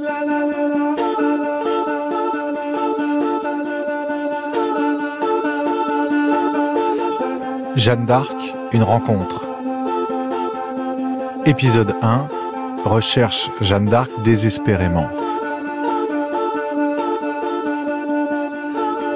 [0.00, 0.06] Jeanne
[8.06, 8.36] d'Arc,
[8.72, 9.44] une rencontre.
[11.46, 12.28] Épisode 1.
[12.84, 15.08] Recherche Jeanne d'Arc désespérément.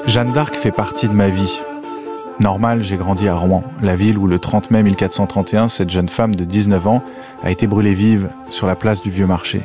[0.07, 1.61] Jeanne d'Arc fait partie de ma vie.
[2.41, 6.35] Normal, j'ai grandi à Rouen, la ville où le 30 mai 1431, cette jeune femme
[6.35, 7.05] de 19 ans
[7.45, 9.63] a été brûlée vive sur la place du Vieux Marché.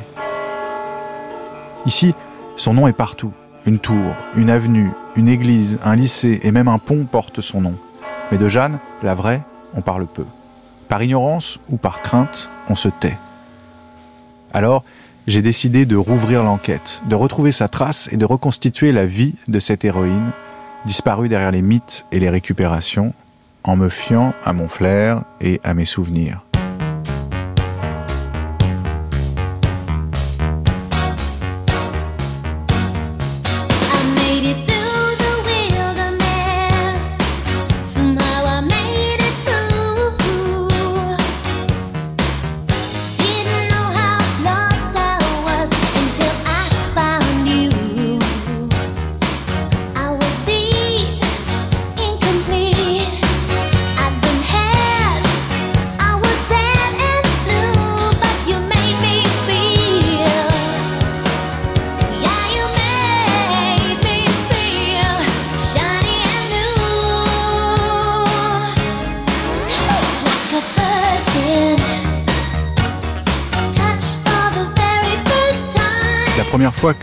[1.88, 2.14] Ici,
[2.56, 3.32] son nom est partout.
[3.64, 7.76] Une tour, une avenue, une église, un lycée et même un pont portent son nom.
[8.30, 9.40] Mais de Jeanne, la vraie,
[9.72, 10.26] on parle peu.
[10.88, 13.16] Par ignorance ou par crainte, on se tait.
[14.52, 14.84] Alors,
[15.26, 19.58] j'ai décidé de rouvrir l'enquête, de retrouver sa trace et de reconstituer la vie de
[19.58, 20.32] cette héroïne,
[20.84, 23.14] disparue derrière les mythes et les récupérations,
[23.64, 26.42] en me fiant à mon flair et à mes souvenirs.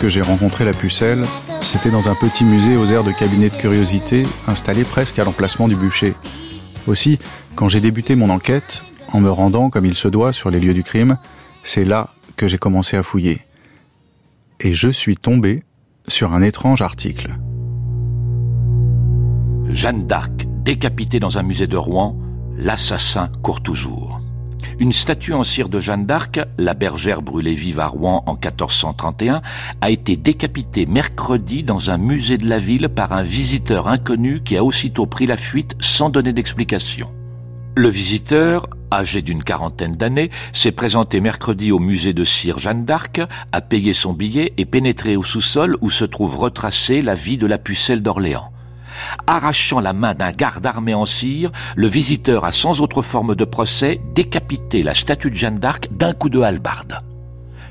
[0.10, 1.24] J'ai rencontré la pucelle,
[1.62, 5.68] c'était dans un petit musée aux airs de cabinet de curiosité, installé presque à l'emplacement
[5.68, 6.14] du bûcher.
[6.88, 7.20] Aussi,
[7.56, 8.84] quand j'ai débuté mon enquête,
[9.14, 11.18] en me rendant comme il se doit sur les lieux du crime,
[11.64, 13.42] c'est là que j'ai commencé à fouiller.
[14.60, 15.64] Et je suis tombé
[16.08, 17.36] sur un étrange article.
[19.70, 22.18] Jeanne d'Arc, décapitée dans un musée de Rouen,
[22.56, 24.15] l'assassin court toujours.
[24.78, 29.42] Une statue en cire de Jeanne d'Arc, la bergère brûlée vive à Rouen en 1431,
[29.80, 34.58] a été décapitée mercredi dans un musée de la ville par un visiteur inconnu qui
[34.58, 37.10] a aussitôt pris la fuite sans donner d'explication.
[37.78, 43.22] Le visiteur, âgé d'une quarantaine d'années, s'est présenté mercredi au musée de cire Jeanne d'Arc,
[43.54, 47.48] a payé son billet et pénétré au sous-sol où se trouve retracée la vie de
[47.48, 48.52] la pucelle d'Orléans.
[49.28, 53.46] Arrachant la main d'un garde armé en cire, le visiteur a sans autre forme de
[53.46, 57.00] procès décapité la statue de Jeanne d'Arc d'un coup de hallebarde.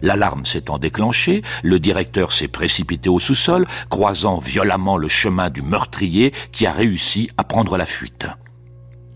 [0.03, 6.33] L'alarme s'étant déclenchée, le directeur s'est précipité au sous-sol, croisant violemment le chemin du meurtrier
[6.53, 8.27] qui a réussi à prendre la fuite.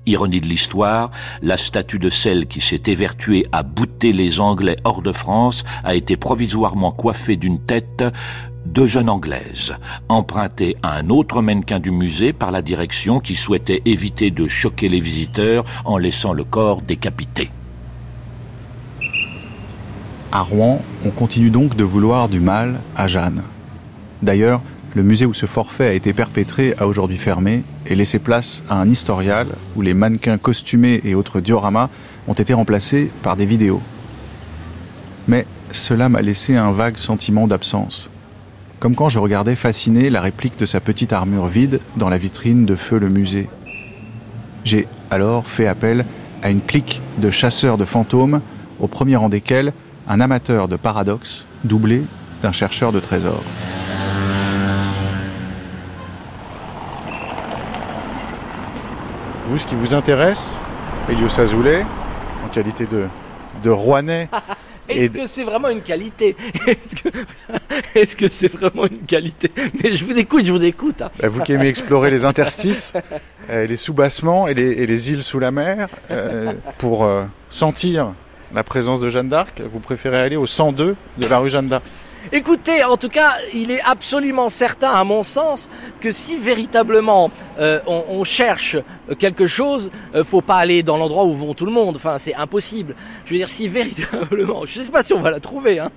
[0.07, 1.11] Ironie de l'histoire,
[1.43, 5.95] la statue de celle qui s'est évertuée à bouter les Anglais hors de France a
[5.95, 8.03] été provisoirement coiffée d'une tête
[8.73, 9.73] de jeunes anglaises,
[10.09, 14.89] empruntées à un autre mannequin du musée par la direction qui souhaitait éviter de choquer
[14.89, 17.51] les visiteurs en laissant le corps décapité.
[20.31, 23.43] À Rouen, on continue donc de vouloir du mal à Jeanne.
[24.23, 24.61] D'ailleurs,
[24.95, 28.79] le musée où ce forfait a été perpétré a aujourd'hui fermé et laissé place à
[28.81, 29.47] un historial
[29.77, 31.89] où les mannequins costumés et autres dioramas
[32.27, 33.81] ont été remplacés par des vidéos.
[35.27, 38.11] Mais cela m'a laissé un vague sentiment d'absence
[38.81, 42.65] comme quand je regardais fasciné la réplique de sa petite armure vide dans la vitrine
[42.65, 43.49] de feu le musée.
[44.65, 46.05] J'ai alors fait appel
[46.43, 48.41] à une clique de chasseurs de fantômes,
[48.79, 49.73] au premier rang desquels
[50.09, 52.03] un amateur de paradoxes doublé
[52.43, 53.43] d'un chercheur de trésors.
[59.49, 60.57] Vous, ce qui vous intéresse,
[61.09, 61.85] Elios Azoulay,
[62.45, 63.07] en qualité de,
[63.65, 64.29] de Rouennais
[64.89, 66.37] Est-ce que c'est vraiment une qualité
[67.95, 69.51] Est-ce que c'est vraiment une qualité
[69.83, 71.03] Mais je vous écoute, je vous écoute.
[71.03, 71.11] Hein.
[71.21, 72.93] Bah, vous qui aimez explorer les interstices,
[73.51, 78.13] euh, les soubassements et les, îles sous la mer, euh, pour euh, sentir
[78.55, 81.85] la présence de Jeanne d'Arc, vous préférez aller au 102 de la rue Jeanne d'Arc?
[82.31, 85.71] Écoutez, en tout cas, il est absolument certain, à mon sens,
[86.01, 88.77] que si véritablement euh, on, cherche
[89.19, 91.97] quelque chose, euh, faut pas aller dans l'endroit où vont tout le monde.
[91.97, 92.95] Enfin, c'est impossible.
[93.25, 95.79] Je veux dire, si véritablement, je ne sais pas si on va la trouver.
[95.79, 95.91] Hein.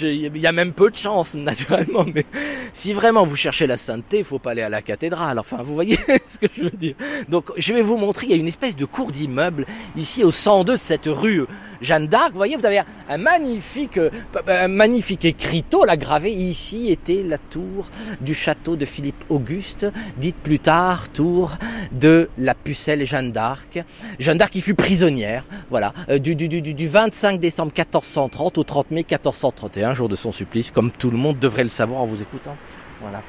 [0.00, 2.06] Il y a même peu de chance, naturellement.
[2.14, 2.24] Mais
[2.72, 5.38] si vraiment vous cherchez la sainteté, il faut pas aller à la cathédrale.
[5.38, 5.98] Enfin, vous voyez
[6.28, 6.94] ce que je veux dire.
[7.28, 8.26] Donc, je vais vous montrer.
[8.26, 9.66] Il y a une espèce de cour d'immeuble
[9.96, 11.44] ici au 102 de cette rue
[11.82, 12.30] Jeanne d'Arc.
[12.30, 14.10] Vous voyez, vous avez un magnifique, euh,
[14.46, 17.88] un magnifique écriteau la gravée ici était la tour
[18.20, 19.86] du château de Philippe Auguste,
[20.16, 21.56] dite plus tard tour
[21.90, 23.82] de la pucelle Jeanne d'Arc.
[24.20, 28.64] Jeanne d'Arc qui fut prisonnière, voilà, euh, du, du, du, du 25 décembre 1430 au
[28.64, 32.06] 30 mai 1431, jour de son supplice, comme tout le monde devrait le savoir en
[32.06, 32.56] vous écoutant.
[33.00, 33.22] Voilà.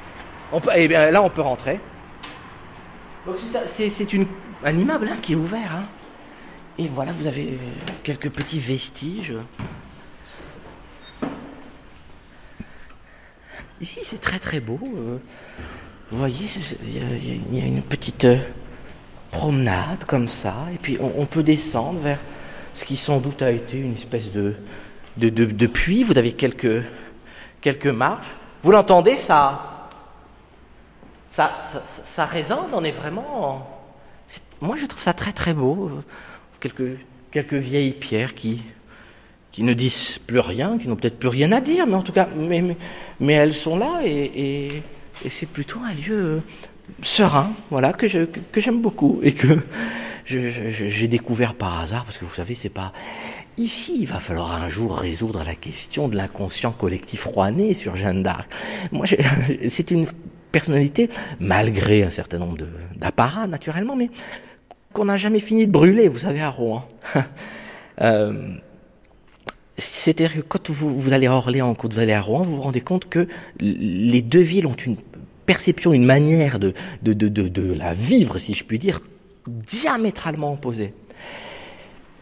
[0.76, 1.80] Et eh bien là, on peut rentrer.
[3.66, 4.08] C'est
[4.64, 5.76] un immeuble hein, qui est ouvert.
[5.76, 5.84] Hein.
[6.78, 7.58] Et voilà, vous avez
[8.04, 9.34] quelques petits vestiges.
[13.80, 14.78] Ici, c'est très très beau.
[14.82, 15.18] Euh.
[16.10, 16.46] Vous voyez,
[16.84, 18.38] il y, a une petite euh,
[19.32, 22.18] promenade comme ça, et puis on, peut descendre vers
[22.74, 24.54] ce qui sans doute a été une espèce de,
[25.16, 26.04] de, de, puits.
[26.04, 26.84] Vous avez quelques,
[27.60, 28.28] quelques marches.
[28.62, 29.88] Vous l'entendez, ça,
[31.30, 33.68] ça, ça, résonne, on est vraiment...
[34.60, 35.90] Moi, je trouve ça très très beau.
[36.60, 38.62] Quelques vieilles pierres qui,
[39.56, 42.12] qui ne disent plus rien, qui n'ont peut-être plus rien à dire, mais en tout
[42.12, 42.62] cas, mais,
[43.20, 44.82] mais, elles sont là et,
[45.30, 46.38] c'est plutôt un lieu euh,
[47.00, 49.58] serein, voilà, que, j'aime beaucoup et que
[50.26, 52.92] j'ai découvert par hasard, parce que vous savez, c'est pas.
[53.56, 58.22] Ici, il va falloir un jour résoudre la question de l'inconscient collectif rouennais sur Jeanne
[58.22, 58.52] d'Arc.
[58.92, 59.06] Moi,
[59.70, 60.06] c'est une
[60.52, 61.08] personnalité,
[61.40, 62.58] malgré un certain nombre
[62.94, 64.10] d'apparats, naturellement, mais
[64.92, 66.86] qu'on n'a jamais fini de brûler, vous savez, à Rouen.
[68.02, 68.58] euh,
[69.78, 72.80] c'est-à-dire que quand vous, allez à Orléans, quand vous allez à Rouen, vous vous rendez
[72.80, 73.28] compte que
[73.60, 74.96] les deux villes ont une
[75.44, 79.00] perception, une manière de, de, de, de, la vivre, si je puis dire,
[79.46, 80.94] diamétralement opposée.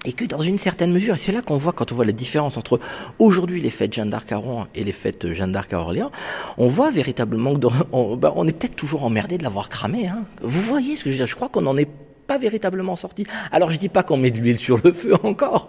[0.05, 2.13] Et que dans une certaine mesure, et c'est là qu'on voit quand on voit la
[2.13, 2.79] différence entre
[3.19, 6.11] aujourd'hui les fêtes Jeanne d'Arc à Rouen et les fêtes Jeanne d'Arc à Orléans,
[6.59, 10.09] on voit véritablement qu'on bah, on est peut-être toujours emmerdé de l'avoir cramé.
[10.09, 10.27] Hein.
[10.43, 11.27] Vous voyez ce que je veux dire?
[11.27, 11.89] Je crois qu'on en est
[12.27, 13.27] pas véritablement sorti.
[13.53, 15.69] Alors je dis pas qu'on met de l'huile sur le feu encore,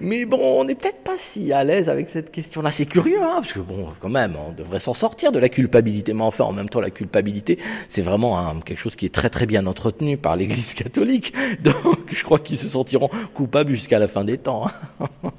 [0.00, 2.70] mais bon, on n'est peut-être pas si à l'aise avec cette question-là.
[2.70, 6.12] C'est curieux, hein, parce que bon, quand même, on devrait s'en sortir de la culpabilité.
[6.12, 7.58] Mais enfin, en même temps, la culpabilité,
[7.88, 11.34] c'est vraiment quelque chose qui est très très bien entretenu par l'Église catholique.
[11.62, 14.66] Donc, je crois qu'ils se sentiront coupables jusqu'à la fin des temps.
[15.00, 15.08] Hein.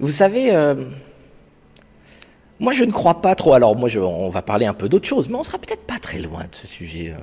[0.00, 0.54] Vous savez.
[0.54, 0.84] Euh,
[2.60, 3.54] moi, je ne crois pas trop.
[3.54, 6.18] Alors, moi, on va parler un peu d'autre chose, mais on sera peut-être pas très
[6.18, 7.14] loin de ce sujet.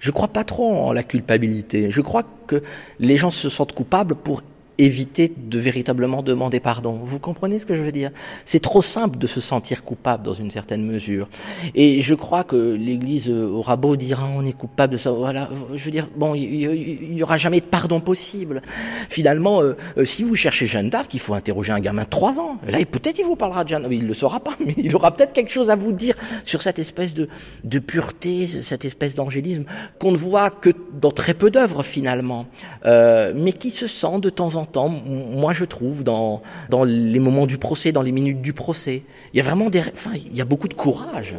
[0.00, 1.90] Je crois pas trop en la culpabilité.
[1.90, 2.62] Je crois que
[2.98, 4.42] les gens se sentent coupables pour
[4.84, 7.00] éviter de véritablement demander pardon.
[7.04, 8.10] Vous comprenez ce que je veux dire?
[8.44, 11.28] C'est trop simple de se sentir coupable dans une certaine mesure.
[11.74, 15.50] Et je crois que l'Église aura beau dire ah, on est coupable de ça, voilà,
[15.74, 18.62] je veux dire, bon, il n'y aura jamais de pardon possible.
[19.08, 22.38] Finalement, euh, euh, si vous cherchez Jeanne d'Arc, il faut interroger un gamin de 3
[22.38, 22.58] ans.
[22.66, 25.12] Là, peut-être il vous parlera de Jeanne, il ne le saura pas, mais il aura
[25.12, 27.28] peut-être quelque chose à vous dire sur cette espèce de,
[27.64, 29.64] de pureté, cette espèce d'angélisme
[29.98, 32.46] qu'on ne voit que dans très peu d'œuvres finalement,
[32.86, 37.18] euh, mais qui se sent de temps en temps moi je trouve, dans, dans les
[37.18, 39.02] moments du procès, dans les minutes du procès.
[39.32, 39.80] Il y a vraiment des...
[39.80, 41.36] Enfin, il y a beaucoup de courage.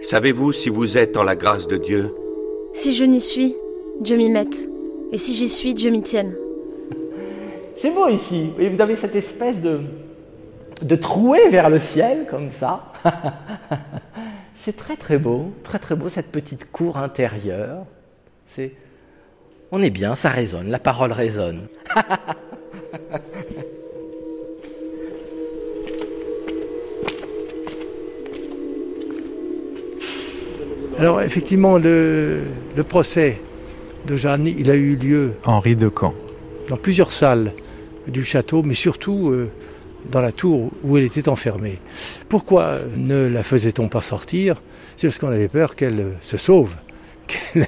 [0.00, 2.14] Savez-vous si vous êtes en la grâce de Dieu?
[2.72, 3.54] Si je n'y suis,
[4.00, 4.68] Dieu m'y mette.
[5.12, 6.34] Et si j'y suis, Dieu m'y tienne.
[7.76, 8.50] C'est beau ici.
[8.58, 9.80] Vous avez cette espèce de,
[10.82, 12.92] de trouée vers le ciel, comme ça.
[14.54, 17.86] C'est très très beau, très très beau cette petite cour intérieure.
[18.46, 18.72] C'est
[19.72, 21.68] on est bien, ça résonne, la parole résonne.
[30.98, 32.42] Alors effectivement, le,
[32.86, 33.40] procès
[34.06, 35.32] de Jeanne, il a eu lieu.
[35.44, 36.14] Henri de Caen.
[36.68, 37.54] Dans plusieurs salles
[38.06, 39.50] du château, mais surtout euh,
[40.10, 41.78] dans la tour où elle était enfermée.
[42.28, 44.60] Pourquoi ne la faisait-on pas sortir?
[44.98, 46.74] C'est parce qu'on avait peur qu'elle se sauve,
[47.26, 47.66] qu'elle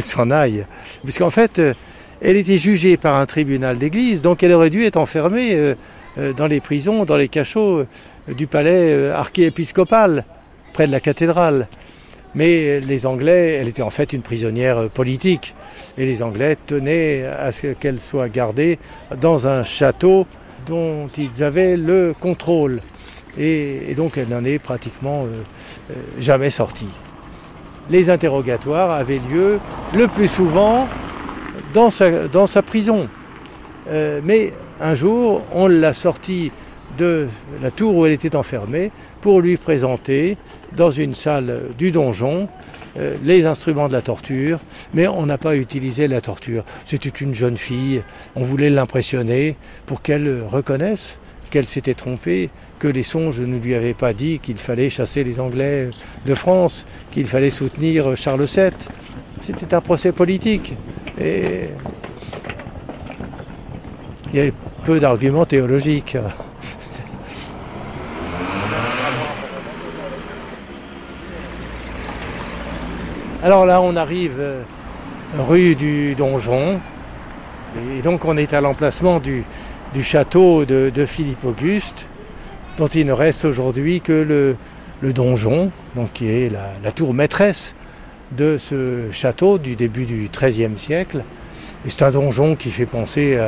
[0.00, 0.66] s'en aille.
[1.02, 1.74] Puisqu'en fait, euh,
[2.20, 5.74] elle était jugée par un tribunal d'église, donc elle aurait dû être enfermée euh,
[6.18, 7.84] euh, dans les prisons, dans les cachots
[8.28, 10.24] du palais archiépiscopal,
[10.72, 11.68] près de la cathédrale.
[12.34, 15.54] Mais les Anglais, elle était en fait une prisonnière politique.
[15.96, 18.78] Et les Anglais tenaient à ce qu'elle soit gardée
[19.18, 20.26] dans un château
[20.66, 22.82] dont ils avaient le contrôle.
[23.38, 25.26] Et, donc elle n'en est pratiquement
[26.18, 26.90] jamais sortie
[27.90, 29.58] les interrogatoires avaient lieu
[29.94, 30.88] le plus souvent
[31.74, 33.08] dans sa, prison.
[33.90, 36.50] Euh, mais un jour, on l'a sortie
[36.96, 37.28] de
[37.62, 38.90] la tour où elle était enfermée
[39.20, 40.36] pour lui présenter
[40.76, 42.48] dans une salle du donjon
[42.98, 44.58] euh, les instruments de la torture,
[44.94, 46.64] mais on n'a pas utilisé la torture.
[46.84, 48.02] C'était une jeune fille,
[48.34, 51.18] on voulait l'impressionner pour qu'elle reconnaisse
[51.50, 55.40] qu'elle s'était trompée, que les songes ne lui avaient pas dit qu'il fallait chasser les
[55.40, 55.90] Anglais
[56.26, 58.70] de France, qu'il fallait soutenir Charles VII.
[59.42, 60.74] C'était un procès politique.
[61.20, 61.68] Et
[64.32, 64.52] il y avait
[64.84, 66.16] peu d'arguments théologiques.
[73.42, 74.62] Alors là, on arrive euh,
[75.38, 76.80] rue du Donjon.
[77.96, 79.44] Et donc, on est à l'emplacement du,
[80.02, 82.06] château de Philippe Auguste
[82.78, 84.56] dont il ne reste aujourd'hui que
[85.02, 86.50] le, donjon, donc qui est
[86.82, 87.74] la, tour maîtresse
[88.36, 91.22] de ce château du début du XIIIe siècle.
[91.86, 93.38] C'est un donjon qui fait penser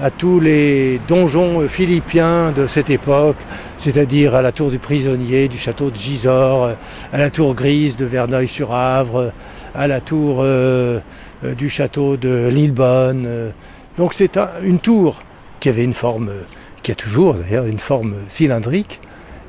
[0.00, 3.36] à, tous les donjons philippiens de cette époque,
[3.78, 6.70] c'est-à-dire à la tour du prisonnier du château de Gisors,
[7.12, 9.32] à la tour grise de Verneuil-sur-Avre,
[9.74, 11.00] à la tour euh,
[11.44, 13.52] euh, du château de Lillebonne.
[13.96, 15.20] Donc c'est un- une tour
[15.60, 16.42] qui avait une forme, euh,
[16.88, 18.98] qui a toujours d'ailleurs une forme cylindrique,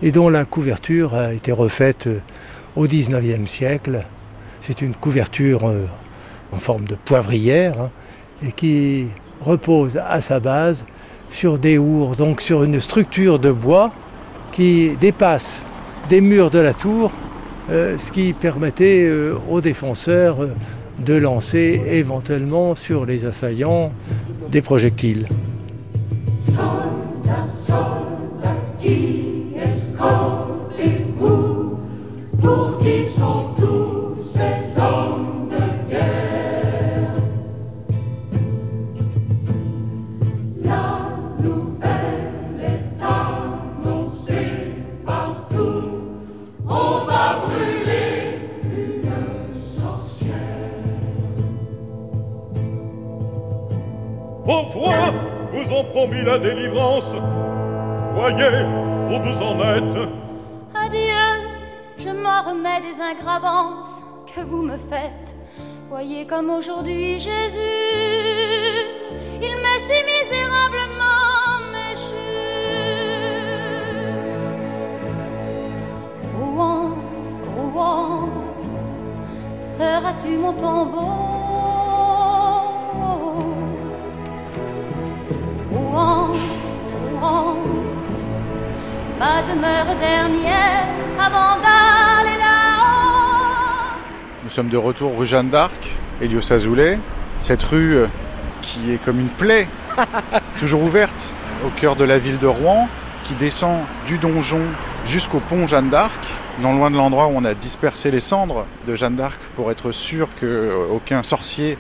[0.04, 2.20] et dont la couverture a été refaite euh,
[2.76, 4.04] au XIXe siècle.
[4.62, 5.86] C'est une couverture euh,
[6.52, 7.92] en forme de poivrière hein,
[8.46, 9.08] et qui
[9.40, 10.84] repose à sa base
[11.32, 13.94] sur des hours, donc sur une structure de bois
[14.52, 15.62] qui dépasse
[16.10, 17.10] des murs de la tour,
[17.72, 19.10] euh, ce qui permettait
[19.50, 20.40] aux défenseurs
[21.06, 23.94] de lancer éventuellement sur les assaillants
[24.52, 25.26] des projectiles.
[27.30, 30.49] Santa Sol, that he is called.
[56.08, 57.14] La délivrance.
[58.14, 58.64] Voyez
[59.10, 60.10] où vous en êtes.
[60.74, 61.28] Adieu,
[61.98, 64.04] je m'en remets des ingravances
[64.34, 65.36] que vous me faites.
[65.90, 67.60] Voyez comme aujourd'hui Jésus,
[69.42, 72.16] il m'est si misérablement méchu.
[76.38, 76.92] Rouen,
[77.56, 78.30] Rouen,
[79.58, 81.39] seras-tu mon tombeau?
[89.20, 90.86] Ma demeure dernière
[91.20, 93.98] avant d'aller là-haut.
[94.46, 96.98] Nous sommes de retour rue Jeanne d'Arc, Elios Azoulay.
[97.42, 98.08] Cette rue euh,
[98.62, 99.68] qui est comme une plaie,
[100.60, 101.30] toujours ouverte,
[101.66, 102.88] au cœur de la ville de Rouen,
[103.26, 104.62] qui descend du donjon
[105.06, 106.20] jusqu'au pont Jeanne d'Arc,
[106.62, 109.92] non loin de l'endroit où on a dispersé les cendres de Jeanne d'Arc pour être
[109.92, 111.78] sûr qu'aucun sorcier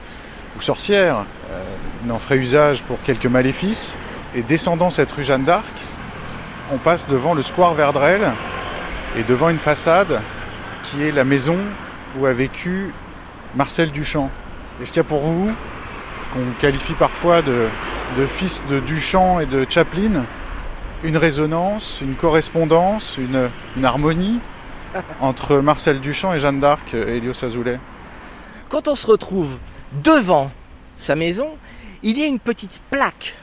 [0.58, 1.64] ou sorcière euh,
[2.06, 3.96] n'en ferait usage pour quelque maléfice.
[4.36, 5.74] Et descendant cette rue Jeanne d'Arc,
[6.72, 8.22] on passe devant le square Verdrel
[9.18, 10.22] et devant une façade
[10.84, 11.58] qui est la maison
[12.18, 12.94] où a vécu
[13.56, 14.30] Marcel Duchamp.
[14.82, 15.52] Est-ce qu'il y a pour vous,
[16.34, 17.68] qu'on qualifie parfois de,
[18.18, 20.26] de fils de Duchamp et de Chaplin,
[21.04, 24.40] une résonance, une correspondance, une, une harmonie
[25.22, 27.80] entre Marcel Duchamp et Jeanne d'Arc, Elios Azoulay
[28.70, 29.58] Quand on se retrouve
[30.04, 30.52] devant
[31.00, 31.58] sa maison,
[32.04, 33.36] il y a une petite plaque.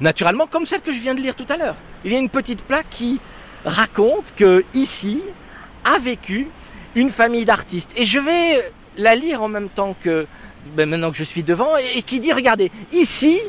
[0.00, 1.74] Naturellement, comme celle que je viens de lire tout à l'heure.
[2.04, 3.20] Il y a une petite plaque qui
[3.64, 5.22] raconte que ici
[5.84, 6.48] a vécu
[6.94, 7.92] une famille d'artistes.
[7.96, 10.26] Et je vais la lire en même temps que
[10.74, 13.40] ben, maintenant que je suis devant et, qui dit regardez, ici,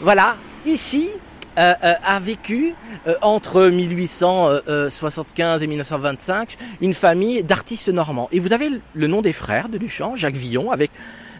[0.00, 1.10] voilà, ici
[1.58, 2.74] euh, euh, a vécu
[3.06, 8.28] euh, entre 1875 et 1925 une famille d'artistes normands.
[8.32, 10.90] Et vous avez le nom des frères de Duchamp, Jacques Villon, avec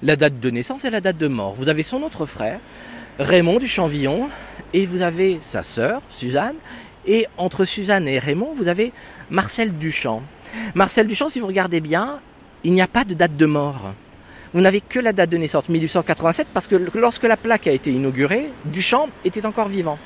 [0.02, 1.54] la date de naissance et la date de mort.
[1.54, 2.58] Vous avez son autre frère,
[3.18, 4.28] Raymond Duchamp-Villon,
[4.72, 6.56] et vous avez sa sœur, Suzanne,
[7.06, 8.92] et entre Suzanne et Raymond, vous avez
[9.30, 10.22] Marcel Duchamp.
[10.74, 12.20] Marcel Duchamp, si vous regardez bien,
[12.64, 13.94] il n'y a pas de date de mort.
[14.52, 17.90] Vous n'avez que la date de naissance, 1887, parce que lorsque la plaque a été
[17.92, 19.98] inaugurée, Duchamp était encore vivant.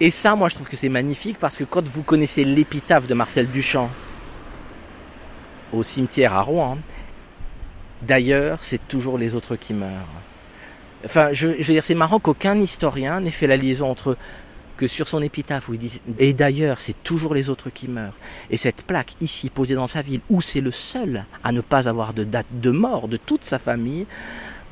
[0.00, 3.14] Et ça, moi, je trouve que c'est magnifique, parce que quand vous connaissez l'épitaphe de
[3.14, 3.90] Marcel Duchamp
[5.72, 6.78] au cimetière à Rouen,
[8.00, 10.21] d'ailleurs, c'est toujours les autres qui meurent.
[11.04, 14.16] Enfin, je, veux dire, c'est marrant qu'aucun historien n'ait fait la liaison entre
[14.76, 18.16] que sur son épitaphe où ils disent et d'ailleurs c'est toujours les autres qui meurent.
[18.50, 21.88] Et cette plaque ici posée dans sa ville où c'est le seul à ne pas
[21.88, 24.06] avoir de date de mort de toute sa famille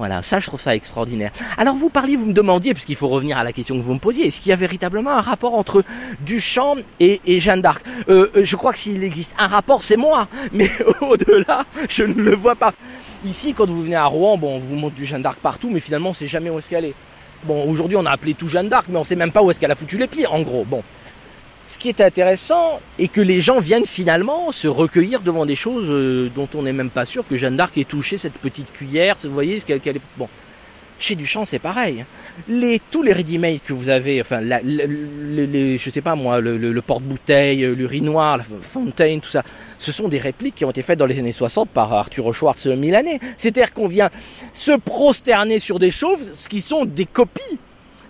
[0.00, 1.30] voilà ça je trouve ça extraordinaire.
[1.58, 3.98] Alors vous parliez vous me demandiez puisqu'il faut revenir à la question que vous me
[3.98, 5.84] posiez est-ce qu'il y a véritablement un rapport entre
[6.20, 7.84] Duchamp et, et Jeanne d'Arc?
[8.08, 10.70] Euh, euh, je crois que s'il existe un rapport c'est moi mais
[11.02, 12.72] au-delà je ne le vois pas
[13.24, 15.80] Ici, quand vous venez à Rouen, bon, on vous montre du Jeanne d'Arc partout, mais
[15.80, 16.94] finalement, on sait jamais où est-ce qu'elle est.
[17.44, 19.60] Bon, aujourd'hui, on a appelé tout Jeanne d'Arc, mais on sait même pas où est-ce
[19.60, 20.64] qu'elle a foutu les pieds, en gros.
[20.64, 20.82] Bon.
[21.68, 25.84] Ce qui est intéressant, est que les gens viennent finalement se recueillir devant des choses
[25.88, 29.16] euh, dont on n'est même pas sûr que Jeanne d'Arc ait touché cette petite cuillère,
[29.22, 30.00] vous voyez, ce qu'elle est...
[30.16, 30.28] Bon.
[30.98, 32.04] Chez Duchamp, c'est pareil.
[32.48, 36.72] Les, tous les ready-made que vous avez, enfin, la, la- sais pas moi, le, le-
[36.72, 39.42] le porte-bouteille, l'urinoir, la fontaine, tout ça,
[39.80, 42.66] ce sont des répliques qui ont été faites dans les années 60 par Arthur Schwartz
[42.66, 43.18] Milanais.
[43.38, 44.10] C'est-à-dire qu'on vient
[44.52, 47.58] se prosterner sur des choses qui sont des copies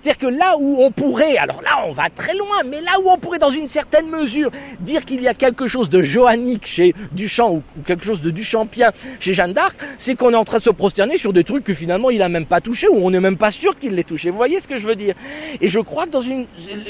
[0.03, 3.11] c'est-à-dire que là où on pourrait, alors là on va très loin, mais là où
[3.11, 4.51] on pourrait dans une certaine mesure
[4.81, 8.93] dire qu'il y a quelque chose de johannique chez Duchamp ou quelque chose de Duchampien
[9.19, 11.75] chez Jeanne d'Arc, c'est qu'on est en train de se prosterner sur des trucs que
[11.75, 14.31] finalement il n'a même pas touché ou on n'est même pas sûr qu'il l'ait touché.
[14.31, 15.15] Vous voyez ce que je veux dire?
[15.61, 16.07] Et je crois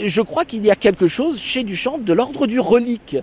[0.05, 3.17] je crois qu'il y a quelque chose chez Duchamp de l'ordre du relique.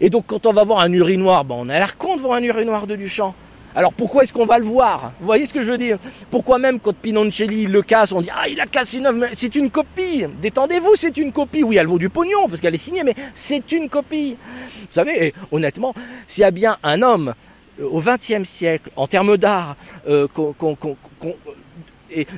[0.00, 2.34] Et donc quand on va voir un urinoir, bon, on a l'air con de voir
[2.34, 3.34] un urinoir de Duchamp.
[3.74, 5.12] Alors pourquoi est-ce qu'on va le voir?
[5.18, 5.98] Vous voyez ce que je veux dire?
[6.30, 9.54] Pourquoi même quand Pinoncelli le casse, on dit Ah, il a cassé une œuvre, c'est
[9.54, 11.62] une copie Détendez-vous, c'est une copie.
[11.62, 14.36] Oui, elle vaut du pognon parce qu'elle est signée, mais c'est une copie.
[14.80, 15.94] Vous savez, honnêtement,
[16.26, 17.34] s'il y a bien un homme
[17.80, 20.28] euh, au XXe siècle, en termes d'art, euh,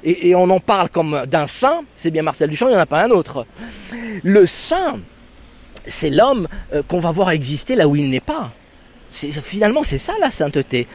[0.04, 2.86] et, on en parle comme d'un saint, c'est bien Marcel Duchamp, il n'y en a
[2.86, 3.44] pas un autre.
[4.22, 4.98] Le saint,
[5.86, 8.52] c'est l'homme euh, qu'on va voir exister là où il n'est pas
[9.14, 10.86] finalement, c'est ça la sainteté.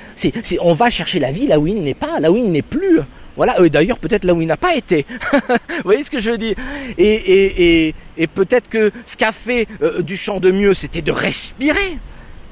[0.61, 2.99] On va chercher la vie là où il n'est pas, là où il n'est plus.
[3.35, 5.05] Voilà, d'ailleurs peut-être là où il n'a pas été.
[5.31, 6.55] Vous voyez ce que je veux dire
[6.97, 7.93] Et,
[8.35, 11.97] peut-être que ce qu'a fait euh, du chant de mieux, c'était de respirer.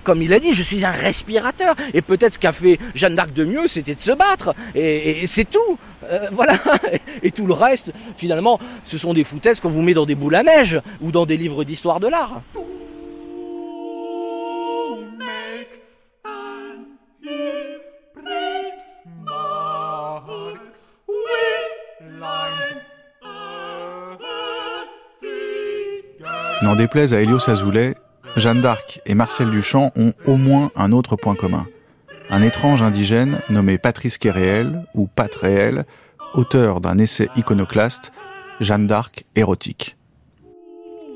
[0.07, 1.75] Comme il a dit, je suis un respirateur.
[1.93, 4.55] Et peut-être ce qu'a fait Jeanne d'Arc de mieux, c'était de se battre.
[4.73, 5.77] Et, c'est tout.
[6.09, 6.57] Euh, voilà.
[7.23, 10.35] Et tout le reste, finalement, ce sont des foutaises qu'on vous met dans des boules
[10.35, 12.41] à neige ou dans des livres d'histoire de l'art.
[26.61, 27.93] N'en déplaise à Hélios Azoulay,
[28.37, 31.65] Jeanne d'Arc et Marcel Duchamp ont au moins un autre point commun.
[32.29, 35.85] Un étrange indigène nommé Patrice Kéréel, ou Pat Réel,
[36.35, 38.11] auteur d'un essai iconoclaste,
[38.59, 39.97] Jeanne d'Arc érotique.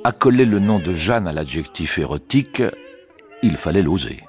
[0.04, 2.64] Accoler le nom de Jeanne à l'adjectif érotique,
[3.44, 4.24] il fallait l'oser.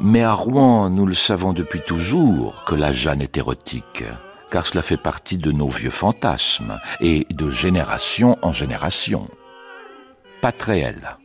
[0.00, 4.04] Mais à Rouen, nous le savons depuis toujours que la Jeanne est érotique,
[4.50, 9.28] car cela fait partie de nos vieux fantasmes, et de génération en génération
[10.40, 11.18] pas réel.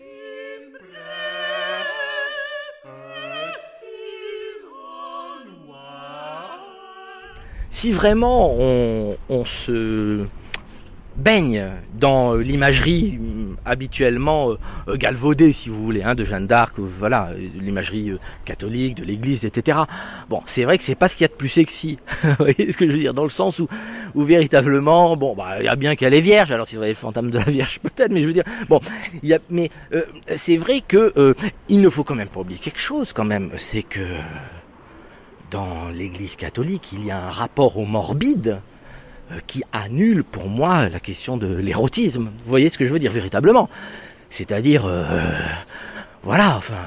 [7.74, 10.28] Si vraiment on, se
[11.18, 14.58] baigne dans l'imagerie mm, habituellement euh,
[14.90, 18.14] euh, galvaudée, si vous voulez, hein, de Jeanne d'Arc, euh, voilà, l'imagerie
[18.46, 19.80] catholique, de l'Église, etc.
[20.30, 21.98] Bon, c'est vrai que c'est pas ce qu'il y a de plus sexy.
[22.24, 23.16] vous voyez ce que je veux dire?
[23.16, 23.68] Dans le sens où,
[24.14, 26.52] où véritablement, bon, bah, il y a bien qu'elle est vierge.
[26.52, 28.82] Alors, si vous avez le fantôme de la Vierge, peut-être, mais je veux dire, bon,
[29.24, 29.72] y a, mais
[30.36, 31.36] c'est vrai que
[31.70, 34.00] il ne faut quand même pas oublier quelque chose, quand même, c'est que
[35.54, 38.60] dans l'Église catholique, il y a un rapport au morbide
[39.32, 42.32] euh, qui annule pour moi la question de l'érotisme.
[42.44, 43.70] Vous voyez ce que je veux dire véritablement
[44.32, 45.30] C'est-à-dire, euh,
[46.24, 46.84] voilà, enfin,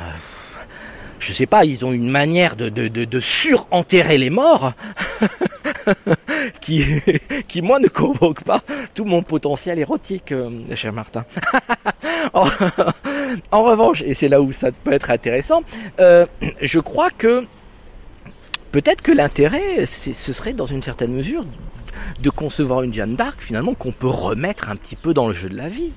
[1.20, 4.72] je sais pas, ils ont une manière de, de, surenterrer les morts
[6.61, 6.85] qui,
[7.46, 8.62] qui, moi, ne convoque pas
[8.96, 11.24] tout mon potentiel érotique, euh, cher Martin.
[12.33, 15.62] en, revanche, et c'est là où ça peut être intéressant,
[16.00, 17.46] je crois que
[18.72, 21.44] peut-être que l'intérêt, ce serait dans une certaine mesure
[22.20, 25.48] de concevoir une Jeanne d'Arc finalement qu'on peut remettre un petit peu dans le jeu
[25.48, 25.92] de la vie.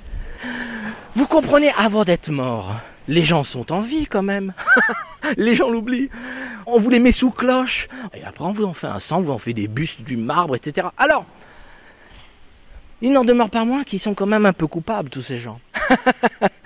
[1.16, 2.76] Vous comprenez, avant d'être mort,
[3.08, 4.54] les gens sont en vie quand même.
[5.38, 6.10] les gens l'oublient.
[6.66, 7.88] On vous les met sous cloche.
[8.14, 10.56] Et après, on vous en fait un sang, vous en fait des bustes, du marbre,
[10.56, 10.88] etc.
[10.98, 11.26] Alors,
[13.02, 15.60] il n'en demeure pas moins qu'ils sont quand même un peu coupables, tous ces gens.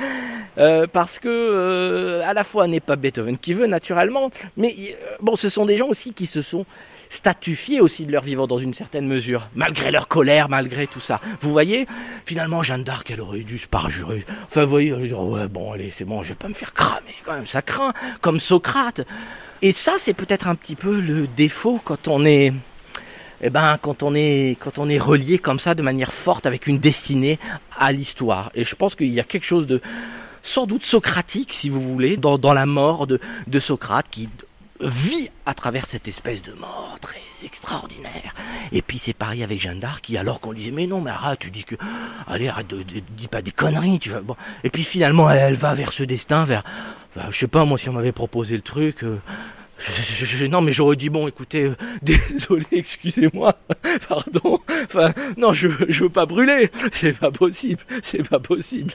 [0.57, 5.15] Euh, parce que euh, à la fois n'est pas Beethoven qui veut naturellement, mais euh,
[5.19, 6.65] bon, ce sont des gens aussi qui se sont
[7.09, 11.21] statifier aussi de leur vivant dans une certaine mesure, malgré leur colère, malgré tout ça.
[11.41, 11.85] Vous voyez,
[12.25, 14.25] finalement, Jeanne d'Arc, elle aurait dû se parjurer.
[14.47, 16.73] Enfin, vous voyez, elle dire, ouais, bon, allez, c'est bon, je vais pas me faire
[16.73, 19.01] cramer quand même, ça craint, comme Socrate.
[19.61, 22.51] Et ça, c'est peut-être un petit peu le défaut quand on est,
[23.41, 26.65] eh ben, quand on est, quand on est relié comme ça de manière forte avec
[26.65, 27.37] une destinée
[27.77, 28.51] à l'histoire.
[28.55, 29.81] Et je pense qu'il y a quelque chose de,
[30.43, 33.19] sans doute socratique, si vous voulez, dans, la mort de,
[33.59, 34.29] Socrate, qui
[34.81, 38.35] vit à travers cette espèce de mort très extraordinaire.
[38.73, 41.39] Et puis c'est pareil avec Jeanne d'Arc, qui alors qu'on disait mais non mais arrête,
[41.39, 41.75] tu dis que
[42.27, 44.21] allez arrête de, dis pas des conneries, tu vas.
[44.65, 46.63] Et puis finalement elle, va vers ce destin, vers,
[47.29, 49.03] je sais pas moi si on m'avait proposé le truc.
[49.03, 49.19] Euh,
[50.49, 53.53] non mais j'aurais dit bon écoutez euh, désolé excusez-moi
[54.07, 58.93] pardon enfin non je je veux pas brûler c'est pas possible c'est pas possible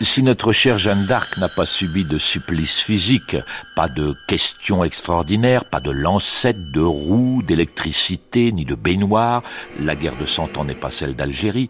[0.00, 3.36] Si notre chère Jeanne d'Arc n'a pas subi de supplice physique,
[3.74, 9.42] pas de questions extraordinaires, pas de lancettes, de roues, d'électricité, ni de baignoire,
[9.80, 11.68] la guerre de Cent Ans n'est pas celle d'Algérie,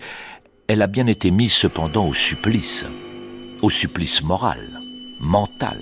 [0.66, 2.84] elle a bien été mise cependant au supplice,
[3.62, 4.60] au supplice moral.
[5.20, 5.78] mental.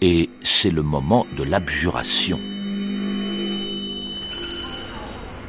[0.00, 2.38] Et c'est le moment de l'abjuration.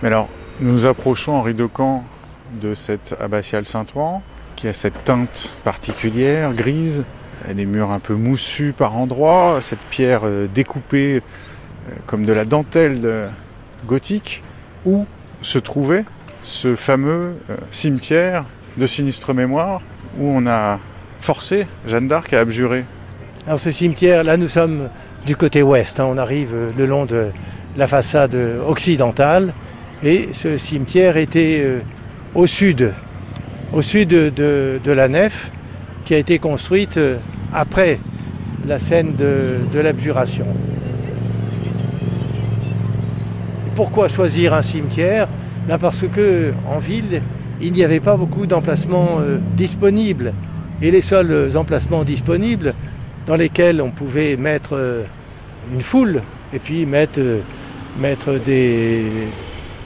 [0.01, 0.27] Mais alors,
[0.59, 2.03] nous approchons, Henri de Camp,
[2.59, 4.21] de cette abbatiale Saint-Ouen,
[4.55, 7.03] qui a cette teinte particulière, grise,
[7.53, 12.45] les murs un peu moussus par endroits, cette pierre euh, découpée euh, comme de la
[12.45, 13.27] dentelle euh,
[13.85, 14.43] gothique,
[14.85, 15.05] où
[15.41, 16.05] se trouvait
[16.43, 17.35] ce fameux
[17.71, 18.45] cimetière
[18.77, 19.81] de sinistre mémoire,
[20.17, 20.79] où on a
[21.19, 22.85] forcé Jeanne d'Arc à abjurer?
[23.45, 24.89] Alors ce cimetière, là nous sommes
[25.25, 26.07] du côté ouest, hein.
[26.07, 27.27] on arrive le long de
[27.77, 28.35] la façade
[28.67, 29.53] occidentale,
[30.03, 31.81] et ce cimetière était
[32.33, 32.91] au sud,
[33.73, 35.51] au sud de, la nef,
[36.05, 37.17] qui a été construite euh,
[37.53, 37.99] après
[38.67, 40.45] la scène de, l'abjuration.
[43.75, 45.27] Pourquoi choisir un cimetière?
[45.67, 47.21] Là Parce que en ville,
[47.61, 50.33] il n'y avait pas beaucoup d'emplacements euh, disponibles.
[50.81, 52.73] Et les seuls emplacements disponibles
[53.25, 55.03] dans lesquels on pouvait mettre euh,
[55.73, 56.21] une foule
[56.53, 57.19] et puis mettre,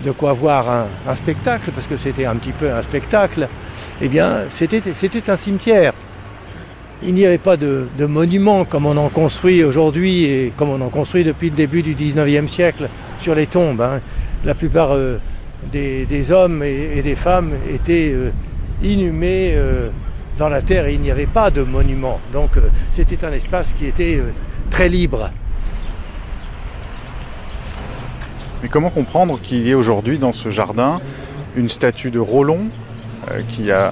[0.04, 3.48] de quoi voir un, spectacle, parce que c'était un petit peu un spectacle,
[4.02, 5.94] eh bien, c'était un cimetière.
[7.04, 10.90] Il n'y avait pas de, monuments comme on en construit aujourd'hui et comme on en
[10.90, 12.90] construit depuis le début du 19e siècle
[13.22, 13.82] sur les tombes.
[13.82, 14.00] Hein.
[14.44, 15.18] La plupart euh,
[15.72, 18.32] des, hommes et, des femmes étaient euh,
[18.84, 19.90] inhumés euh,
[20.38, 22.20] dans la terre et il n'y avait pas de monuments.
[22.34, 22.52] Donc
[22.92, 24.22] c'était un espace qui était
[24.70, 25.32] très libre.
[28.62, 31.00] Mais comment comprendre qu'il y ait aujourd'hui dans ce jardin
[31.56, 32.70] une statue de Rollon
[33.48, 33.92] qui a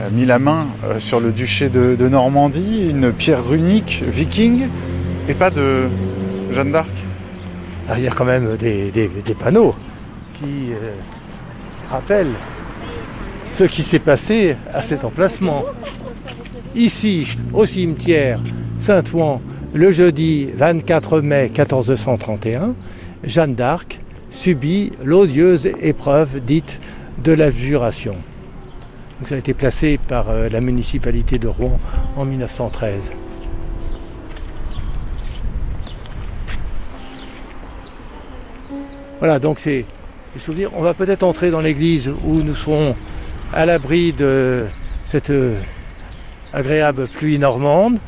[0.00, 4.68] euh, mis la main euh, sur le duché de, Normandie, une pierre runique viking,
[5.28, 5.88] et pas de
[6.50, 6.94] Jeanne d'Arc
[7.88, 9.74] ah, Il y a quand même des, panneaux
[10.34, 10.70] qui
[11.90, 12.34] rappellent
[13.52, 15.62] ce qui s'est passé à cet emplacement.
[16.74, 18.40] Ici, au cimetière
[18.78, 19.40] Saint-Ouen,
[19.74, 22.74] le jeudi 24 mai 1431,
[23.24, 26.80] Jeanne d'Arc subit l'odieuse épreuve dite
[27.22, 28.16] de l'abjuration.
[29.24, 31.78] Ça a été placé par euh, la municipalité de Rouen
[32.16, 33.12] en 1913.
[39.18, 39.84] Voilà, donc c'est
[40.34, 40.70] des souvenirs.
[40.74, 42.96] On va peut-être entrer dans l'église où nous serons
[43.52, 44.66] à l'abri de
[45.04, 45.54] cette euh,
[46.52, 47.98] agréable pluie normande.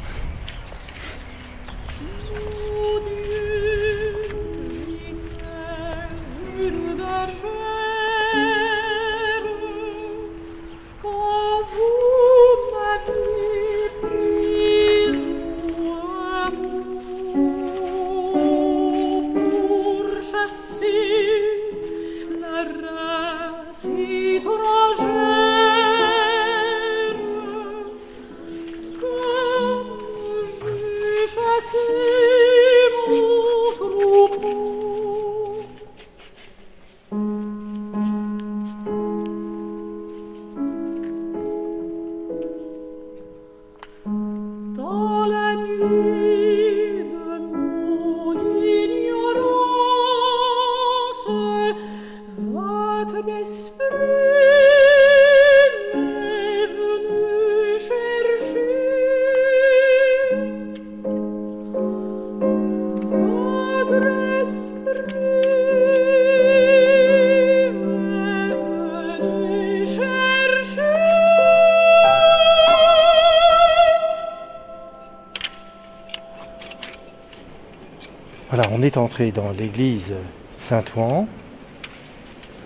[78.84, 80.12] Est entré dans l'église
[80.58, 81.26] Saint-Ouen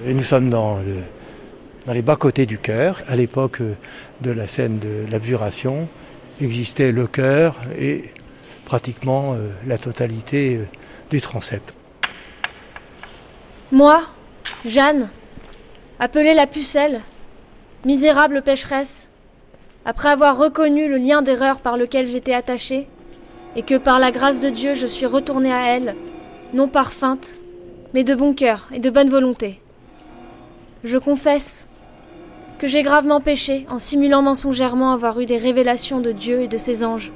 [0.06, 0.78] et nous sommes dans,
[1.86, 3.02] dans les bas-côtés du chœur.
[3.08, 3.60] À l'époque
[4.20, 5.88] de la scène de l'abjuration,
[6.40, 8.12] existait le chœur et
[8.64, 10.64] pratiquement euh, la totalité euh,
[11.10, 11.74] du transept.
[13.72, 14.02] Moi,
[14.66, 15.08] Jeanne,
[15.98, 17.00] appelée la pucelle,
[17.84, 19.08] misérable pécheresse,
[19.84, 22.88] après avoir reconnu le lien d'erreur par lequel j'étais attachée,
[23.56, 25.96] et que par la grâce de Dieu je suis retournée à elle,
[26.54, 27.34] non par feinte,
[27.94, 29.60] mais de bon cœur et de bonne volonté.
[30.84, 31.66] Je confesse
[32.58, 36.56] que j'ai gravement péché en simulant mensongèrement avoir eu des révélations de Dieu et de
[36.56, 37.12] ses anges,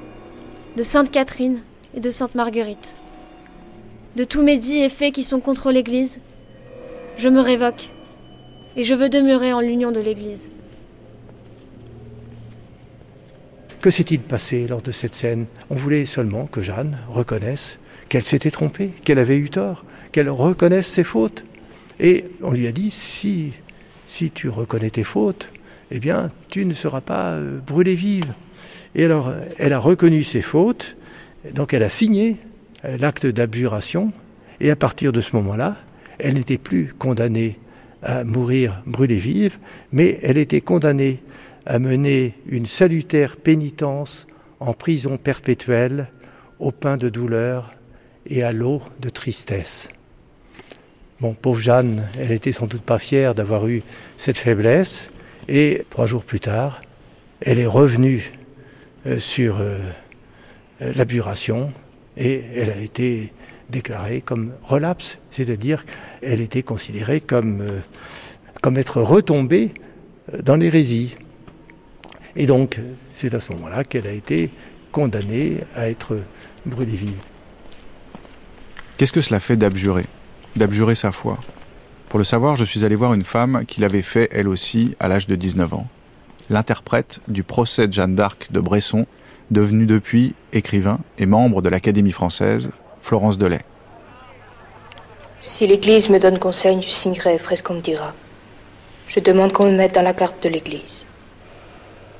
[0.76, 1.60] de Sainte Catherine
[1.94, 2.96] et de Sainte Marguerite.
[4.16, 6.20] De tous mes dits et faits qui sont contre l'Église,
[7.18, 7.90] je me révoque
[8.76, 10.48] et je veux demeurer en l'union de l'Église.
[13.82, 15.46] Que s'est-il passé lors de cette scène?
[15.68, 20.86] On voulait seulement que Jeanne reconnaisse qu'elle s'était trompée, qu'elle avait eu tort, qu'elle reconnaisse
[20.86, 21.42] ses fautes.
[21.98, 23.54] Et on lui a dit, si,
[24.06, 25.48] si tu reconnais tes fautes,
[25.90, 28.32] eh bien, tu ne seras pas euh, brûlée vive.
[28.94, 30.94] Et alors, elle a reconnu ses fautes,
[31.52, 32.36] donc elle a signé
[32.84, 34.12] euh, l'acte d'abjuration,
[34.60, 35.76] et à partir de ce moment-là,
[36.20, 37.58] elle n'était plus condamnée
[38.04, 39.58] à mourir brûlée vive,
[39.90, 41.20] mais elle était condamnée
[41.66, 44.26] à mener une salutaire pénitence
[44.60, 46.08] en prison perpétuelle,
[46.58, 47.74] au pain de douleur
[48.26, 49.88] et à l'eau de tristesse.
[51.20, 53.82] Bon, pauvre Jeanne, elle était sans doute pas fière d'avoir eu
[54.16, 55.10] cette faiblesse,
[55.48, 56.82] et trois jours plus tard,
[57.40, 58.32] elle est revenue
[59.06, 59.78] euh, sur euh,
[60.80, 61.72] euh, l'abjuration
[62.16, 63.32] et elle a été
[63.70, 65.84] déclarée comme relapse, c'est-à-dire
[66.22, 67.66] elle était considérée comme,
[68.60, 69.72] comme être retombée
[70.42, 71.16] dans l'hérésie.
[72.36, 72.80] Et donc,
[73.14, 74.50] c'est à ce moment-là qu'elle a été
[74.90, 76.18] condamnée à être
[76.64, 77.20] brûlée vive.
[78.96, 80.06] Qu'est-ce que cela fait d'abjurer
[80.56, 81.38] D'abjurer sa foi?
[82.08, 85.08] Pour le savoir, je suis allé voir une femme qui l'avait fait elle aussi à
[85.08, 85.86] l'âge de 19 ans.
[86.50, 89.06] L'interprète du procès de Jeanne d'Arc de Bresson,
[89.50, 93.60] devenue depuis écrivain et membre de l'Académie française, Florence Delay.
[95.40, 98.14] Si l'Église me donne conseil, je signerai, ferai ce qu'on me dira.
[99.08, 101.04] Je demande qu'on me mette dans la carte de l'Église.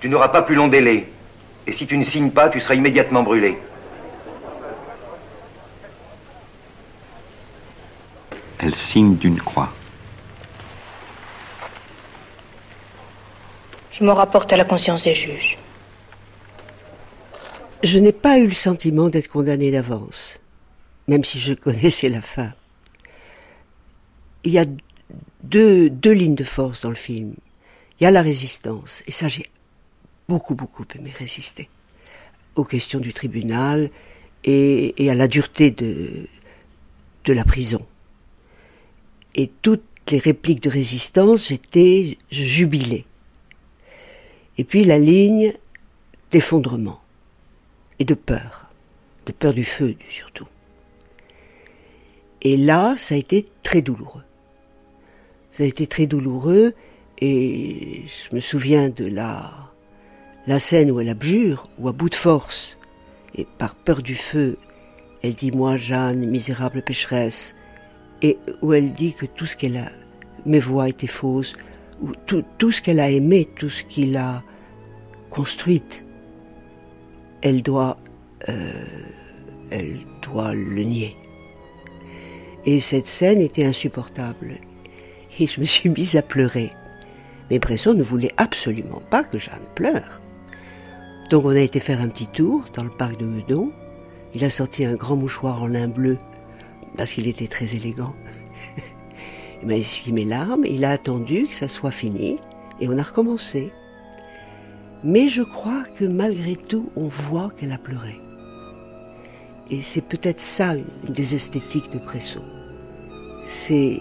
[0.03, 1.07] Tu n'auras pas plus long délai.
[1.65, 3.57] Et si tu ne signes pas, tu seras immédiatement brûlé.
[8.59, 9.73] Elle signe d'une croix.
[13.93, 15.57] Je me rapporte à la conscience des juges.
[17.85, 20.41] Je n'ai pas eu le sentiment d'être condamné d'avance,
[21.07, 22.53] même si je connaissais la fin.
[24.43, 24.65] Il y a
[25.45, 27.35] deux, deux lignes de force dans le film.
[28.01, 29.52] Il y a la résistance, et ça j'ai
[30.29, 31.69] beaucoup, beaucoup aimé résister
[32.55, 33.91] aux questions du tribunal
[34.45, 36.27] et, à la dureté de,
[37.27, 37.87] la prison.
[39.35, 43.07] Et toutes les répliques de résistance, j'étais jubilé.
[44.59, 45.55] Et puis la ligne
[46.31, 47.01] d'effondrement
[47.99, 48.67] et de peur,
[49.27, 50.47] de peur du feu surtout.
[52.43, 54.25] Et là, ça a été très douloureux.
[55.53, 56.75] Ça a été très douloureux
[57.21, 59.62] et je me souviens de la
[60.47, 62.77] la scène où elle abjure, ou à bout de force,
[63.35, 64.59] et par peur du feu,
[65.23, 67.55] elle dit Moi, Jeanne, misérable pécheresse,
[68.23, 69.91] et où elle dit que tout ce qu'elle a,
[70.45, 71.55] mes voix étaient fausses,
[72.01, 74.43] ou tout, ce qu'elle a aimé, tout ce qu'il a
[75.31, 75.85] construit,
[77.43, 77.99] elle doit,
[78.49, 78.85] euh,
[79.71, 81.17] elle doit le nier.
[82.65, 84.57] Et cette scène était insupportable.
[85.39, 86.71] Et je me suis mise à pleurer.
[87.51, 90.22] Mais Bresson ne voulait absolument pas que Jeanne pleure.
[91.33, 93.73] Donc on a été faire un petit tour dans le parc de Meudon.
[94.35, 96.19] Il a sorti un grand mouchoir en lin bleu
[96.99, 98.13] parce qu'il était très élégant.
[99.63, 102.39] il m'a essuyé mes larmes, il a attendu que ça soit fini
[102.81, 103.73] et on a recommencé.
[105.05, 108.21] Mais je crois que malgré tout, on voit qu'elle a pleuré.
[109.71, 112.45] Et c'est peut-être ça une des esthétiques de Bresson.
[113.47, 114.01] C'est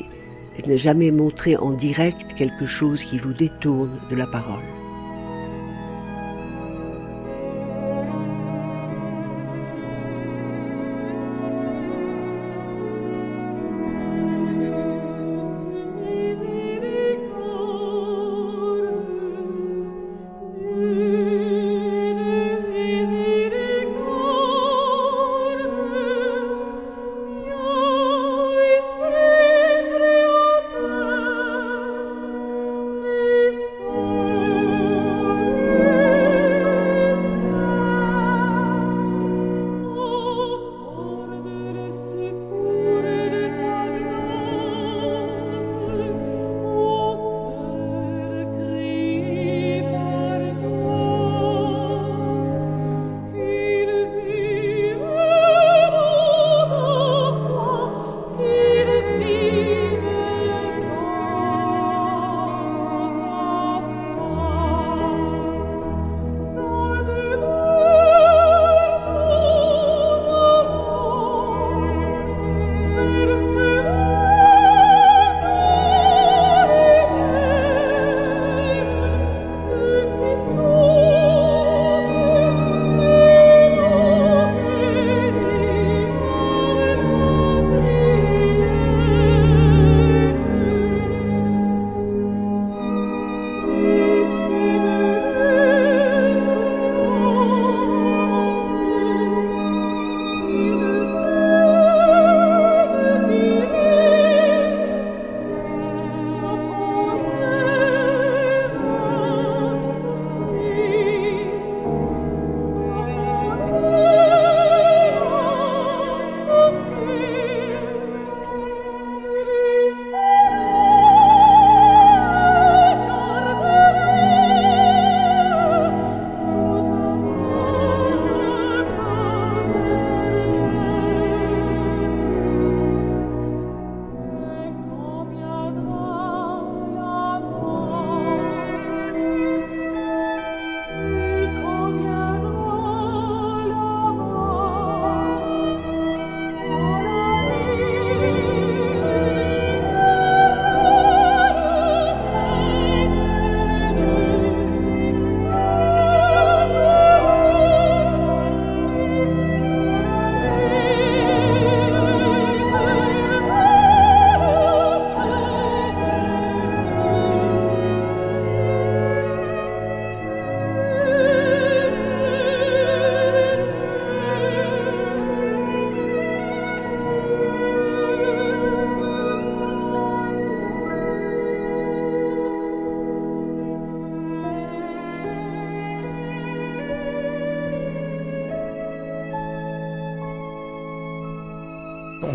[0.68, 4.81] ne jamais montrer en direct quelque chose qui vous détourne de la parole.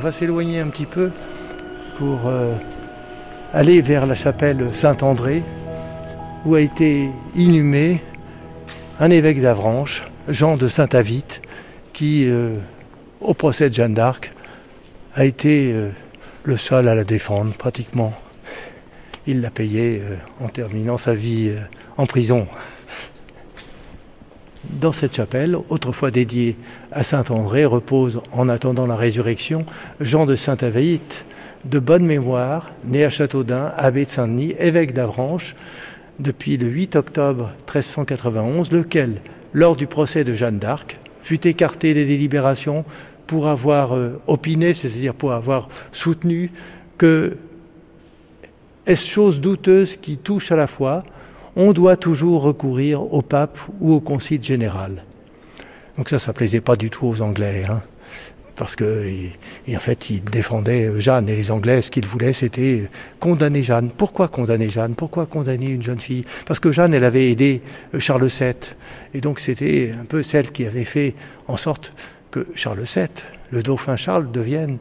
[0.07, 1.11] Va s'éloigner un petit peu
[1.99, 2.55] pour euh,
[3.53, 5.43] aller vers la chapelle Saint-André,
[6.45, 8.01] où a été inhumé
[9.01, 11.43] un évêque d'Avranches, Jean de Saint-Avite,
[11.93, 12.55] qui, euh,
[13.21, 14.33] au procès de Jeanne d'Arc,
[15.17, 15.89] a été euh,
[16.45, 18.15] le seul à la défendre pratiquement.
[19.27, 20.03] Il l'a payé
[20.41, 21.53] en terminant sa vie
[21.97, 22.47] en prison.
[24.71, 26.57] Dans cette chapelle, autrefois dédiée
[26.97, 29.67] à Saint-André, repose, en attendant la résurrection,
[30.01, 31.27] Jean de Saint-Avite,
[31.67, 35.55] de bonne mémoire, né à Châteaudun, abbé de Saint-Denis, évêque d'Avranches,
[36.19, 39.21] depuis le 8 octobre 1391, lequel,
[39.53, 42.87] lors du procès de Jeanne d'Arc, fut écarté des délibérations
[43.27, 46.51] pour avoir euh, opiné, c'est-à-dire pour avoir soutenu
[46.97, 47.37] que
[48.87, 51.05] est-ce chose douteuse qui touche à la foi,
[51.57, 55.03] on doit toujours recourir au pape ou au concile général.
[55.97, 57.83] Donc ça, ça plaisait pas du tout aux Anglais, hein,
[58.55, 59.07] parce que
[59.75, 61.29] en fait, ils défendaient Jeanne.
[61.29, 62.89] Et les Anglais, ce qu'ils voulaient, c'était
[63.21, 63.91] condamner Jeanne.
[63.91, 64.95] Pourquoi condamner Jeanne?
[64.95, 66.25] Pourquoi condamner une jeune fille?
[66.47, 67.63] Parce que Jeanne, elle avait aidé
[67.99, 68.55] Charles VII,
[69.15, 71.15] et donc c'était un peu celle qui avait fait
[71.49, 71.93] en sorte
[72.31, 73.07] que Charles VII,
[73.51, 74.79] le dauphin Charles, devienne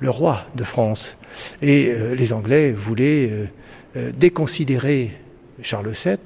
[0.00, 1.16] le roi de France.
[1.62, 3.46] Et euh, les Anglais voulaient euh,
[3.96, 5.12] euh, déconsidérer
[5.62, 6.16] Charles VII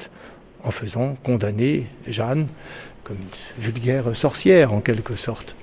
[0.63, 2.47] en faisant condamner Jeanne
[3.11, 5.57] comme une vulgaire sorcière en quelque sorte.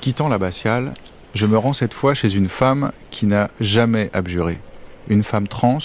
[0.00, 0.94] Quittant l'abbatiale,
[1.34, 4.60] je me rends cette fois chez une femme qui n'a jamais abjuré.
[5.08, 5.78] Une femme trans,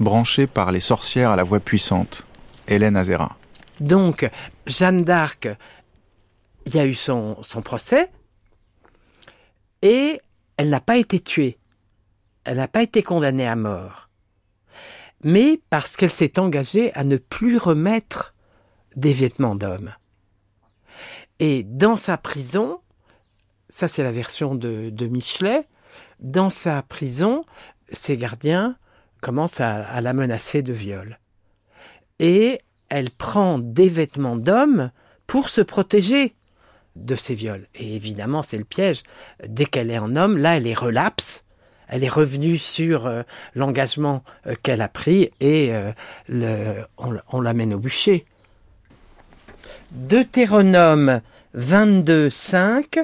[0.00, 2.24] branchée par les sorcières à la voix puissante,
[2.68, 3.36] Hélène Azera.
[3.80, 4.28] Donc,
[4.66, 5.48] Jeanne d'Arc,
[6.64, 8.08] il y a eu son, son procès,
[9.82, 10.22] et
[10.56, 11.58] elle n'a pas été tuée.
[12.44, 14.10] Elle n'a pas été condamnée à mort
[15.22, 18.29] mais parce qu'elle s'est engagée à ne plus remettre
[18.96, 19.94] des vêtements d'homme.
[21.38, 22.80] Et dans sa prison,
[23.68, 25.66] ça c'est la version de, Michelet,
[26.18, 27.42] dans sa prison,
[27.92, 28.76] ses gardiens
[29.20, 31.18] commencent à, la menacer de viol.
[32.18, 34.90] Et elle prend des vêtements d'homme
[35.26, 36.34] pour se protéger
[36.96, 37.68] de ces viols.
[37.74, 39.02] Et évidemment, c'est le piège.
[39.46, 41.44] Dès qu'elle est en homme, là, elle est relapse
[41.90, 43.22] elle est revenue sur euh,
[43.54, 48.24] l'engagement euh, qu'elle a pris et euh, on, l'amène au bûcher.
[49.92, 51.20] Deutéronome
[51.54, 53.00] 22, 5,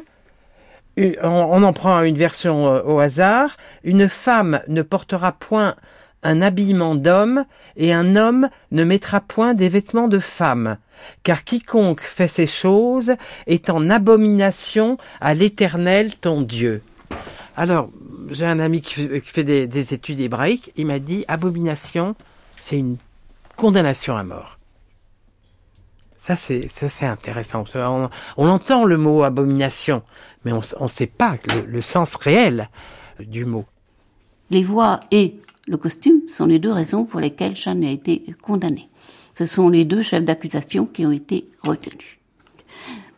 [1.23, 5.75] on, en prend une version au hasard, une femme ne portera point
[6.23, 7.45] un habillement d'homme,
[7.77, 10.79] et un homme ne mettra point des vêtements de femme,
[11.23, 13.15] car quiconque fait ces choses
[13.47, 16.83] est en abomination à l'Éternel ton Dieu.
[17.57, 17.91] Alors,
[18.31, 22.15] j'ai un ami qui fait des, études hébraïques, il m'a dit abomination,
[22.59, 22.97] c'est une
[23.57, 24.56] condamnation à mort.
[26.27, 27.63] Ça, c'est, ça, c'est intéressant.
[28.37, 30.03] On, entend le mot abomination,
[30.45, 31.37] mais on ne sait pas
[31.69, 32.69] le, sens réel
[33.21, 33.65] du mot.
[34.51, 35.37] Les voix et
[35.69, 38.89] le costume sont les deux raisons pour lesquelles Jeanne a été condamnée.
[39.35, 42.19] Ce sont les deux chefs d'accusation qui ont été retenus.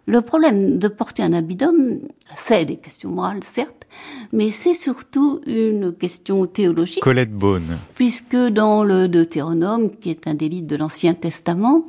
[0.04, 2.00] Le problème de porter un habit d'homme,
[2.36, 3.86] c'est des questions morales, certes,
[4.34, 7.02] mais c'est surtout une question théologique.
[7.02, 7.78] Colette Beaune.
[7.94, 11.86] Puisque dans le Deutéronome, qui est un délit de l'Ancien Testament,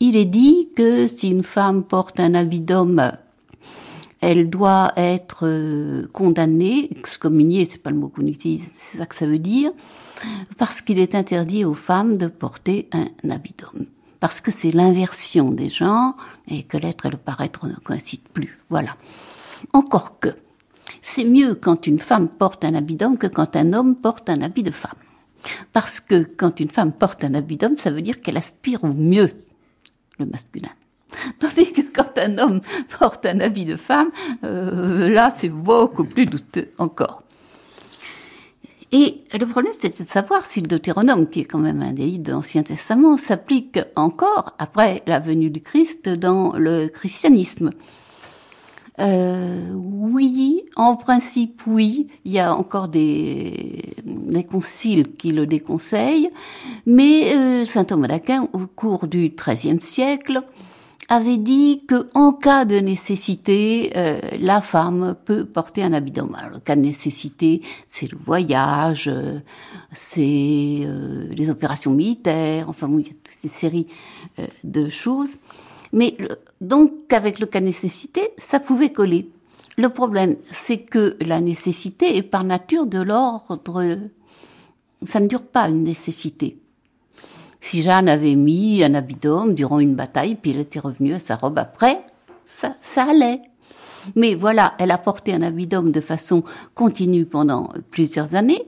[0.00, 3.12] il est dit que si une femme porte un habit d'homme,
[4.20, 9.14] elle doit être euh, condamnée, excommuniée, c'est pas le mot qu'on utilise, c'est ça que
[9.14, 9.72] ça veut dire,
[10.58, 13.86] parce qu'il est interdit aux femmes de porter un habit d'homme
[14.20, 16.14] parce que c'est l'inversion des genres
[16.46, 18.58] et que l'être et le paraître ne coïncident plus.
[18.68, 18.96] Voilà.
[19.72, 20.28] Encore que,
[21.02, 24.42] c'est mieux quand une femme porte un habit d'homme que quand un homme porte un
[24.42, 24.92] habit de femme.
[25.72, 28.92] Parce que quand une femme porte un habit d'homme, ça veut dire qu'elle aspire au
[28.92, 29.32] mieux,
[30.20, 30.70] le masculin.
[31.38, 32.60] Tandis que quand un homme
[32.98, 34.10] porte un habit de femme,
[34.44, 37.22] euh, là c'est beaucoup plus douteux encore.
[38.92, 42.18] Et le problème, c'était de savoir si le Deutéronome, qui est quand même un délit
[42.18, 47.70] de l'Ancien Testament, s'applique encore après la venue du Christ dans le christianisme.
[48.98, 52.08] Euh, oui, en principe, oui.
[52.24, 56.30] Il y a encore des, des conciles qui le déconseillent,
[56.86, 60.42] mais euh, saint Thomas d'Aquin, au cours du XIIIe siècle,
[61.10, 66.36] avait dit que en cas de nécessité, euh, la femme peut porter un habit d'homme.
[66.36, 69.40] Alors, le cas de nécessité, c'est le voyage, euh,
[69.92, 73.88] c'est euh, les opérations militaires, enfin, il y a toutes ces séries
[74.62, 75.38] de choses.
[75.92, 76.14] Mais
[76.60, 79.28] donc, avec le cas nécessité, ça pouvait coller.
[79.76, 83.60] Le problème, c'est que la nécessité est par nature de l'ordre.
[85.04, 86.58] Ça ne dure pas une nécessité.
[87.60, 91.18] Si Jeanne avait mis un habit d'homme durant une bataille, puis elle était revenue à
[91.18, 92.02] sa robe après,
[92.46, 93.42] ça, ça allait.
[94.16, 96.42] Mais voilà, elle a porté un habit d'homme de façon
[96.74, 98.66] continue pendant plusieurs années.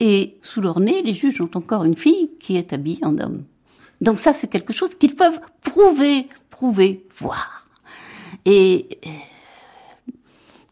[0.00, 3.44] Et sous leur nez, les juges ont encore une fille qui est habillée en homme.
[4.02, 7.64] Donc ça, c'est quelque chose qu'ils peuvent prouver, prouver, voir.
[8.44, 9.10] Et euh,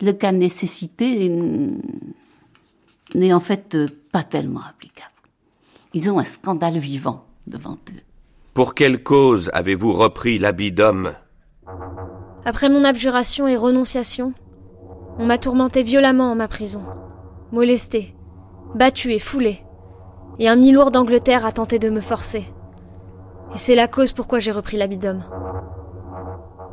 [0.02, 1.30] le cas de nécessité
[3.14, 3.76] n'est en fait
[4.10, 5.12] pas tellement applicable.
[5.94, 8.00] Ils ont un scandale vivant devant eux.
[8.52, 11.14] Pour quelle cause avez-vous repris l'habit d'homme?
[12.44, 14.34] Après mon abjuration et renonciation,
[15.18, 16.82] on m'a tourmenté violemment en ma prison,
[17.52, 18.12] molesté,
[18.74, 19.62] battu et foulé,
[20.40, 22.44] et un mi-lourd d'Angleterre a tenté de me forcer.
[23.54, 25.24] Et c'est la cause pourquoi j'ai repris l'habit d'homme.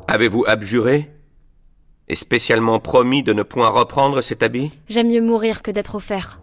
[0.08, 1.12] Avez-vous abjuré
[2.08, 4.72] Et spécialement promis de ne point reprendre cet habit?
[4.88, 6.40] J'aime mieux mourir que d'être offert.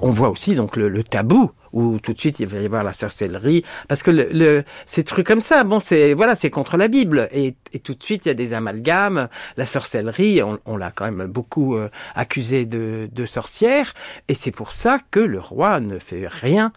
[0.00, 2.84] On voit aussi donc le, le tabou où tout de suite il va y avoir
[2.84, 6.76] la sorcellerie, parce que le, le ces trucs comme ça, bon, c'est voilà, c'est contre
[6.76, 10.58] la Bible, et, et, tout de suite il y a des amalgames, la sorcellerie, on,
[10.66, 13.92] on l'a quand même beaucoup euh, accusé de, de sorcière,
[14.28, 16.72] et c'est pour ça que le roi ne fait rien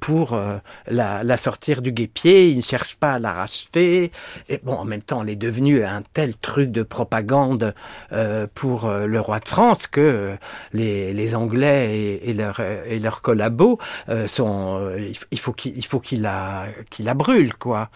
[0.00, 4.12] pour euh, la, la, sortir du guépier, il ne cherche pas à la racheter,
[4.48, 7.74] et bon, en même temps, elle est devenue un tel truc de propagande
[8.12, 10.36] euh, pour euh, le roi de France que
[10.72, 13.78] les, les Anglais et, et leurs et leurs collabos
[14.26, 14.90] sont
[15.30, 17.90] il faut qu'il faut qu'il la qu'il la brûle quoi.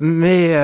[0.00, 0.54] Mais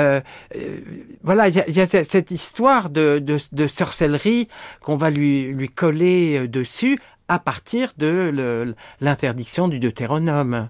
[1.23, 4.49] voilà, il y a, y a, cette histoire de, de, de sorcellerie
[4.81, 6.99] qu'on va lui lui coller dessus
[7.29, 10.69] à partir de l'interdiction du Deutéronome.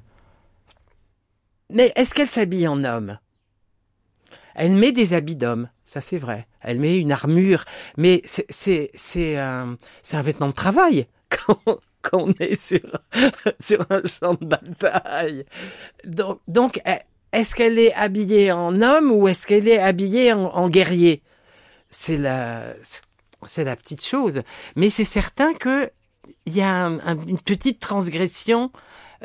[1.71, 3.19] Mais est-ce qu'elle s'habille en homme?
[4.55, 6.47] Elle met des habits d'homme, ça c'est vrai.
[6.61, 7.65] Elle met une armure,
[7.97, 9.77] mais c'est un,
[10.13, 11.09] un vêtement de travail.
[12.11, 12.61] qu'on est
[13.61, 15.45] sur, un champ de bataille.
[16.05, 16.81] Donc,
[17.33, 21.23] est-ce qu'elle est habillée en homme ou est-ce qu'elle est habillée en, guerrier?
[21.91, 22.77] C'est la
[23.43, 24.43] petite chose.
[24.77, 25.91] Mais c'est certain que
[26.47, 28.71] il y a un, un, une petite transgression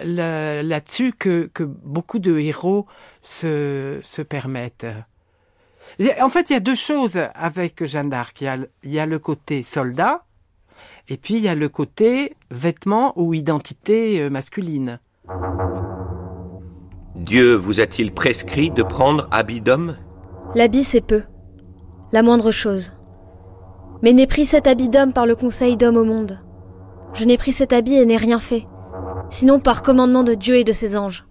[0.01, 2.85] là-dessus que, que beaucoup de héros
[3.21, 4.87] se, se permettent.
[6.21, 8.39] En fait, il y a deux choses avec Jeanne d'Arc.
[8.41, 10.23] Il, il y a le côté soldat,
[11.09, 14.99] et puis il y a le côté vêtement ou identité euh, masculine.
[17.15, 19.97] Dieu vous a-t-il prescrit de prendre habit d'homme?
[20.55, 21.23] L'habit, c'est peu.
[22.11, 22.93] La moindre chose.
[24.01, 26.39] Mais n'ai pris cet habit d'homme par le conseil d'homme au monde.
[27.13, 28.67] Je n'ai pris cet habit et n'ai rien fait,
[29.29, 31.25] sinon par commandement de Dieu et de ses anges.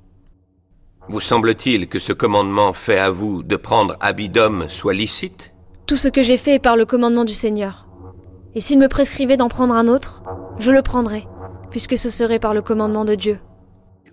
[1.08, 5.52] Vous semble-t-il que ce commandement fait à vous de prendre habit d'homme soit licite?
[5.86, 7.88] Tout ce que j'ai fait est par le commandement du Seigneur.
[8.54, 10.22] Et s'il me prescrivait d'en prendre un autre,
[10.58, 11.26] je le prendrais,
[11.70, 13.38] puisque ce serait par le commandement de Dieu.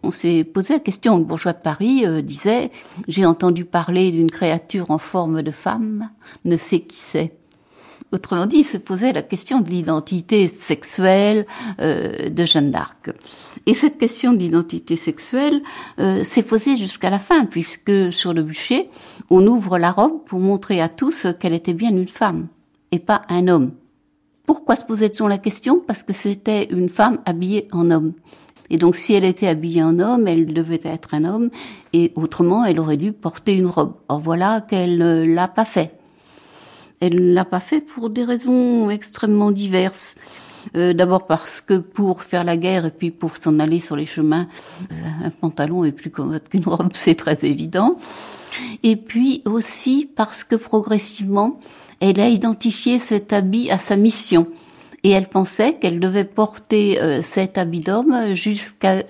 [0.04, 2.70] On s'est posé la question, le bourgeois de Paris euh, disait
[3.08, 6.12] J'ai entendu parler d'une créature en forme de femme,
[6.46, 7.34] ne sais qui c'est.
[8.12, 11.46] Autrement dit, il se posait la question de l'identité sexuelle
[11.82, 13.10] euh, de Jeanne d'Arc.
[13.66, 15.62] Et cette question d'identité sexuelle
[16.00, 18.90] euh, s'est posée jusqu'à la fin, puisque sur le bûcher,
[19.30, 22.48] on ouvre la robe pour montrer à tous qu'elle était bien une femme
[22.92, 23.72] et pas un homme.
[24.46, 25.82] Pourquoi se posait-on la question?
[25.86, 28.14] Parce que c'était une femme habillée en homme.
[28.70, 31.50] Et donc, si elle était habillée en homme, elle devait être un homme,
[31.94, 33.94] et autrement, elle aurait dû porter une robe.
[34.08, 35.95] Or voilà qu'elle ne l'a pas fait.
[37.00, 40.16] Elle ne l'a pas fait pour des raisons extrêmement diverses.
[40.76, 44.06] Euh, D'abord parce que pour faire la guerre et puis pour s'en aller sur les
[44.06, 44.48] chemins,
[44.92, 47.98] euh, un pantalon est plus commode qu'une robe, c'est très évident.
[48.84, 51.60] Et puis aussi parce que progressivement,
[52.00, 54.48] elle a identifié cet habit à sa mission.
[55.04, 59.04] Et elle pensait qu'elle devait porter euh, cet habit d'homme jusqu'à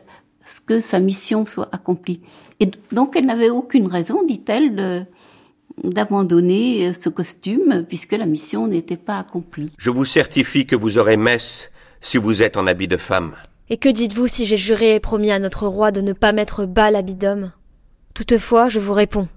[0.45, 2.19] ce que sa mission soit accomplie.
[2.59, 5.07] Et donc elle n'avait aucune raison, dit-elle,
[5.83, 9.71] d'abandonner ce costume puisque la mission n'était pas accomplie.
[9.77, 11.69] Je vous certifie que vous aurez messe
[12.01, 13.33] si vous êtes en habit de femme.
[13.69, 16.65] Et que dites-vous si j'ai juré et promis à notre roi de ne pas mettre
[16.65, 17.51] bas l'habit d'homme?
[18.13, 19.27] Toutefois, je vous réponds.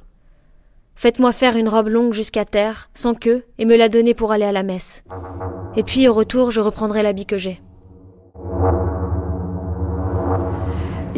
[0.94, 4.44] Faites-moi faire une robe longue jusqu'à terre, sans queue, et me la donner pour aller
[4.44, 5.04] à la messe.
[5.76, 7.60] Et puis au retour, je reprendrai l'habit que j'ai.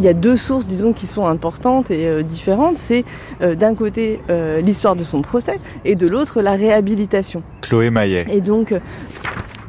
[0.01, 2.79] Il y a deux sources, disons, qui sont importantes et euh, différentes.
[2.79, 3.05] C'est
[3.43, 7.43] euh, d'un côté euh, l'histoire de son procès et de l'autre la réhabilitation.
[7.61, 8.25] Chloé Maillet.
[8.31, 8.73] Et donc,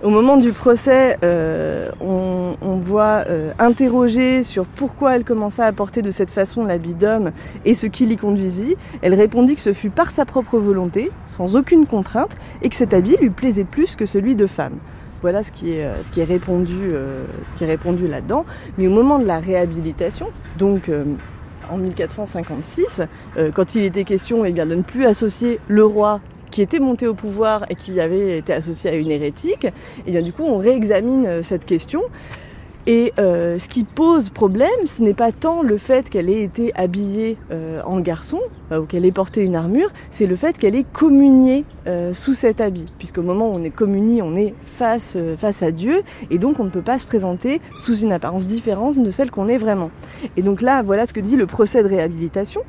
[0.03, 5.71] au moment du procès, euh, on, on, voit euh, interroger sur pourquoi elle commença à
[5.71, 7.31] porter de cette façon l'habit d'homme
[7.65, 8.77] et ce qui l'y conduisit.
[9.03, 12.95] Elle répondit que ce fut par sa propre volonté, sans aucune contrainte, et que cet
[12.95, 14.77] habit lui plaisait plus que celui de femme.
[15.21, 18.45] Voilà ce qui est, ce qui est répondu, euh, ce qui est répondu là-dedans.
[18.77, 21.03] Mais au moment de la réhabilitation, donc euh,
[21.69, 23.01] en 1456,
[23.37, 26.79] euh, quand il était question eh bien, de ne plus associer le roi qui était
[26.79, 29.67] monté au pouvoir et qui avait été associé à une hérétique.
[30.05, 32.01] Et bien du coup, on réexamine cette question.
[32.87, 36.73] Et euh, ce qui pose problème, ce n'est pas tant le fait qu'elle ait été
[36.75, 38.39] habillée euh, en garçon
[38.71, 41.65] euh, ou qu'elle ait porté une armure, c'est le fait qu'elle ait communié
[42.13, 42.85] sous cet habit.
[42.97, 46.63] Puisqu'au moment où on est communié, on est face, face à Dieu et donc on
[46.63, 49.91] ne peut pas se présenter sous une apparence différente de celle qu'on est vraiment.
[50.37, 52.61] Et donc là, voilà ce que dit le procès de réhabilitation.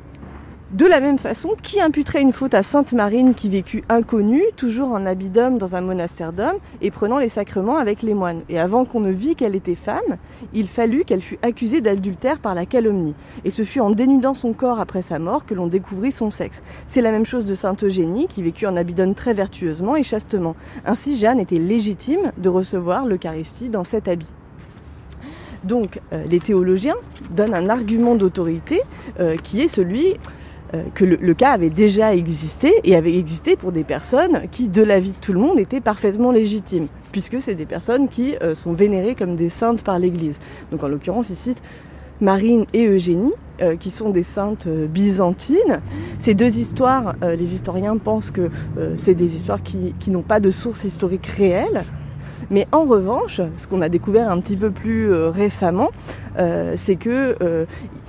[0.73, 4.89] De la même façon, qui imputerait une faute à Sainte Marine qui vécut inconnue, toujours
[4.89, 8.41] en habit d'homme dans un monastère d'hommes et prenant les sacrements avec les moines?
[8.49, 10.17] Et avant qu'on ne vît qu'elle était femme,
[10.51, 13.13] il fallut qu'elle fût accusée d'adultère par la calomnie.
[13.45, 16.63] Et ce fut en dénudant son corps après sa mort que l'on découvrit son sexe.
[16.87, 20.01] C'est la même chose de Sainte Eugénie qui vécut en habit d'homme très vertueusement et
[20.01, 20.55] chastement.
[20.87, 24.31] Ainsi, Jeanne était légitime de recevoir l'Eucharistie dans cet habit.
[25.63, 26.95] Donc, euh, les théologiens
[27.29, 28.81] donnent un argument d'autorité
[29.19, 30.15] euh, qui est celui
[30.93, 34.99] que le, cas avait déjà existé et avait existé pour des personnes qui, de la
[34.99, 38.73] vie de tout le monde, étaient parfaitement légitimes, puisque c'est des personnes qui euh, sont
[38.73, 40.39] vénérées comme des saintes par l'Église.
[40.71, 41.61] Donc en l'occurrence, ils citent
[42.21, 45.81] Marine et Eugénie, euh, qui sont des saintes byzantines.
[46.19, 48.49] Ces deux histoires, les historiens pensent que
[48.97, 51.83] c'est des histoires qui n'ont pas de source historique réelle,
[52.49, 55.89] mais en revanche, ce qu'on a découvert un petit peu plus récemment,
[56.75, 57.65] c'est que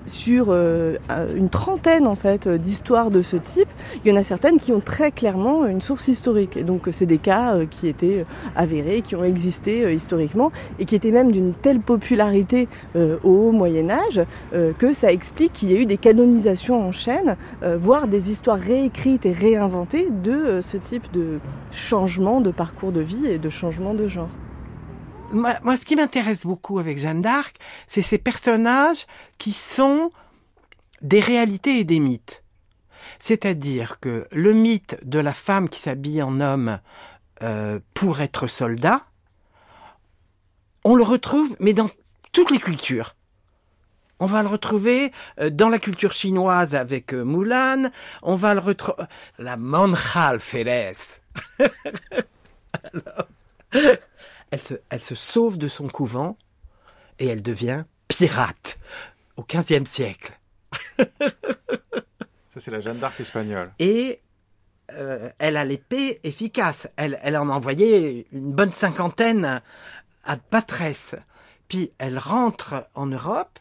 [0.06, 0.96] sur euh,
[1.34, 3.68] une trentaine en fait d'histoires de ce type,
[4.04, 6.56] il y en a certaines qui ont très clairement une source historique.
[6.56, 8.24] Et donc c'est des cas euh, qui étaient
[8.56, 12.68] avérés, qui ont existé euh, historiquement et qui étaient même d'une telle popularité
[13.22, 14.22] au Moyen Âge
[14.78, 19.26] que ça explique qu'il y a eu des canonisations en chaîne, voire des histoires réécrites
[19.26, 21.38] et réinventées de ce type de
[21.72, 24.28] changement de parcours de vie et de changement de genre
[25.34, 27.56] moi, ce qui m'intéresse beaucoup avec Jeanne d'Arc,
[27.86, 29.06] c'est ces personnages
[29.38, 30.10] qui sont
[31.02, 32.44] des réalités et des mythes.
[33.18, 36.80] C'est-à-dire que le mythe de la femme qui s'habille en homme
[37.42, 39.02] euh, pour être soldat,
[40.84, 41.90] on le retrouve, mais dans
[42.32, 43.14] toutes les cultures.
[44.20, 47.90] On va le retrouver euh, dans la culture chinoise avec euh, Mulan,
[48.22, 49.04] on va le retrouver...
[49.38, 50.92] La Manchal Férez.
[54.90, 56.36] elle se, sauve de son couvent
[57.18, 58.78] et elle devient pirate
[59.36, 60.38] au XVe siècle.
[60.98, 63.72] Ça, c'est la Jeanne d'Arc espagnole.
[63.78, 64.20] Et
[64.92, 66.88] euh, elle a l'épée efficace.
[66.96, 69.60] Elle, elle en a envoyé une bonne cinquantaine
[70.24, 71.16] à Patresse.
[71.66, 73.58] Puis elle rentre en Europe,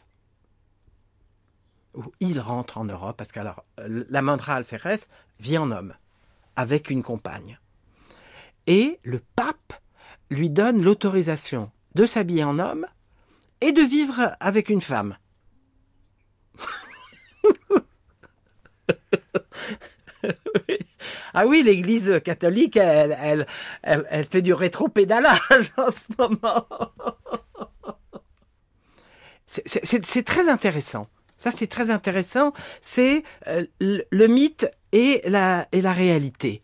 [1.94, 3.40] ou il rentre en Europe, parce que
[3.78, 5.08] la mandra Alferès
[5.40, 5.94] vit en homme,
[6.56, 7.58] avec une compagne.
[8.66, 9.74] Et le pape
[10.30, 12.86] lui donne l'autorisation de s'habiller en homme
[13.60, 15.16] et de vivre avec une femme.
[21.34, 23.46] ah oui, l'Église catholique, elle,
[23.82, 26.66] elle, fait du rétro-pédalage en ce moment.
[29.46, 31.08] C'est très intéressant.
[31.38, 32.52] Ça, c'est très intéressant.
[32.80, 36.62] C'est euh, le mythe et la, et la réalité.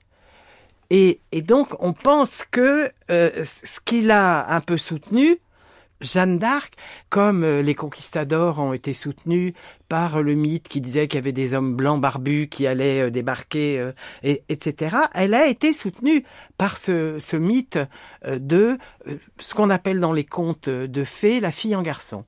[0.91, 5.39] Et, donc, on pense que euh, ce qu'il a un peu soutenu,
[6.01, 6.73] Jeanne d'Arc,
[7.11, 9.55] comme euh, les conquistadors ont été soutenus
[9.89, 13.11] par le mythe qui disait qu'il y avait des hommes blancs barbus qui allaient euh,
[13.11, 13.91] débarquer,
[14.25, 16.25] et, etc., elle a été soutenue
[16.59, 17.79] par ce, ce mythe
[18.27, 18.77] de
[19.39, 22.25] ce qu'on appelle dans les contes de fées la fille en garçon.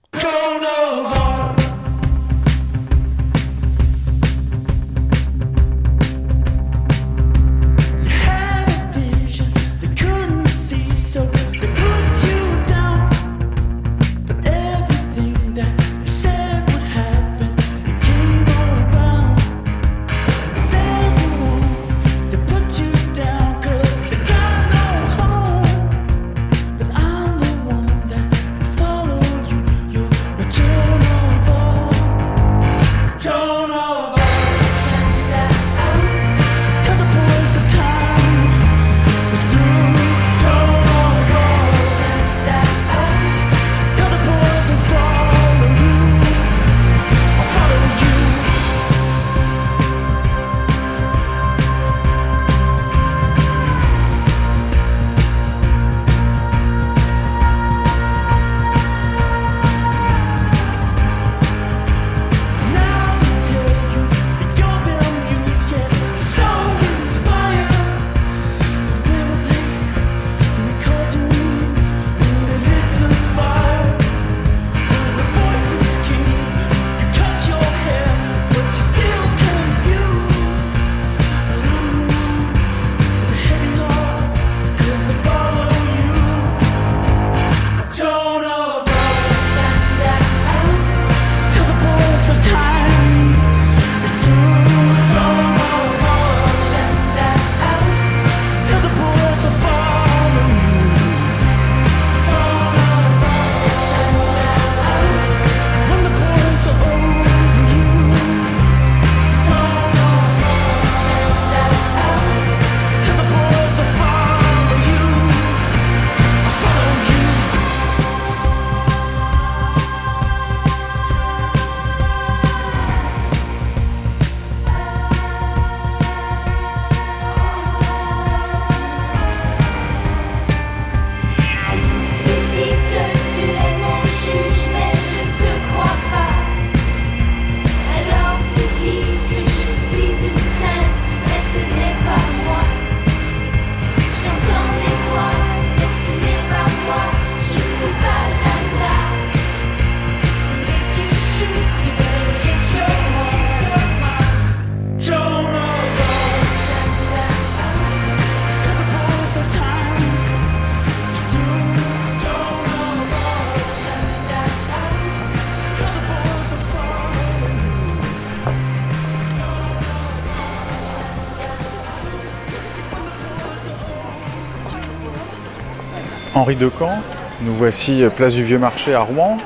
[176.43, 177.01] Henri Decamp,
[177.43, 179.38] nous voici place du Vieux Marché à Rouen.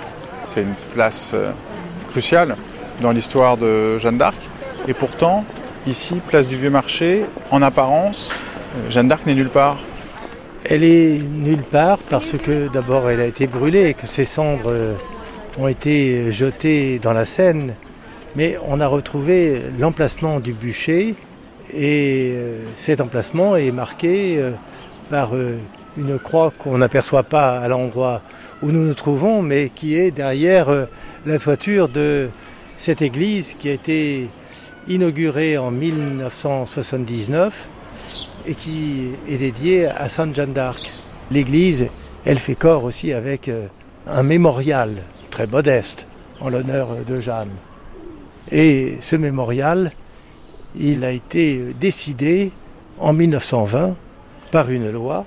[0.44, 1.51] C'est une place euh,
[2.09, 2.57] cruciale
[3.03, 4.38] dans l'histoire de Jeanne d'Arc.
[4.88, 5.44] Et pourtant,
[5.86, 9.76] ici, place du Vieux Marché, en apparence, euh, Jeanne d'Arc n'est nulle part.
[10.64, 14.70] Elle est nulle part parce que d'abord elle a été brûlée et que ses cendres
[14.70, 14.94] euh,
[15.59, 17.74] ont été jetées dans la Seine.
[18.36, 21.14] Mais on a retrouvé l'emplacement du bûcher
[21.74, 24.42] et euh, cet emplacement est marqué
[25.11, 25.32] par
[25.97, 28.22] une croix qu'on n'aperçoit pas à l'endroit
[28.62, 30.68] où nous nous trouvons, mais qui est derrière
[31.24, 32.28] la toiture de
[32.78, 34.28] cette église qui a été
[34.88, 37.68] inaugurée en 1979
[38.47, 40.92] et qui est dédiée à Sainte Jeanne d'Arc.
[41.30, 41.88] L'église,
[42.24, 43.66] elle fait corps aussi avec euh,
[44.07, 46.07] un mémorial très modeste
[46.40, 47.51] en l'honneur de Jeanne.
[48.53, 49.90] Et ce mémorial,
[50.78, 52.53] il a été décidé
[53.01, 53.97] en 1920
[54.53, 55.24] par une loi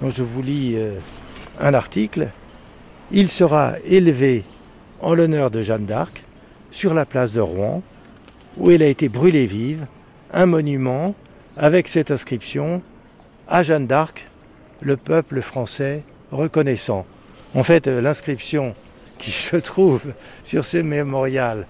[0.00, 0.98] dont je vous lis euh,
[1.60, 2.30] un article.
[3.10, 4.44] Il sera élevé
[5.00, 6.22] en l'honneur de Jeanne d'Arc
[6.70, 7.82] sur la place de Rouen,
[8.56, 9.86] où elle a été brûlée vive,
[10.32, 11.14] un monument
[11.56, 12.82] avec cette inscription
[13.48, 14.26] à Jeanne d'Arc,
[14.80, 17.06] le peuple français reconnaissant.
[17.54, 18.74] En fait, euh, l'inscription
[19.18, 20.12] qui se trouve
[20.44, 21.66] sur ce mémorial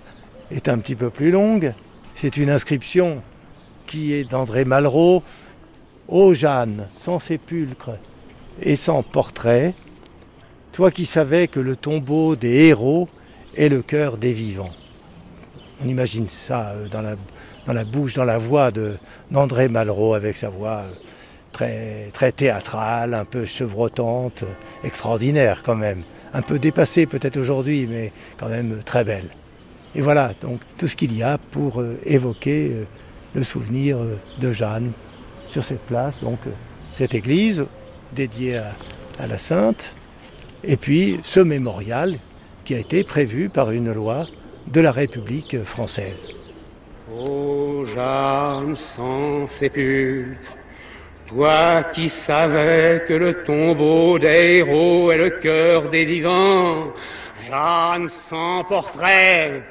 [0.50, 1.72] est un petit peu plus longue.
[2.14, 3.22] C'est une inscription
[3.86, 5.22] qui est d'André Malraux.
[6.08, 7.90] Ô Jeanne, sans sépulcre
[8.62, 9.74] et sans portrait,
[10.72, 13.08] toi qui savais que le tombeau des héros
[13.56, 14.72] est le cœur des vivants.
[15.82, 17.02] On imagine ça euh, dans
[17.72, 18.70] la, bouche, dans la voix
[19.30, 20.92] d'André Malraux, avec sa voix euh,
[21.52, 24.44] très, très théâtrale, un peu chevrotante,
[24.84, 26.02] extraordinaire quand même.
[26.32, 29.30] Un peu dépassée peut-être aujourd'hui, mais quand même très belle.
[29.94, 32.86] Et voilà, donc tout ce qu'il y a pour euh, évoquer
[33.34, 33.98] le souvenir
[34.40, 34.92] de Jeanne
[35.48, 36.38] sur cette place, donc
[36.92, 37.66] cette église
[38.12, 39.94] dédiée à, la Sainte,
[40.62, 42.16] et puis ce mémorial
[42.64, 44.26] qui a été prévu par une loi
[44.66, 46.28] de la République française.
[47.14, 50.56] Ô Jeanne sans sépulcre,
[51.28, 56.92] toi qui savais que le tombeau des héros est le cœur des vivants,
[57.48, 59.62] Jeanne sans portrait,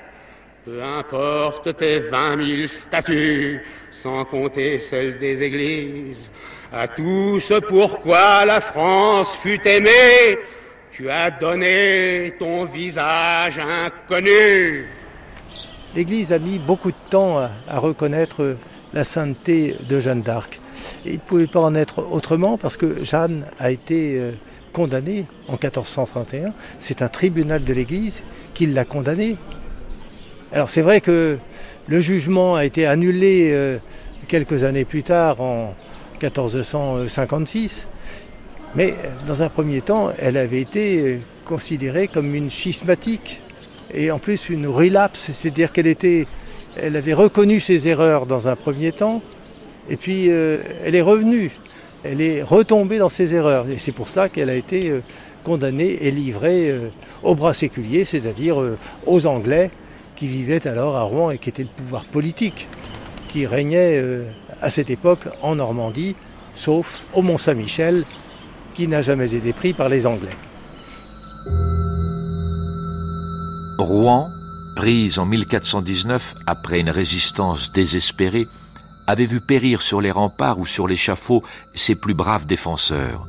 [0.64, 3.62] peu importe tes vingt mille statues,
[4.02, 6.32] sans compter celles des églises,
[6.76, 10.38] à tout ce pourquoi la France fut aimée,
[10.92, 14.86] tu as donné ton visage inconnu.
[15.96, 18.58] L'Église a mis beaucoup de temps à, reconnaître
[18.94, 20.60] la sainteté de Jeanne d'Arc.
[21.06, 24.32] Il ne pouvait pas en être autrement parce que Jeanne a été euh,
[24.74, 26.52] condamnée en 1431.
[26.80, 29.38] C'est un tribunal de l'Église qui l'a condamnée.
[30.52, 31.38] Alors c'est vrai que
[31.88, 33.78] le jugement a été annulé euh,
[34.28, 35.74] quelques années plus tard en
[36.22, 37.88] 1456.
[38.76, 38.94] Mais
[39.26, 43.40] dans un premier temps, elle avait été euh, considérée comme une schismatique
[43.94, 46.28] et en plus une relapse, c'est-à-dire qu'elle était,
[46.76, 49.22] elle avait reconnu ses erreurs dans un premier temps
[49.90, 51.52] et puis euh, elle est revenue,
[52.04, 55.02] elle est retombée dans ses erreurs et c'est pour cela qu'elle a été euh,
[55.46, 56.74] condamnée et livrée
[57.24, 58.58] au bras séculier, c'est-à-dire
[59.06, 59.70] aux Anglais
[60.16, 62.68] qui vivaient alors à Rouen et qui étaient le pouvoir politique
[63.36, 64.02] qui régnait
[64.62, 66.16] à cette époque en Normandie,
[66.54, 68.06] sauf au Mont-Saint-Michel
[68.74, 70.38] qui n'a jamais été pris par les Anglais.
[73.78, 74.30] Rouen,
[74.78, 78.48] prise en 1419 après une résistance désespérée,
[79.06, 83.28] avait vu périr sur les remparts ou sur l'échafaud ses plus braves défenseurs.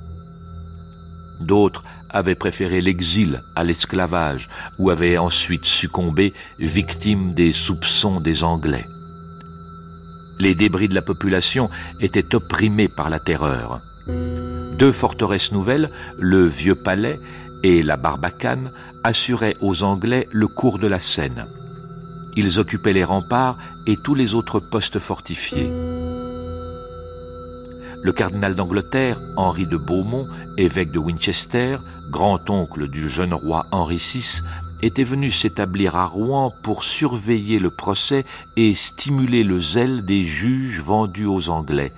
[1.40, 4.48] D'autres avaient préféré l'exil à l'esclavage
[4.78, 8.86] ou avaient ensuite succombé victimes des soupçons des Anglais.
[10.38, 11.70] Les débris de la population
[12.00, 13.80] étaient opprimés par la terreur.
[14.78, 17.18] Deux forteresses nouvelles, le Vieux Palais
[17.62, 18.70] et la Barbacane,
[19.02, 21.46] assuraient aux Anglais le cours de la Seine.
[22.36, 23.56] Ils occupaient les remparts
[23.86, 25.72] et tous les autres postes fortifiés.
[28.02, 30.28] Le cardinal d'Angleterre, Henri de Beaumont,
[30.58, 31.78] évêque de Winchester,
[32.10, 34.42] grand-oncle du jeune roi Henri VI,
[34.82, 38.24] était venu s'établir à Rouen pour surveiller le procès
[38.56, 41.92] et stimuler le zèle des juges vendus aux Anglais,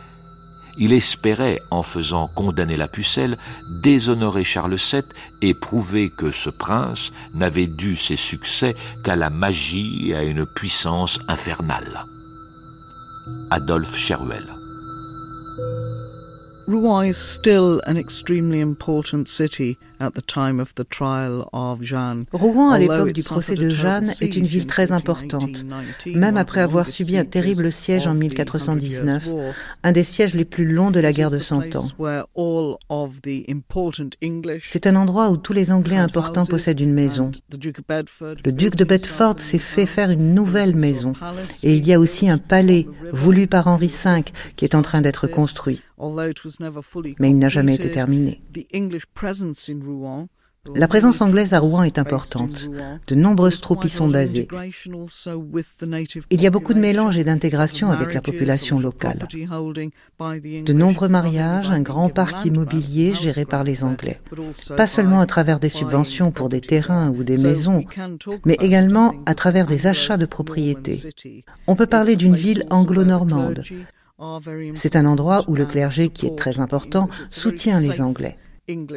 [0.80, 3.36] il espérait, en faisant condamner la pucelle,
[3.68, 5.02] déshonorer Charles VII
[5.42, 10.46] et prouver que ce prince n'avait dû ses succès qu'à la magie et à une
[10.46, 12.04] puissance infernale.
[13.50, 14.46] Adolphe Cheruel
[16.68, 22.26] Rouen is still an extremely important city at the time of the trial of Jeanne.
[22.30, 25.64] Rouen, à l'époque du procès de Jeanne, est une ville très importante.
[26.04, 29.30] Même après avoir subi un terrible siège en 1419,
[29.82, 31.88] un des sièges les plus longs de la guerre de Cent Ans.
[34.70, 37.32] C'est un endroit où tous les Anglais importants possèdent une maison.
[37.50, 41.14] Le duc de Bedford s'est fait faire une nouvelle maison.
[41.62, 44.22] Et il y a aussi un palais voulu par Henri V
[44.54, 45.80] qui est en train d'être construit
[47.18, 48.42] mais il n'a jamais été terminé.
[50.74, 52.68] La présence anglaise à Rouen est importante.
[53.06, 54.48] De nombreuses troupes y sont basées.
[56.30, 59.28] Il y a beaucoup de mélange et d'intégration avec la population locale.
[59.30, 64.20] De nombreux mariages, un grand parc immobilier géré par les Anglais.
[64.76, 67.84] Pas seulement à travers des subventions pour des terrains ou des maisons,
[68.44, 71.02] mais également à travers des achats de propriétés.
[71.66, 73.62] On peut parler d'une ville anglo-normande,
[74.74, 78.36] c'est un endroit où le clergé, qui est très important, soutient les Anglais.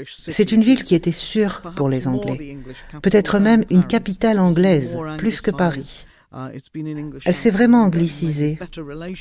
[0.06, 2.58] C'est une ville qui était sûre pour les Anglais,
[3.02, 6.06] peut-être même une capitale anglaise, plus que Paris.
[7.26, 8.58] Elle s'est vraiment anglicisée.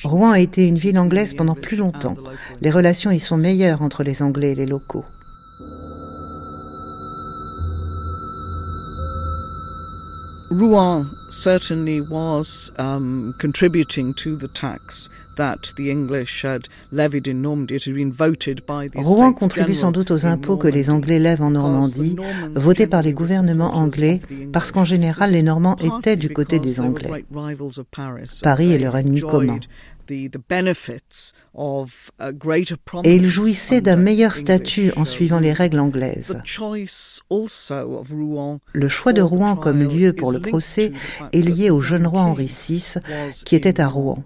[0.04, 2.16] Rouen a été une ville anglaise pendant plus longtemps.
[2.60, 5.04] Les relations y sont meilleures entre les Anglais et les locaux.
[10.50, 15.08] Rouen certainly was um, contributing to the tax
[18.94, 22.16] Rouen contribue sans doute aux impôts que les Anglais lèvent en Normandie,
[22.54, 24.20] votés par les gouvernements anglais,
[24.52, 27.24] parce qu'en général les Normands étaient du côté des Anglais.
[28.42, 29.60] Paris est leur ennemi commun.
[33.04, 36.36] Et ils jouissaient d'un meilleur statut en suivant les règles anglaises.
[38.72, 40.92] Le choix de Rouen comme lieu pour le procès
[41.32, 42.94] est lié au jeune roi Henri VI
[43.44, 44.24] qui était à Rouen.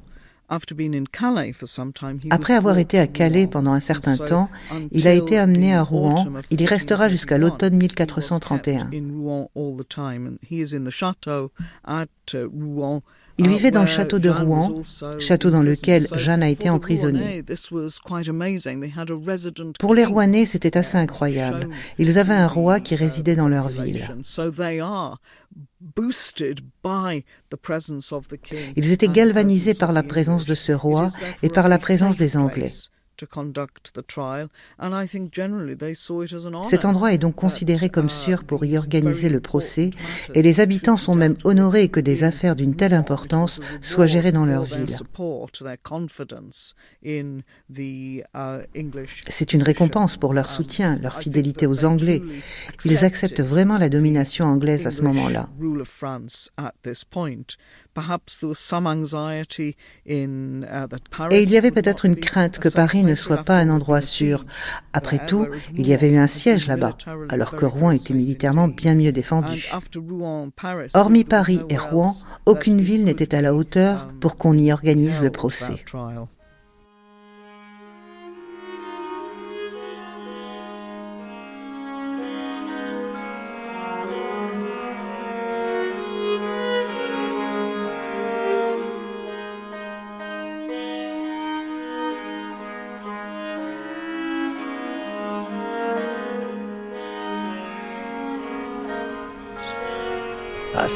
[2.31, 4.49] Après avoir été à Calais pendant un certain temps,
[4.93, 6.27] il a été amené à Rouen.
[6.51, 8.91] Il y restera jusqu'à l'automne 1431.
[13.39, 14.83] Il vivait dans le château de Rouen,
[15.19, 17.45] château dans lequel Jeanne a été emprisonnée.
[19.79, 21.69] Pour les Rouennais, c'était assez incroyable.
[21.99, 24.07] Ils avaient un roi qui résidait dans leur ville.
[28.77, 31.09] Ils étaient galvanisés par la présence de ce roi
[31.43, 32.73] et par la présence des Anglais.
[36.69, 39.91] Cet endroit est donc considéré comme sûr pour y organiser le procès
[40.35, 44.45] et les habitants sont même honorés que des affaires d'une telle importance soient gérées dans
[44.45, 44.97] leur ville.
[49.29, 52.23] C'est une récompense pour leur soutien, leur fidélité aux Anglais.
[52.85, 55.49] Ils acceptent vraiment la domination anglaise à ce moment-là.
[61.31, 64.45] Et il y avait peut-être une crainte que Paris ne soit pas un endroit sûr.
[64.93, 66.97] Après tout, il y avait eu un siège là-bas,
[67.29, 69.71] alors que Rouen était militairement bien mieux défendu.
[70.95, 72.17] Hormis Paris et Rouen,
[72.47, 75.85] aucune ville n'était à la hauteur pour qu'on y organise le procès.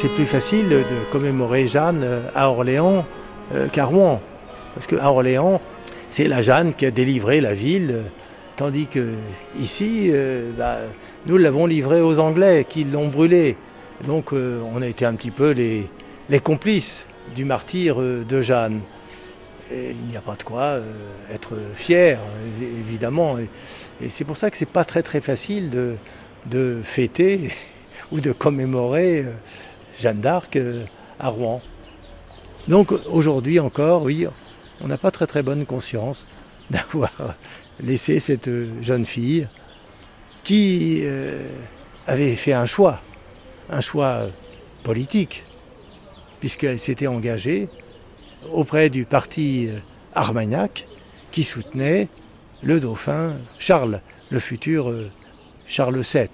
[0.00, 3.04] C'est plus facile de commémorer Jeanne euh, à Orléans
[3.52, 4.22] euh, qu'à Rouen.
[4.72, 5.60] Parce qu'à Orléans,
[6.08, 8.02] c'est la Jeanne qui a délivré la ville,
[8.54, 9.14] tandis que
[9.58, 10.82] ici, euh, bah,
[11.26, 13.56] nous l'avons livrée aux Anglais qui l'ont brûlée.
[14.06, 15.90] Donc on a été un petit peu les,
[16.44, 18.78] complices du martyr de Jeanne.
[19.72, 20.78] il n'y a pas de quoi
[21.34, 22.20] être fier,
[22.62, 23.36] évidemment.
[23.38, 25.96] Et, c'est pour ça que c'est pas très très facile
[26.46, 27.50] de fêter
[28.12, 29.24] ou de commémorer
[29.98, 30.84] Jeanne d'Arc euh,
[31.18, 31.60] à Rouen.
[32.68, 34.26] Donc aujourd'hui encore, oui,
[34.80, 36.26] on n'a pas très très bonne conscience
[36.70, 37.12] d'avoir
[37.80, 38.50] laissé cette
[38.82, 39.48] jeune fille
[40.44, 41.48] qui euh,
[42.06, 43.00] avait fait un choix,
[43.70, 44.26] un choix
[44.82, 45.44] politique,
[46.40, 47.68] puisqu'elle s'était engagée
[48.52, 49.78] auprès du parti euh,
[50.14, 50.86] Armagnac
[51.30, 52.08] qui soutenait
[52.62, 54.92] le dauphin Charles, le futur
[55.66, 56.28] Charles VII.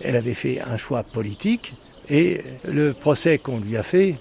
[0.00, 1.72] Elle avait fait un choix politique
[2.08, 4.16] et le procès qu'on lui a fait,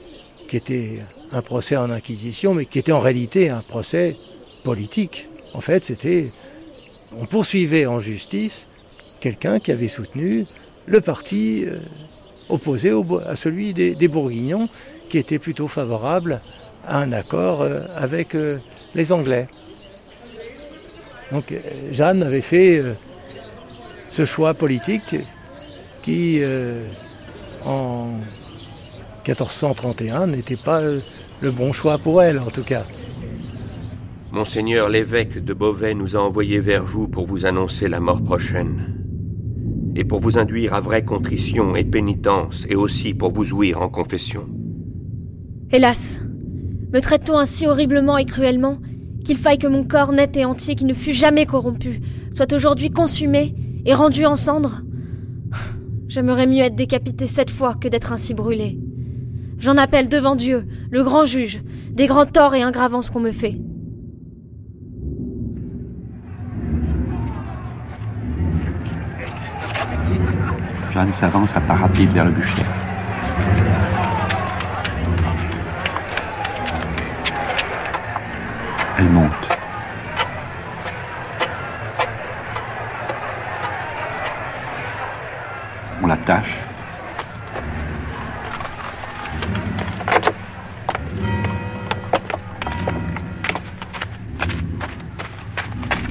[0.48, 1.00] qui était
[1.32, 4.16] un procès en inquisition, mais qui était en réalité un procès
[4.64, 5.28] politique.
[5.54, 6.28] En fait, c'était,
[7.18, 8.68] on poursuivait en justice
[9.20, 10.44] quelqu'un qui avait soutenu
[10.86, 11.78] le parti euh,
[12.50, 12.92] opposé
[13.26, 14.68] à celui des, Bourguignons,
[15.10, 16.42] qui était plutôt favorable
[16.86, 18.58] à un accord euh, avec euh,
[18.96, 19.48] les Anglais.
[21.32, 21.54] Donc
[21.92, 22.84] Jeanne avait fait
[24.12, 25.16] ce choix politique
[26.04, 26.44] qui,
[27.66, 28.20] en
[29.26, 32.84] 1431, n'était pas le bon choix pour elle, en tout cas.
[34.32, 38.96] Monseigneur l'évêque de Beauvais nous a envoyés vers vous pour vous annoncer la mort prochaine,
[39.96, 43.90] et pour vous induire à vraie contrition et pénitence, et aussi pour vous ouïr en
[43.90, 44.48] confession.
[45.72, 46.24] Hélas,
[46.92, 48.80] me traite-t-on ainsi horriblement et cruellement
[49.24, 52.02] qu'il faille que mon corps net et entier, qui ne fut jamais corrompu,
[52.32, 53.56] soit aujourd'hui consumé
[53.86, 54.82] et rendu en cendres
[56.08, 58.78] J'aimerais mieux être décapité sept fois que d'être ainsi brûlé.
[59.58, 63.60] J'en appelle devant Dieu, le grand juge, des grands torts et ingravances qu'on me fait.
[70.94, 72.62] Jeanne s'avance à pas rapide vers le bûcher.
[79.00, 79.43] Elle monte.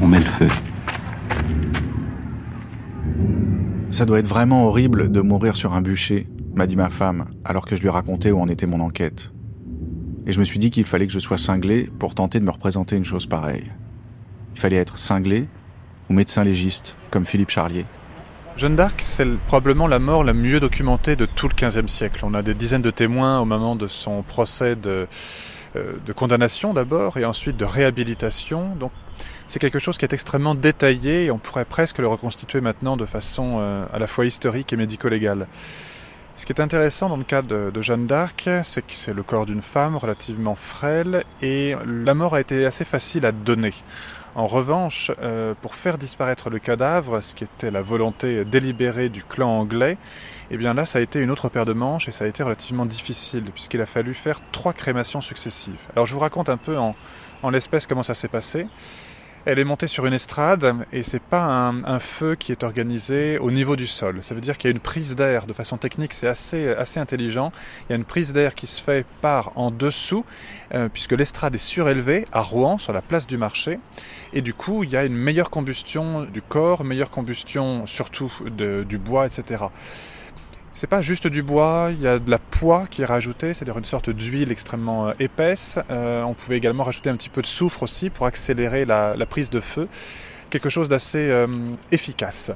[0.00, 0.48] On met le feu.
[3.90, 7.64] Ça doit être vraiment horrible de mourir sur un bûcher, m'a dit ma femme, alors
[7.64, 9.32] que je lui racontais où en était mon enquête.
[10.26, 12.50] Et je me suis dit qu'il fallait que je sois cinglé pour tenter de me
[12.50, 13.70] représenter une chose pareille.
[14.54, 15.46] Il fallait être cinglé
[16.10, 17.86] ou médecin légiste, comme Philippe Charlier.
[18.56, 22.20] Jeanne d'Arc, c'est probablement la mort la mieux documentée de tout le XVe siècle.
[22.24, 25.08] On a des dizaines de témoins au moment de son procès de,
[25.74, 28.76] euh, de condamnation d'abord et ensuite de réhabilitation.
[28.76, 28.92] Donc
[29.46, 33.06] c'est quelque chose qui est extrêmement détaillé et on pourrait presque le reconstituer maintenant de
[33.06, 35.46] façon euh, à la fois historique et médico-légale.
[36.36, 39.46] Ce qui est intéressant dans le cas de, Jeanne d'Arc, c'est que c'est le corps
[39.46, 43.74] d'une femme relativement frêle et la mort a été assez facile à donner.
[44.34, 49.22] En revanche, euh, pour faire disparaître le cadavre, ce qui était la volonté délibérée du
[49.22, 49.98] clan anglais,
[50.50, 52.42] eh bien là, ça a été une autre paire de manches et ça a été
[52.42, 55.78] relativement difficile puisqu'il a fallu faire trois crémations successives.
[55.94, 56.96] Alors je vous raconte un peu en,
[57.42, 58.66] en l'espèce comment ça s'est passé.
[59.44, 63.50] Elle est montée sur une estrade et c'est pas un, feu qui est organisé au
[63.50, 64.18] niveau du sol.
[64.22, 65.46] Ça veut dire qu'il y a une prise d'air.
[65.46, 67.50] De façon technique, c'est assez, assez intelligent.
[67.82, 70.24] Il y a une prise d'air qui se fait par en dessous,
[70.74, 73.80] euh, puisque l'estrade est surélevée à Rouen, sur la place du marché.
[74.32, 78.98] Et du coup, il y a une meilleure combustion du corps, meilleure combustion surtout du
[78.98, 79.64] bois, etc.
[80.74, 83.76] C'est pas juste du bois, il y a de la poix qui est rajoutée, c'est-à-dire
[83.76, 85.78] une sorte d'huile extrêmement euh, épaisse.
[85.90, 89.50] Euh, on pouvait également rajouter un petit peu de soufre aussi pour accélérer la, prise
[89.50, 89.86] de feu.
[90.48, 91.46] Quelque chose d'assez euh,
[91.90, 92.52] efficace.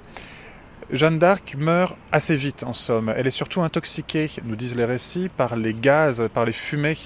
[0.91, 3.13] Jeanne d'Arc meurt assez vite en somme.
[3.15, 6.97] Elle est surtout intoxiquée, nous disent les récits, par les gaz, par les fumées,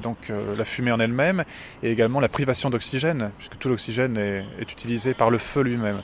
[0.00, 1.44] donc la fumée en elle-même,
[1.82, 6.00] et également la privation d'oxygène, puisque tout l'oxygène est, est utilisé par le feu lui-même.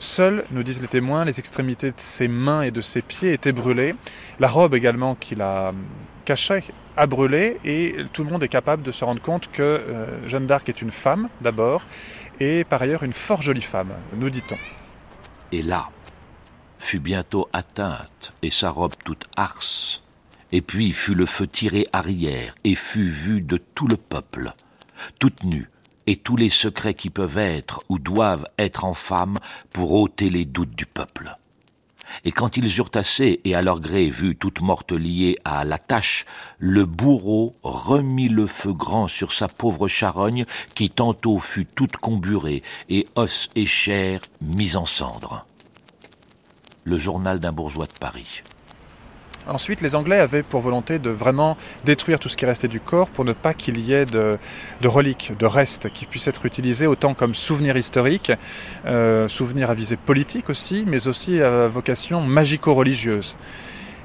[0.00, 3.52] Seules, nous disent les témoins, les extrémités de ses mains et de ses pieds étaient
[3.52, 3.94] brûlées.
[4.40, 5.74] La robe également qu'il a
[6.24, 6.64] cachée
[6.96, 10.46] a brûlé et tout le monde est capable de se rendre compte que euh, Jeanne
[10.46, 11.82] d'Arc est une femme d'abord
[12.40, 14.56] et par ailleurs une fort jolie femme, nous dit-on.
[15.52, 15.90] Et là,
[16.78, 20.02] fut bientôt atteinte et sa robe toute arse,
[20.50, 24.52] et puis fut le feu tiré arrière et fut vu de tout le peuple,
[25.18, 25.68] toute nue,
[26.06, 29.38] et tous les secrets qui peuvent être ou doivent être en femme
[29.72, 31.36] pour ôter les doutes du peuple.
[32.24, 35.78] Et quand ils eurent assez et à leur gré vu toute morte liée à la
[35.78, 36.26] tâche,
[36.58, 40.44] le bourreau remit le feu grand sur sa pauvre charogne
[40.74, 45.46] qui tantôt fut toute comburée et os et chair mis en cendres.
[46.84, 48.42] Le journal d'un bourgeois de Paris.
[49.46, 53.08] Ensuite, les Anglais avaient pour volonté de vraiment détruire tout ce qui restait du corps
[53.08, 54.38] pour ne pas qu'il y ait de,
[54.84, 58.32] reliques, de restes qui puissent être utilisés autant comme souvenirs historiques,
[58.86, 63.36] euh, souvenirs à visée politique aussi, mais aussi à vocation magico-religieuse.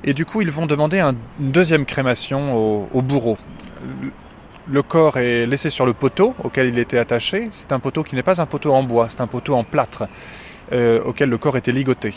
[0.03, 1.15] Et du coup, ils vont demander une
[1.51, 3.38] deuxième crémation au, bourreau.
[4.67, 7.49] Le corps est laissé sur le poteau auquel il était attaché.
[7.51, 10.05] C'est un poteau qui n'est pas un poteau en bois, c'est un poteau en plâtre
[10.71, 12.13] euh, auquel le corps était ligoté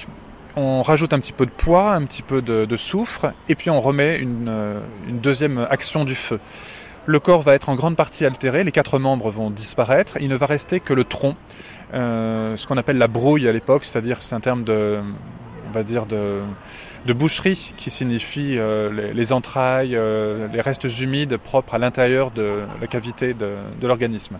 [0.58, 3.80] on rajoute un petit peu de poids, un petit peu de, soufre, et puis on
[3.80, 6.40] remet euh, une, deuxième action du feu.
[7.06, 10.36] Le corps va être en grande partie altéré, les quatre membres vont disparaître, il ne
[10.36, 11.36] va rester que le tronc,
[11.94, 14.98] euh, ce qu'on appelle la brouille à l'époque, c'est-à-dire c'est un terme de,
[15.68, 16.42] on va dire de,
[17.14, 19.98] boucherie qui signifie euh, les, entrailles,
[20.52, 24.38] les restes humides propres à l'intérieur de la cavité de l'organisme.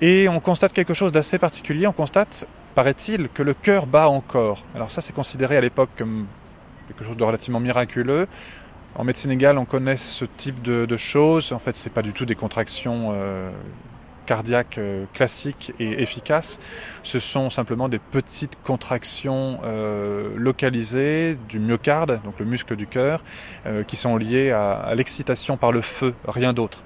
[0.00, 4.64] Et on constate quelque chose d'assez particulier, on constate paraît-il, que le cœur bat encore.
[4.74, 6.26] Alors ça, c'est considéré à l'époque comme
[6.88, 8.28] quelque chose de relativement miraculeux.
[8.94, 11.52] En médecine égale, on connaît ce type de, choses.
[11.52, 13.50] En fait, ce n'est pas du tout des contractions euh,
[14.26, 14.80] cardiaque
[15.12, 16.58] classique et efficace.
[17.02, 19.60] Ce sont simplement des petites contractions
[20.36, 23.22] localisées du myocarde, donc le muscle du cœur,
[23.86, 26.82] qui sont liées à l'excitation par le feu, rien d'autre.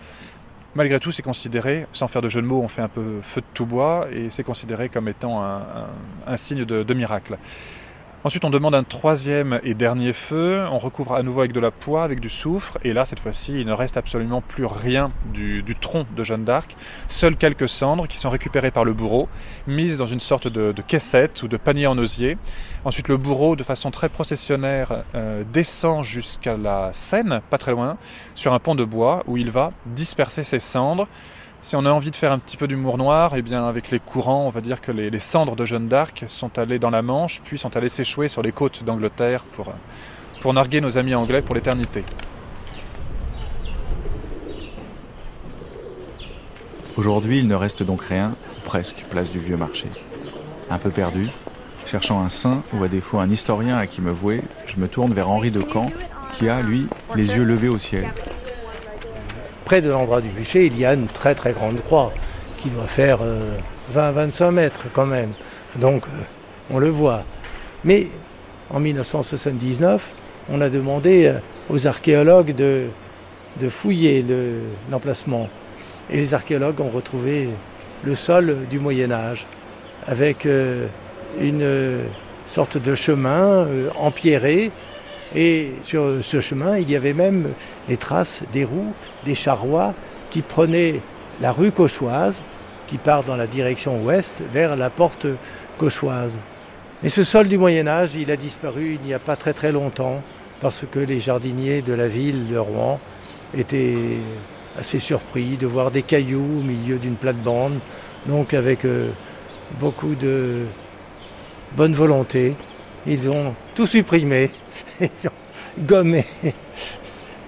[0.74, 3.42] Malgré tout, c'est considéré, sans faire de jeu de mots, on fait un peu feu
[3.42, 7.36] de tout bois, et c'est considéré comme étant un, signe de miracle.
[8.24, 10.64] Ensuite, on demande un troisième et dernier feu.
[10.70, 12.78] On recouvre à nouveau avec de la poix, avec du soufre.
[12.84, 16.76] Et là, cette fois-ci, il ne reste absolument plus rien du, tronc de Jeanne d'Arc.
[17.08, 19.28] Seules quelques cendres qui sont récupérées par le bourreau,
[19.66, 22.38] mises dans une sorte de, caissette ou de panier en osier.
[22.84, 27.96] Ensuite, le bourreau, de façon très processionnaire, euh, descend jusqu'à la Seine, pas très loin,
[28.36, 31.08] sur un pont de bois où il va disperser ses cendres
[31.62, 34.00] si on a envie de faire un petit peu d'humour noir, eh bien avec les
[34.00, 37.40] courants, on va dire que les, cendres de Jeanne d'Arc sont allées dans la Manche,
[37.44, 39.72] puis sont allées s'échouer sur les côtes d'Angleterre pour,
[40.40, 42.04] pour narguer nos amis anglais pour l'éternité.
[46.96, 48.34] Aujourd'hui, il ne reste donc rien,
[48.64, 49.86] presque, place du vieux marché.
[50.68, 51.28] Un peu perdu,
[51.86, 55.12] cherchant un saint ou à défaut un historien à qui me vouer, je me tourne
[55.12, 55.90] vers Henri de Camp,
[56.32, 58.08] qui a, lui, les yeux levés au ciel,
[59.72, 62.12] près de l'endroit du bûcher, il y a une très très grande croix
[62.58, 63.20] qui doit faire
[63.94, 65.32] 20-25 euh, mètres quand même.
[65.76, 66.10] Donc euh,
[66.70, 67.24] on le voit.
[67.82, 68.08] Mais
[68.68, 70.14] en 1979,
[70.50, 71.38] on a demandé euh,
[71.70, 72.88] aux archéologues de,
[73.62, 74.22] de fouiller
[74.90, 75.48] l'emplacement.
[76.10, 77.48] et les archéologues ont retrouvé
[78.04, 79.46] le sol du Moyen Âge
[80.06, 80.46] avec
[81.40, 82.00] une
[82.46, 83.66] sorte de chemin
[83.98, 84.70] empierré.
[85.34, 87.48] Et sur ce chemin, il y avait même
[87.88, 88.92] les traces des roues
[89.24, 89.94] des charrois
[90.30, 91.00] qui prenaient
[91.40, 92.42] la rue Cauchoise,
[92.86, 95.26] qui part dans la direction ouest, vers la porte
[95.78, 96.38] Cauchoise.
[97.02, 99.72] Mais ce sol du Moyen Âge, il a disparu il n'y a pas très très
[99.72, 100.22] longtemps,
[100.60, 103.00] parce que les jardiniers de la ville de Rouen
[103.56, 103.96] étaient
[104.78, 107.78] assez surpris de voir des cailloux au milieu d'une plate-bande,
[108.26, 109.08] donc avec euh,
[109.80, 110.60] beaucoup de
[111.76, 112.54] bonne volonté,
[113.06, 114.50] ils ont tout supprimé,
[115.00, 116.24] ils ont gommé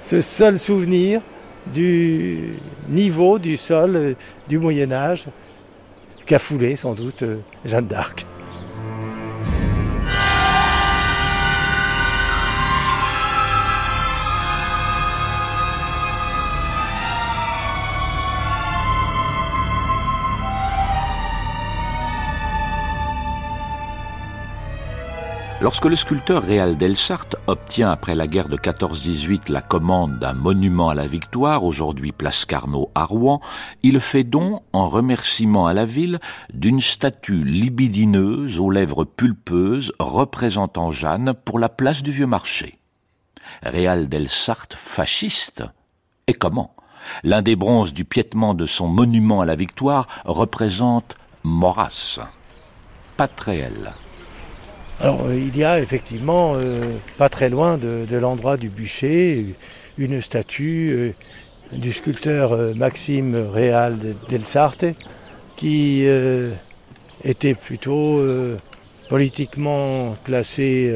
[0.00, 1.20] ce seul souvenir
[1.66, 2.58] du
[2.88, 4.16] niveau du sol
[4.48, 5.26] du Moyen Âge
[6.26, 8.26] qu'a foulé sans doute euh, Jeanne d'Arc.
[25.64, 30.90] Lorsque le sculpteur Réal Delsart obtient après la guerre de 14-18 la commande d'un monument
[30.90, 33.40] à la victoire, aujourd'hui place Carnot à Rouen,
[33.82, 36.20] il fait don, en remerciement à la ville,
[36.52, 42.78] d'une statue libidineuse aux lèvres pulpeuses représentant Jeanne pour la place du Vieux Marché.
[43.62, 45.64] Réal Delsart fasciste
[46.26, 46.76] Et comment?
[47.22, 52.20] L'un des bronzes du piétement de son monument à la victoire représente Maurras.
[53.16, 53.94] Pas très réel.
[55.04, 56.80] Euh, il y a effectivement, euh,
[57.18, 59.54] pas très loin de, l'endroit du bûcher,
[59.98, 63.98] une statue euh, du sculpteur Maxime Réal
[64.28, 64.86] Delsarte
[65.56, 66.06] qui
[67.24, 68.20] était plutôt
[69.08, 70.92] politiquement placé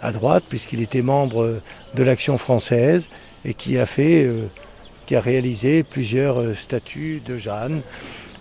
[0.00, 1.60] à droite puisqu'il était membre
[1.94, 3.08] de l'Action française
[3.44, 4.30] et qui a fait,
[5.06, 7.82] qui a réalisé plusieurs statues de Jeanne.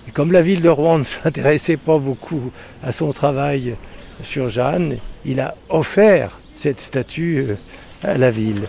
[0.08, 2.52] Et comme la ville de Rouen ne s'intéressait pas beaucoup
[2.84, 3.76] à son travail
[4.22, 7.56] sur Jeanne, il a offert cette statue euh,
[8.04, 8.68] à la ville.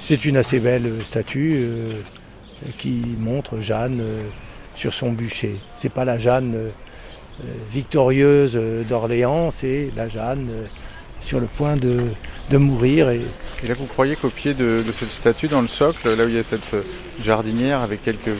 [0.00, 1.90] C'est une assez belle statue euh,
[2.78, 4.22] qui montre Jeanne euh,
[4.74, 5.56] sur son bûcher.
[5.76, 6.70] C'est pas la Jeanne
[7.72, 8.56] victorieuse
[8.88, 10.50] d'Orléans, c'est la Jeanne
[11.20, 11.98] sur le point de,
[12.52, 13.10] mourir.
[13.10, 13.18] Et...
[13.66, 16.38] là, vous croyez qu'au pied de, cette statue, dans le socle, là où il y
[16.38, 16.76] a cette
[17.24, 18.34] jardinière avec quelques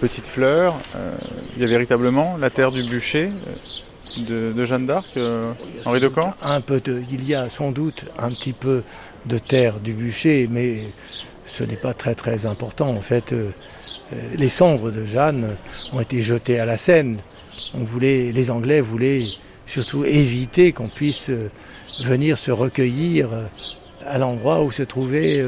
[0.00, 0.76] petites fleurs,
[1.56, 3.30] il y a véritablement la terre du bûcher
[4.28, 5.52] de, Jeanne d'Arc, euh,
[5.84, 6.80] Henri de Camp un peu
[7.10, 8.82] Il y a sans doute un petit peu
[9.26, 10.82] de terre du bûcher, mais
[11.44, 12.88] ce n'est pas très très important.
[12.90, 13.50] En fait, euh,
[14.12, 15.48] euh, les cendres de Jeanne
[15.92, 17.18] ont été jetées à la Seine.
[17.74, 19.20] On voulait, les Anglais voulaient
[19.66, 21.30] surtout éviter qu'on puisse
[22.04, 23.28] venir se recueillir
[24.04, 25.44] à l'endroit où se trouvaient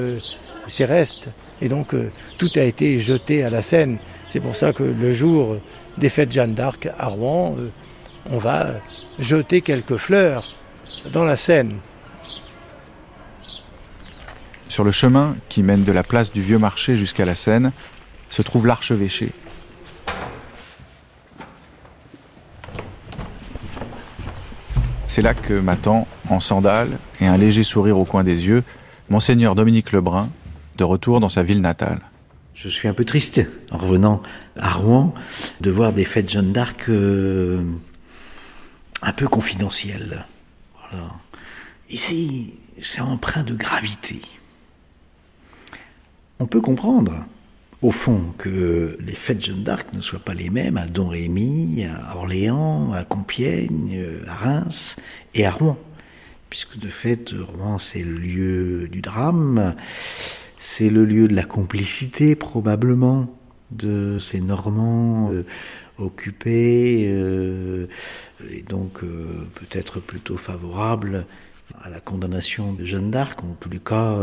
[0.67, 1.29] ces restes.
[1.61, 1.95] Et donc
[2.39, 3.99] tout a été jeté à la Seine.
[4.29, 5.59] C'est pour ça que le jour
[5.99, 7.57] des fêtes Jeanne d'Arc à Rouen,
[8.31, 8.75] on va
[9.19, 10.45] jeter quelques fleurs
[11.13, 11.79] dans la Seine.
[14.69, 17.73] Sur le chemin qui mène de la place du Vieux Marché jusqu'à la Seine
[18.31, 19.31] se trouve l'archevêché.
[25.07, 28.63] C'est là que m'attend, en sandales et un léger sourire au coin des yeux,
[29.09, 30.29] monseigneur Dominique Lebrun,
[30.77, 32.01] de retour dans sa ville natale.
[32.55, 34.23] Je suis un peu triste, en revenant
[34.57, 35.15] à Rouen,
[35.61, 37.63] de voir des fêtes Jeanne d'Arc euh,
[39.03, 40.27] un peu confidentielles.
[41.91, 44.21] Ici, c'est empreint de gravité.
[46.39, 47.25] On peut comprendre,
[47.83, 51.87] au fond, que les fêtes Jeanne d'Arc ne soient pas les mêmes à Don Rémy,
[51.87, 54.97] à Orléans, à Compiègne, à Reims
[55.35, 55.79] et à Rouen.
[56.51, 59.75] Puisque de fait, Rouen, c'est le lieu du drame,
[60.59, 63.29] c'est le lieu de la complicité probablement
[63.71, 65.45] de ces Normands euh,
[65.99, 67.87] occupés, euh,
[68.51, 71.27] et donc euh, peut-être plutôt favorables
[71.83, 74.19] à la condamnation de Jeanne d'Arc, en tous les cas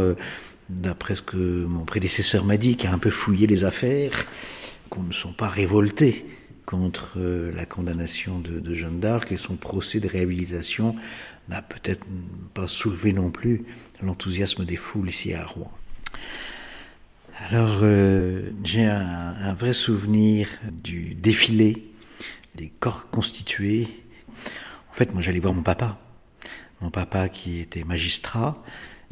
[0.70, 4.26] d'après ce que mon prédécesseur m'a dit, qui a un peu fouillé les affaires,
[4.90, 6.26] qu'on ne sont pas révoltés
[6.66, 10.96] contre euh, la condamnation de, Jeanne d'Arc et son procès de réhabilitation
[11.48, 12.06] n'a peut-être
[12.54, 13.66] pas soulevé non plus
[14.02, 15.72] l'enthousiasme des foules ici à Rouen.
[17.38, 21.92] Alors euh, j'ai un, vrai souvenir du défilé
[22.56, 23.88] des corps constitués.
[24.90, 26.00] En fait, moi j'allais voir mon papa,
[26.80, 28.64] mon papa qui était magistrat,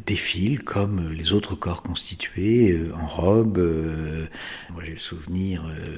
[0.05, 3.57] défile comme les autres corps constitués euh, en robe.
[3.57, 4.27] Euh,
[4.71, 5.97] moi j'ai le souvenir euh,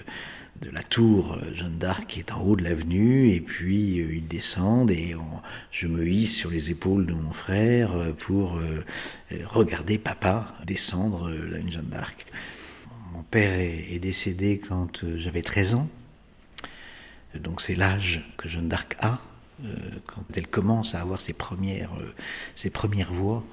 [0.66, 4.92] de la tour Jeanne d'Arc qui est en haut de l'avenue et puis ils descendent
[4.92, 5.16] et
[5.72, 8.60] je me hisse sur les épaules de mon frère pour
[9.46, 12.26] regarder papa descendre une Jeanne d'Arc.
[13.14, 15.90] Mon père est, décédé quand j'avais 13 ans,
[17.36, 19.22] donc c'est l'âge que Jeanne d'Arc a
[20.08, 21.92] quand elle commence à avoir ses premières,
[22.56, 23.44] ses premières voix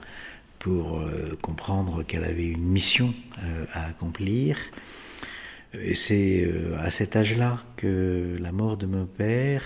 [0.63, 3.13] pour euh, comprendre qu'elle avait une mission
[3.43, 4.57] euh, à accomplir.
[5.75, 9.63] Et c'est euh, à cet âge-là que la mort de mon père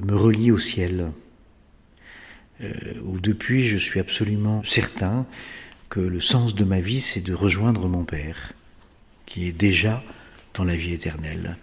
[0.00, 1.10] me relie au ciel,
[3.04, 5.26] où depuis je suis absolument certain
[5.88, 8.52] que le sens de ma vie, c'est de rejoindre mon père,
[9.26, 10.02] qui est déjà
[10.54, 11.56] dans la vie éternelle.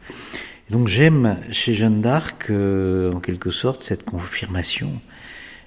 [0.70, 5.02] donc j'aime chez Jeanne d'Arc, en quelque sorte, cette confirmation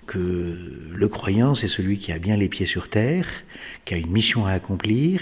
[0.08, 0.56] que
[0.92, 3.28] le croyant, c'est celui qui a bien les pieds sur terre,
[3.84, 5.20] qui a une mission à accomplir,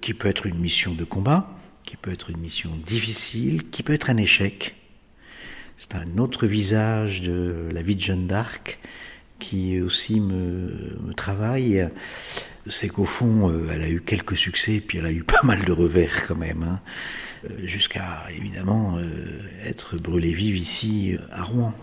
[0.00, 1.53] qui peut être une mission de combat,
[1.94, 4.74] qui peut être une mission difficile, qui peut être un échec.
[5.78, 8.80] C'est un autre visage de la vie de Jeanne d'Arc
[9.38, 11.88] qui aussi me, travaille.
[12.66, 15.64] C'est qu'au fond, euh, elle a eu quelques succès, puis elle a eu pas mal
[15.64, 16.80] de revers quand même, hein.
[17.48, 19.04] euh, jusqu'à évidemment euh,
[19.64, 21.74] être brûlée vive ici à Rouen.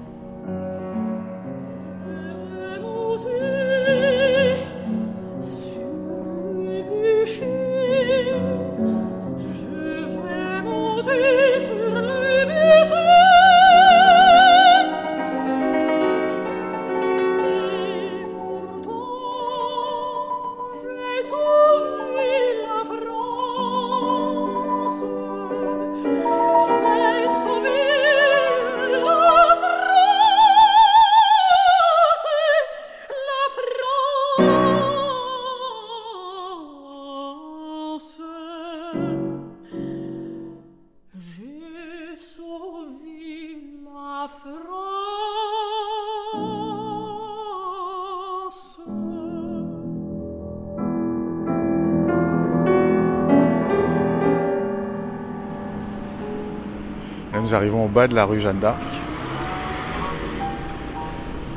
[57.52, 58.80] Nous arrivons au bas de la rue Jeanne d'Arc,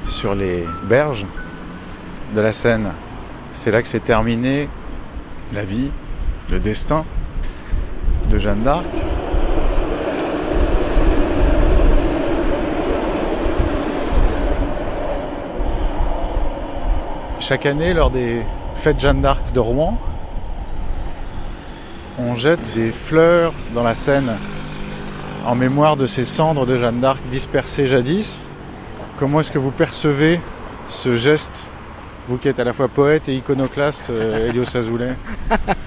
[0.09, 1.25] sur les berges
[2.35, 2.91] de la Seine.
[3.53, 4.69] C'est là que s'est terminée
[5.53, 5.91] la vie,
[6.51, 7.14] le destin de
[8.45, 8.85] Jeanne d'Arc.
[17.41, 18.43] Chaque année, lors des
[18.77, 19.97] fêtes Jeanne d'Arc de Rouen,
[22.19, 24.37] on jette des fleurs dans la Seine
[25.47, 28.43] en mémoire de ces cendres de Jeanne d'Arc dispersées jadis.
[29.19, 30.39] Comment est-ce que vous percevez
[30.91, 31.65] ce geste,
[32.29, 35.15] vous qui êtes à la fois poète et iconoclaste, euh, Elios Azoulay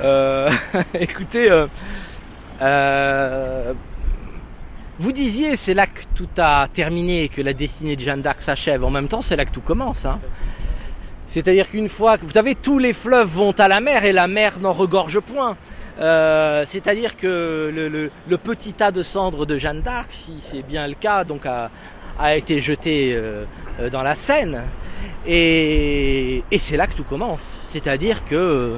[0.00, 0.50] euh,
[0.94, 1.50] Écoutez,
[2.60, 3.72] euh,
[4.98, 8.84] vous disiez c'est là que tout a terminé, que la destinée de Jeanne d'Arc s'achève.
[8.84, 10.06] En même temps, c'est là que tout commence.
[10.06, 10.18] Hein.
[11.26, 14.26] C'est-à-dire qu'une fois que vous savez, tous les fleuves vont à la mer et la
[14.26, 15.56] mer n'en regorge point.
[16.00, 17.70] Euh, c'est-à-dire que
[18.28, 21.70] le, petit tas de cendres de Jeanne d'Arc, si c'est bien le cas, donc a,
[22.34, 23.44] été jeté euh,
[23.80, 24.62] euh, dans la Seine.
[25.26, 27.58] Et, c'est là que tout commence.
[27.68, 28.76] C'est-à-dire que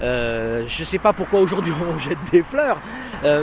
[0.00, 2.80] je ne sais pas pourquoi aujourd'hui on jette des fleurs,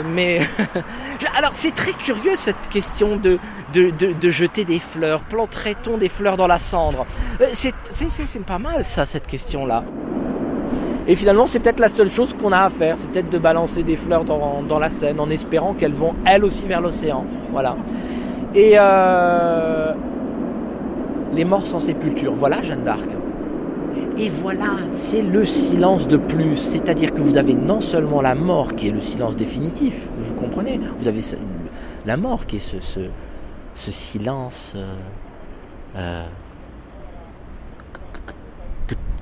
[0.04, 0.40] mais
[1.36, 3.38] alors c'est très curieux cette question de,
[3.72, 5.22] de, jeter des fleurs.
[5.22, 7.06] Planterait-on des fleurs dans la cendre?
[7.52, 7.74] C'est
[8.46, 9.84] pas mal ça, cette question-là.
[11.10, 13.82] Et finalement, c'est peut-être la seule chose qu'on a à faire, c'est peut-être de balancer
[13.82, 17.24] des fleurs dans, la Seine en espérant qu'elles vont elles aussi vers l'océan.
[17.50, 17.76] Voilà.
[18.54, 19.92] Et euh,
[21.32, 23.08] les morts sans sépulture, voilà Jeanne d'Arc.
[24.16, 26.56] Et voilà, c'est le silence de plus.
[26.56, 30.80] C'est-à-dire que vous avez non seulement la mort qui est le silence définitif, vous comprenez,
[30.98, 31.20] vous avez
[32.06, 32.76] la mort qui est ce,
[33.74, 34.94] ce, silence euh,
[35.96, 36.26] euh,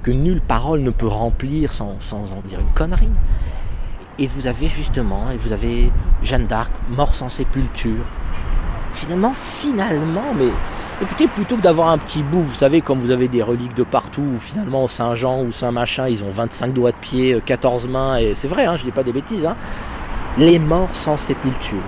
[0.03, 3.11] que, nulle parole ne peut remplir sans, sans, en dire une connerie.
[4.19, 8.05] Et vous avez justement, et vous avez Jeanne d'Arc, mort sans sépulture.
[8.95, 10.51] Finalement, finalement, mais
[11.01, 13.85] Écoutez, plutôt que d'avoir un petit bout, vous savez, comme vous avez des reliques de
[13.85, 18.17] partout, où finalement Saint-Jean ou Saint-Machin, ils ont 25 doigts de pied, 14 euh, mains,
[18.17, 19.55] et c'est vrai, hein, je dis pas des bêtises, hein,
[20.39, 21.79] les morts sans sépulture.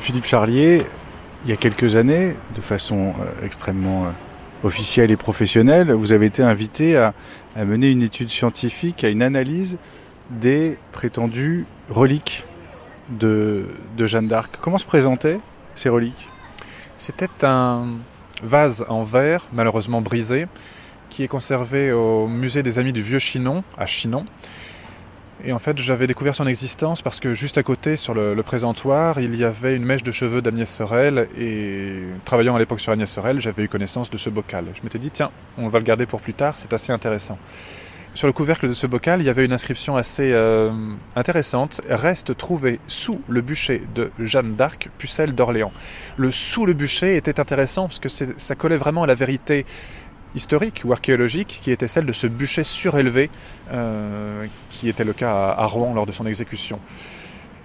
[0.00, 0.82] Philippe Charlier,
[1.44, 4.06] il y a quelques années, de façon euh, extrêmement
[4.64, 7.14] euh, officiel et professionnel, vous avez été invité à,
[7.56, 9.78] mener une étude scientifique, à une analyse
[10.30, 12.44] des prétendues reliques
[13.08, 13.66] de,
[13.98, 14.58] Jeanne d'Arc.
[14.60, 15.38] Comment se présentaient
[15.74, 16.28] ces reliques?
[16.98, 17.86] C'était un
[18.42, 20.46] vase en verre, malheureusement brisé,
[21.08, 24.26] qui est conservé au musée des Amis du Vieux Chinon, à Chinon.
[25.44, 29.20] Et en fait, j'avais découvert son existence parce que juste à côté, sur le, présentoir,
[29.20, 31.28] il y avait une mèche de cheveux d'Agnès Sorel.
[31.38, 34.64] Et travaillant à l'époque sur Agnès Sorel, j'avais eu connaissance de ce bocal.
[34.74, 37.38] Je m'étais dit, tiens, on va le garder pour plus tard, c'est assez intéressant.
[38.16, 40.72] Sur le couvercle de ce bocal, il y avait une inscription assez euh,
[41.16, 45.70] intéressante Reste trouvé sous le bûcher de Jeanne d'Arc, pucelle d'Orléans.
[46.16, 49.66] Le sous le bûcher était intéressant parce que ça collait vraiment à la vérité
[50.34, 53.30] historique ou archéologique qui était celle de ce bûcher surélevé
[53.72, 56.78] euh, qui était le cas à, Rouen lors de son exécution.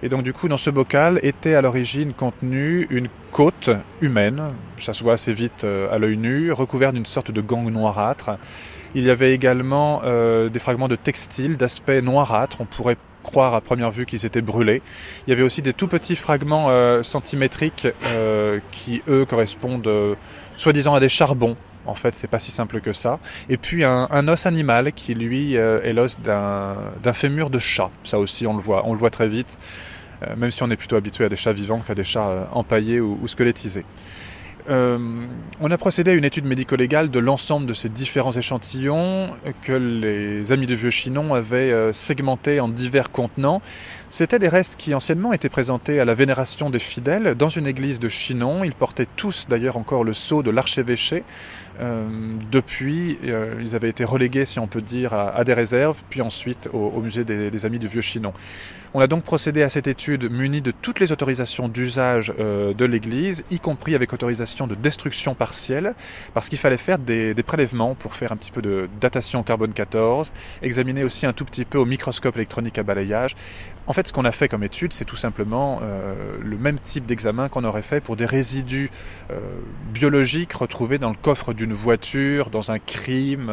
[0.02, 3.70] Et donc du coup, dans ce bocal était à l'origine contenue une côte
[4.00, 4.42] humaine,
[4.80, 8.30] ça se voit assez vite euh, à l'œil nu, recouverte d'une sorte de gang noirâtre.
[8.94, 13.60] Il y avait également euh, des fragments de textiles d'aspect noirâtre, on pourrait croire à
[13.60, 14.82] première vue qu'ils étaient brûlés.
[15.26, 16.68] Il y avait aussi des tout petits fragments
[17.04, 17.86] centimétriques
[18.72, 20.16] qui, eux, correspondent
[20.56, 21.56] soi-disant à des charbons
[21.86, 23.18] en fait, c'est pas si simple que ça.
[23.48, 27.90] Et puis un, os animal qui lui euh, est l'os d'un fémur de chat.
[28.04, 29.58] Ça aussi, on le voit, très vite,
[30.22, 32.44] euh, même si on est plutôt habitué à des chats vivants qu'à des chats euh,
[32.52, 33.84] empaillés ou, squelettisés.
[34.68, 39.30] on a procédé à une étude médico-légale de l'ensemble de ces différents échantillons
[39.62, 43.60] que les amis de Vieux Chinon avaient segmentés en divers contenants.
[44.08, 47.98] C'étaient des restes qui anciennement étaient présentés à la vénération des fidèles dans une église
[47.98, 48.62] de Chinon.
[48.62, 51.24] Ils portaient tous d'ailleurs encore le sceau de l'archevêché.
[51.80, 52.06] Euh,
[52.50, 56.68] depuis, euh, ils avaient été relégués, si on peut dire, à, des réserves, puis ensuite
[56.72, 58.32] au, musée des, Amis du Vieux Chinon.
[58.94, 62.84] On a donc procédé à cette étude munie de toutes les autorisations d'usage euh, de
[62.84, 65.94] l'Église, y compris avec autorisation de destruction partielle,
[66.34, 69.72] parce qu'il fallait faire des, des, prélèvements pour faire un petit peu de datation carbone
[69.72, 70.30] 14,
[70.60, 73.34] examiner aussi un tout petit peu au microscope électronique à balayage.
[73.86, 75.80] En fait, ce qu'on a fait comme étude, c'est tout simplement
[76.40, 78.90] le même type d'examen qu'on aurait fait pour des résidus
[79.92, 83.50] biologiques retrouvés dans le coffre d'une voiture, dans un crime,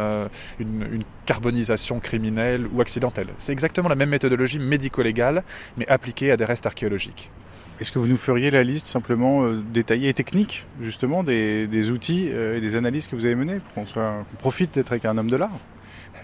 [0.59, 3.29] une, une carbonisation criminelle ou accidentelle.
[3.39, 5.43] C'est exactement la même méthodologie médico-légale
[5.77, 7.31] mais appliqué à des restes archéologiques.
[7.79, 12.29] Est-ce que vous nous feriez la liste simplement euh, détaillée et technique, justement, des, outils
[12.29, 15.29] euh, et des analyses que vous avez menées, pour qu'on profite d'être avec un homme
[15.29, 15.57] de l'art?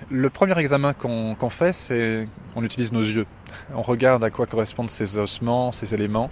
[0.10, 3.26] Le premier examen qu'on fait, c'est on utilise nos yeux.
[3.74, 6.30] On regarde à quoi correspondent ces ossements, ces éléments.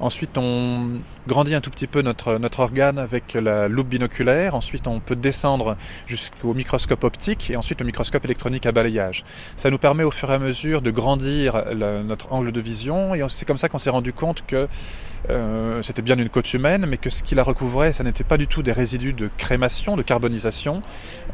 [0.00, 4.54] Ensuite, on grandit un tout petit peu notre, organe avec la loupe binoculaire.
[4.54, 5.76] Ensuite, on peut descendre
[6.06, 9.24] jusqu'au microscope optique et ensuite le microscope électronique à balayage.
[9.56, 13.24] Ça nous permet au fur et à mesure de grandir notre angle de vision et
[13.28, 14.68] c'est comme ça qu'on s'est rendu compte que
[15.30, 18.36] euh, c'était bien une côte humaine, mais que ce qui la recouvrait, ça n'était pas
[18.36, 20.82] du tout des résidus de crémation, de carbonisation.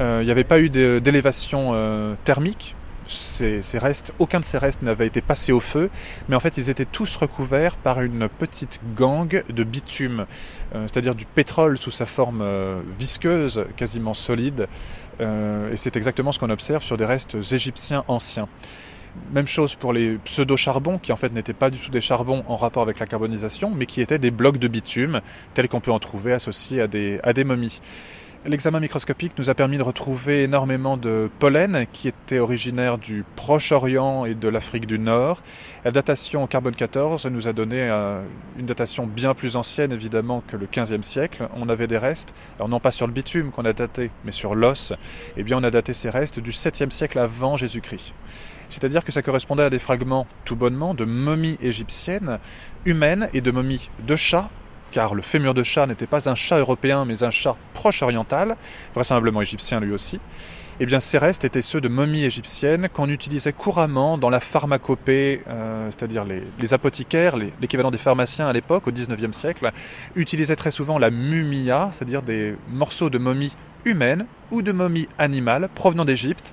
[0.00, 2.74] Euh, il n'y avait pas eu d'élévation euh, thermique.
[3.08, 5.90] Ces, restes, aucun de ces restes n'avait été passé au feu,
[6.28, 10.24] mais en fait ils étaient tous recouverts par une petite gangue de bitume,
[10.72, 12.42] c'est-à-dire du pétrole sous sa forme
[12.98, 14.68] visqueuse, quasiment solide,
[15.20, 18.48] et c'est exactement ce qu'on observe sur des restes égyptiens anciens.
[19.32, 22.56] Même chose pour les pseudo-charbons, qui en fait n'étaient pas du tout des charbons en
[22.56, 25.20] rapport avec la carbonisation, mais qui étaient des blocs de bitume,
[25.54, 27.80] tels qu'on peut en trouver associés à des, momies.
[28.44, 34.24] L'examen microscopique nous a permis de retrouver énormément de pollen qui étaient originaires du Proche-Orient
[34.24, 35.42] et de l'Afrique du Nord.
[35.84, 38.20] La datation au carbone 14 nous a donné euh,
[38.58, 41.48] une datation bien plus ancienne évidemment que le 15e siècle.
[41.54, 44.56] On avait des restes, alors non pas sur le bitume qu'on a daté, mais sur
[44.56, 44.92] l'os.
[45.36, 48.12] Eh bien on a daté ces restes du 7e siècle avant Jésus-Christ.
[48.72, 52.38] C'est-à-dire que ça correspondait à des fragments tout bonnement de momies égyptiennes,
[52.86, 54.48] humaines et de momies de chats
[54.92, 58.56] car le fémur de chat n'était pas un chat européen, mais un chat proche oriental,
[58.94, 60.20] vraisemblablement égyptien lui aussi,
[60.80, 65.42] eh bien ces restes étaient ceux de momies égyptiennes qu'on utilisait couramment dans la pharmacopée,
[65.48, 69.70] euh, c'est-à-dire les, apothicaires, l'équivalent des pharmaciens à l'époque, au XIXe siècle,
[70.14, 73.54] utilisaient très souvent la mumia, c'est-à-dire des morceaux de momies
[73.84, 76.52] humaines ou de momies animales provenant d'Égypte.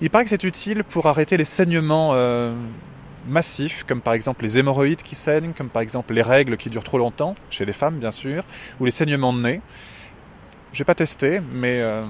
[0.00, 2.54] Il paraît que c'est utile pour arrêter les saignements euh,
[3.26, 6.84] massifs, comme par exemple les hémorroïdes qui saignent, comme par exemple les règles qui durent
[6.84, 8.44] trop longtemps, chez les femmes bien sûr,
[8.78, 9.60] ou les saignements de nez.
[10.72, 12.04] J'ai pas testé, mais euh,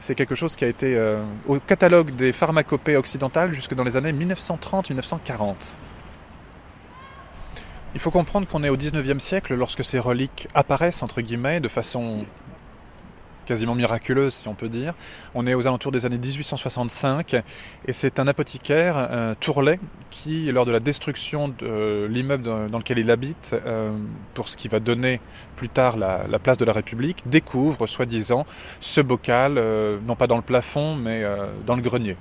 [0.00, 3.96] c'est quelque chose qui a été euh, au catalogue des pharmacopées occidentales jusque dans les
[3.96, 5.54] années 1930-1940.
[7.94, 11.68] Il faut comprendre qu'on est au 19e siècle lorsque ces reliques apparaissent, entre guillemets, de
[11.68, 12.24] façon
[13.46, 14.94] quasiment miraculeuse, si on peut dire.
[15.34, 17.34] On est aux alentours des années 1865
[17.86, 19.78] et c'est un apothicaire, un Tourlet,
[20.10, 23.90] qui, lors de la destruction de l'immeuble dans lequel il habite, euh,
[24.34, 25.20] pour ce qui va donner
[25.56, 28.46] plus tard la, place de la République, découvre, soi-disant,
[28.80, 32.16] ce bocal, euh, non pas dans le plafond, mais euh, dans le grenier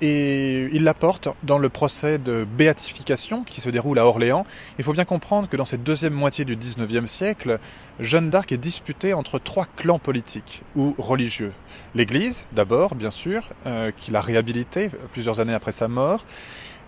[0.00, 4.46] et il l'apporte dans le procès de béatification qui se déroule à Orléans.
[4.78, 7.58] Il faut bien comprendre que dans cette deuxième moitié du XIXe siècle,
[8.00, 11.52] Jeanne d'Arc est disputée entre trois clans politiques ou religieux.
[11.94, 16.24] L'Église, d'abord, bien sûr, euh, qui l'a réhabilitée plusieurs années après sa mort.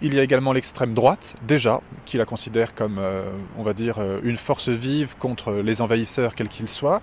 [0.01, 3.23] Il y a également l'extrême droite, déjà, qui la considère comme, euh,
[3.59, 7.03] on va dire, euh, une force vive contre les envahisseurs, quels qu'ils soient.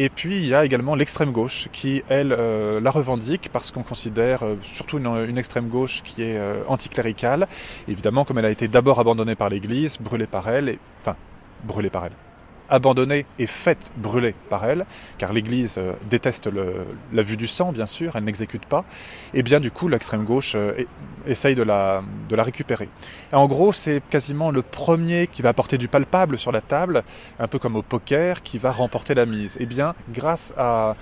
[0.00, 3.82] Et puis il y a également l'extrême gauche qui, elle, euh, la revendique parce qu'on
[3.82, 7.48] considère euh, surtout une, extrême gauche qui est euh, anticléricale.
[7.88, 11.16] Évidemment, comme elle a été d'abord abandonnée par l'Église, brûlée par elle, et, enfin,
[11.64, 12.12] brûlée par elle,
[12.70, 14.86] abandonnée et faite brûler par elle,
[15.18, 16.48] car l'Église euh, déteste
[17.12, 18.84] la vue du sang, bien sûr, elle n'exécute pas,
[19.34, 20.84] et bien du coup l'extrême gauche euh,
[21.26, 22.88] essaye de la, récupérer.
[23.32, 27.02] en gros, c'est quasiment le premier qui va apporter du palpable sur la table,
[27.38, 29.56] un peu comme au poker, qui va remporter la mise.
[29.60, 30.96] Et bien, grâce à,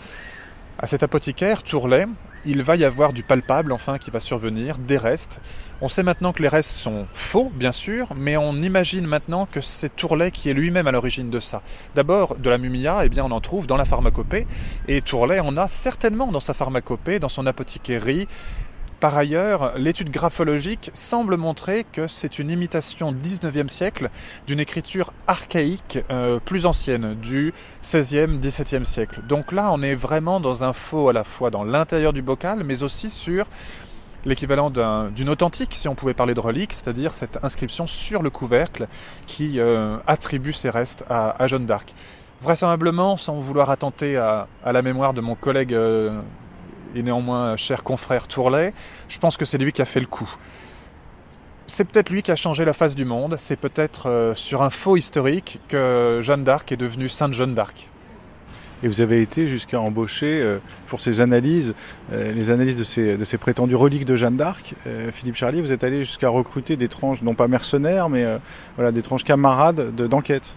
[0.78, 2.06] à cet apothicaire, Tourlet,
[2.46, 5.40] il va y avoir du palpable enfin qui va survenir, des restes.
[5.82, 9.60] On sait maintenant que les restes sont faux, bien sûr, mais on imagine maintenant que
[9.60, 11.60] c'est Tourlet qui est lui-même à l'origine de ça.
[11.94, 14.46] D'abord, de la mumia, eh bien, on en trouve dans la pharmacopée,
[14.88, 18.04] et Tourlet en a certainement dans sa pharmacopée, dans son apothicaire.
[19.06, 24.10] Par ailleurs, l'étude graphologique semble montrer que c'est une imitation 19e siècle
[24.48, 27.54] d'une écriture archaïque euh, plus ancienne, du
[27.84, 29.20] 16e, 17e siècle.
[29.28, 32.64] Donc là, on est vraiment dans un faux à la fois dans l'intérieur du bocal,
[32.64, 33.46] mais aussi sur
[34.24, 38.88] l'équivalent d'une authentique, si on pouvait parler de relique, c'est-à-dire cette inscription sur le couvercle
[39.28, 41.94] qui euh, attribue ses restes à, Jeanne d'Arc.
[42.42, 46.20] Vraisemblablement, sans vouloir attenter à, la mémoire de mon collègue euh,
[46.96, 48.72] et néanmoins cher confrère Tourlet,
[49.08, 50.34] je pense que c'est lui qui a fait le coup.
[51.66, 54.70] C'est peut-être lui qui a changé la face du monde, c'est peut-être euh, sur un
[54.70, 57.88] faux historique que Jeanne d'Arc est devenue Sainte Jeanne d'Arc.
[58.82, 61.74] Et vous avez été jusqu'à embaucher euh, pour ces analyses,
[62.12, 64.74] euh, les analyses de ces, de ces prétendues reliques de Jeanne d'Arc.
[65.12, 68.24] Philippe Charlier, vous êtes allé jusqu'à recruter des tranches, non pas mercenaires, mais
[68.76, 70.54] voilà, des tranches camarades d'enquête.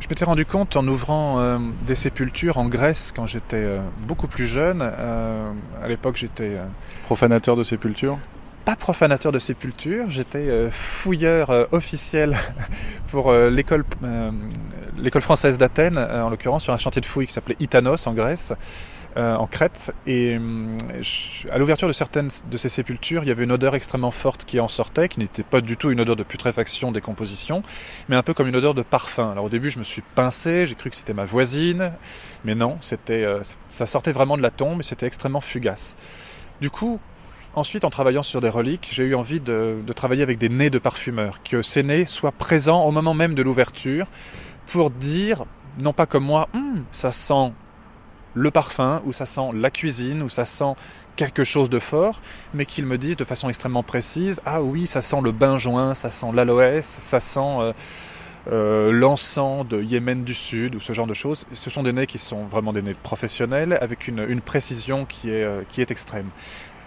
[0.00, 4.28] Je m'étais rendu compte en ouvrant euh, des sépultures en Grèce quand j'étais euh, beaucoup
[4.28, 4.80] plus jeune.
[4.82, 5.52] Euh,
[5.82, 6.56] à l'époque, j'étais.
[7.04, 8.18] profanateur de sépultures
[8.64, 12.38] Pas profanateur de sépultures, j'étais fouilleur officiel
[13.08, 13.84] pour l'école
[15.20, 18.54] française d'Athènes, en l'occurrence sur un chantier de fouilles qui s'appelait Itanos en Grèce.
[19.16, 19.92] Euh, en Crète.
[20.06, 20.78] Et euh,
[21.50, 24.60] à l'ouverture de certaines de ces sépultures, il y avait une odeur extrêmement forte qui
[24.60, 27.64] en sortait, qui n'était pas du tout une odeur de putréfaction, décomposition,
[28.08, 29.32] mais un peu comme une odeur de parfum.
[29.32, 31.90] Alors au début, je me suis pincé, j'ai cru que c'était ma voisine,
[32.44, 35.96] mais non, c'était, euh, ça sortait vraiment de la tombe et c'était extrêmement fugace.
[36.60, 37.00] Du coup,
[37.56, 40.78] Ensuite, en travaillant sur des reliques, j'ai eu envie de, travailler avec des nez de
[40.78, 44.06] parfumeurs, que ces nez soient présents au moment même de l'ouverture
[44.68, 45.46] pour dire,
[45.82, 47.50] non pas comme moi, hum, ça sent
[48.34, 50.74] le parfum, ou ça sent la cuisine, ou ça sent
[51.16, 52.20] quelque chose de fort,
[52.54, 56.10] mais qu'ils me disent de façon extrêmement précise, ah oui, ça sent le benjoin, ça
[56.10, 57.72] sent l'aloès, ça sent euh,
[58.50, 61.46] euh, l'encens de Yémen du Sud, ou ce genre de choses.
[61.52, 65.62] Ce sont des nez qui sont vraiment des nez professionnels, avec une, précision qui euh,
[65.68, 66.30] qui est extrême.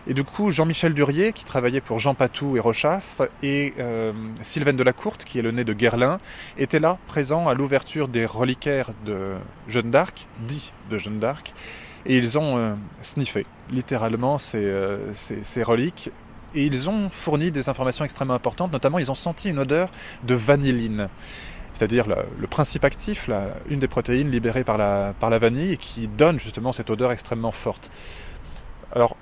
[0.06, 4.12] Et du coup, Jean-Michel Durier, qui travaillait pour Jean Patou et Rochas, et euh,
[4.42, 6.18] Sylvain Delacourte, qui est le nez de Guerlain,
[6.58, 9.36] étaient là, présents à l'ouverture des reliquaires de
[9.70, 11.54] Jeanne d'Arc, dit de Jeanne d'Arc,
[12.06, 16.12] et ils ont euh, sniffé littéralement ces, euh, ces, reliques
[16.54, 19.90] et ils ont fourni des informations extrêmement importantes, notamment ils ont senti une odeur
[20.24, 21.08] de vanilline
[21.74, 23.32] c'est-à-dire le, principe actif,
[23.68, 27.12] une des protéines libérées par la, par la vanille et qui donne justement cette odeur
[27.12, 27.90] extrêmement forte.
[28.96, 29.18] Alors,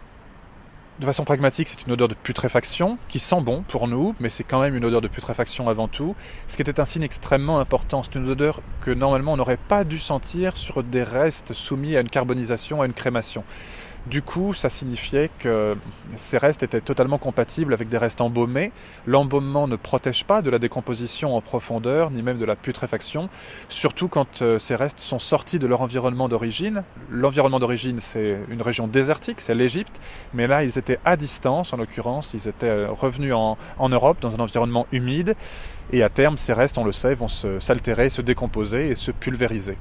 [1.00, 4.44] de façon pragmatique, c'est une odeur de putréfaction qui sent bon pour nous, mais c'est
[4.44, 6.16] quand même une odeur de putréfaction avant tout,
[6.48, 8.04] ce qui était un signe extrêmement important.
[8.04, 12.02] C'est une odeur que normalement on n'aurait pas dû sentir sur des restes soumis à
[12.02, 13.44] une carbonisation, à une crémation.
[14.08, 15.78] Du coup, ça signifiait que
[16.16, 18.72] ces restes étaient totalement compatibles avec des restes embaumés.
[19.06, 23.30] L'embaumement ne protège pas de la décomposition en profondeur, ni même de la putréfaction,
[23.70, 26.84] surtout quand euh, ces restes sont sortis de leur environnement d'origine.
[27.12, 30.02] L'environnement d'origine, c'est une région désertique, c'est l'Égypte,
[30.34, 33.58] mais là, ils étaient à distance, en l'occurrence, ils étaient euh, revenus en,
[33.90, 35.36] Europe, dans un environnement humide,
[35.94, 39.78] et à terme, ces restes, on le sait, vont s'altérer, se décomposer et se pulvériser.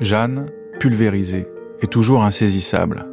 [0.00, 0.46] Jeanne,
[0.78, 1.46] pulvérisée
[1.82, 3.06] et toujours insaisissable.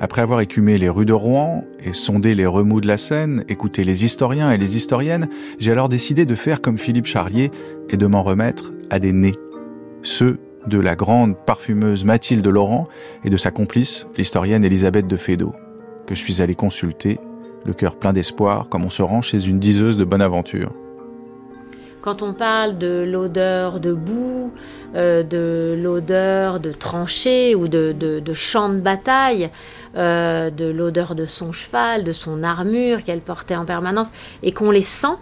[0.00, 3.84] Après avoir écumé les rues de Rouen et sondé les remous de la Seine, écouté
[3.84, 5.28] les historiens et les historiennes,
[5.58, 7.50] j'ai alors décidé de faire comme Philippe Charlier
[7.90, 9.34] et de m'en remettre à des nez.
[10.02, 12.88] Ceux de la grande parfumeuse Mathilde Laurent
[13.24, 15.54] et de sa complice, l'historienne Elisabeth de Fédot,
[16.06, 17.18] que je suis allé consulter,
[17.64, 20.72] le cœur plein d'espoir, comme on se rend chez une diseuse de bonne aventure.
[22.06, 24.52] Quand on parle de l'odeur de boue,
[24.94, 29.50] euh, de l'odeur de tranchée ou de, de, de champ de bataille,
[29.96, 34.12] euh, de l'odeur de son cheval, de son armure qu'elle portait en permanence,
[34.44, 35.16] et qu'on les sent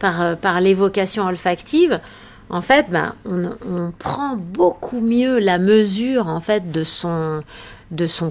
[0.00, 2.00] par, euh, l'évocation olfactive,
[2.48, 7.44] en fait, ben, on, prend beaucoup mieux la mesure en fait de son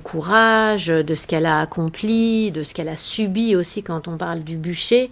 [0.04, 4.42] courage, de ce qu'elle a accompli, de ce qu'elle a subi aussi quand on parle
[4.42, 5.12] du bûcher.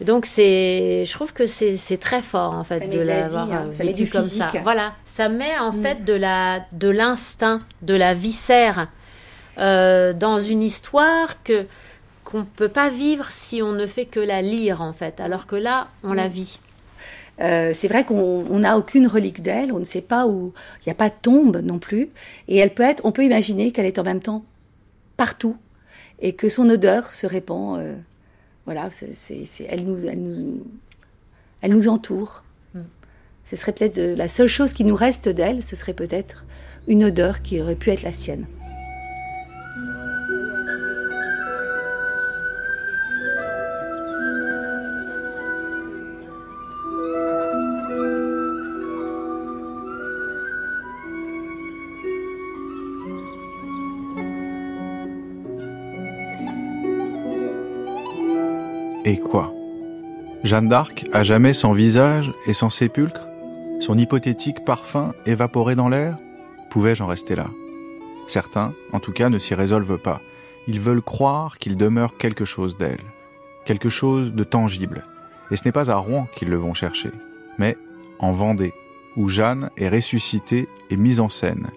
[0.00, 3.68] Donc c'est, je trouve que c'est très fort en fait de l'avoir hein.
[3.70, 4.50] vécu comme ça.
[4.62, 5.82] Voilà, ça met en mm.
[5.82, 8.88] fait de la de l'instinct, de la viscère
[9.58, 11.66] euh, dans une histoire que
[12.24, 15.56] qu'on peut pas vivre si on ne fait que la lire en fait, alors que
[15.56, 16.16] là on mm.
[16.16, 16.58] la vit.
[17.40, 20.92] Euh, c'est vrai qu'on n'a aucune relique d'elle, on ne sait pas où, il n'y
[20.92, 22.10] a pas de tombe non plus,
[22.48, 24.44] et elle peut être, on peut imaginer qu'elle est en même temps
[25.16, 25.56] partout
[26.20, 27.78] et que son odeur se répand.
[27.78, 27.94] Euh,
[28.64, 30.66] voilà, c'est, c'est, elle, nous, elle, nous,
[31.62, 32.42] elle nous entoure.
[32.74, 32.80] Mm.
[33.44, 36.44] Ce serait peut-être la seule chose qui nous reste d'elle, ce serait peut-être
[36.88, 38.46] une odeur qui aurait pu être la sienne.
[60.50, 63.20] Jeanne d'Arc a jamais sans visage et sans sépulcre
[63.78, 66.16] Son hypothétique parfum évaporé dans l'air?
[66.70, 67.46] Pouvais-je en rester là?
[68.26, 70.20] Certains, en tout cas, ne s'y résolvent pas.
[70.66, 73.04] Ils veulent croire qu'il demeure quelque chose d'elle,
[73.64, 75.06] quelque chose de tangible.
[75.52, 77.10] Et ce n'est pas à Rouen qu'ils le vont chercher,
[77.58, 77.76] mais
[78.18, 78.74] en Vendée,
[79.16, 81.68] où Jeanne est ressuscitée et mise en scène,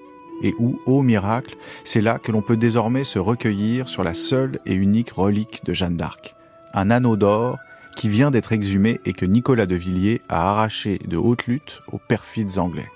[0.41, 4.59] et où, ô miracle, c'est là que l'on peut désormais se recueillir sur la seule
[4.65, 6.35] et unique relique de Jeanne d'Arc
[6.73, 7.59] un anneau d'or
[7.95, 11.97] qui vient d'être exhumé et que Nicolas de Villiers a arraché de haute lutte aux
[11.97, 12.89] perfides anglais.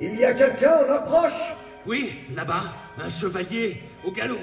[0.00, 1.54] Il y a quelqu'un en approche?
[1.86, 2.64] Oui, là-bas,
[2.98, 4.38] un chevalier au galop.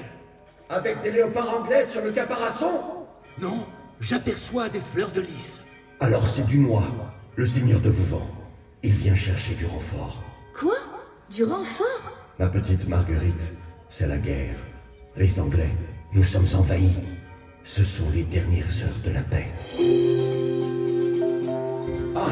[0.68, 2.80] Avec des léopards anglais sur le caparaçon?
[3.40, 3.66] Non,
[4.00, 5.62] j'aperçois des fleurs de lys.
[6.00, 6.82] Alors c'est du moi,
[7.36, 8.26] le seigneur de Vouvant.
[8.86, 10.22] Il vient chercher du renfort.
[10.52, 10.76] Quoi?
[11.34, 12.12] Du renfort?
[12.38, 13.54] Ma petite Marguerite,
[13.88, 14.56] c'est la guerre.
[15.16, 15.70] Les Anglais,
[16.12, 16.98] nous sommes envahis.
[17.64, 19.46] Ce sont les dernières heures de la paix.
[22.14, 22.28] Ah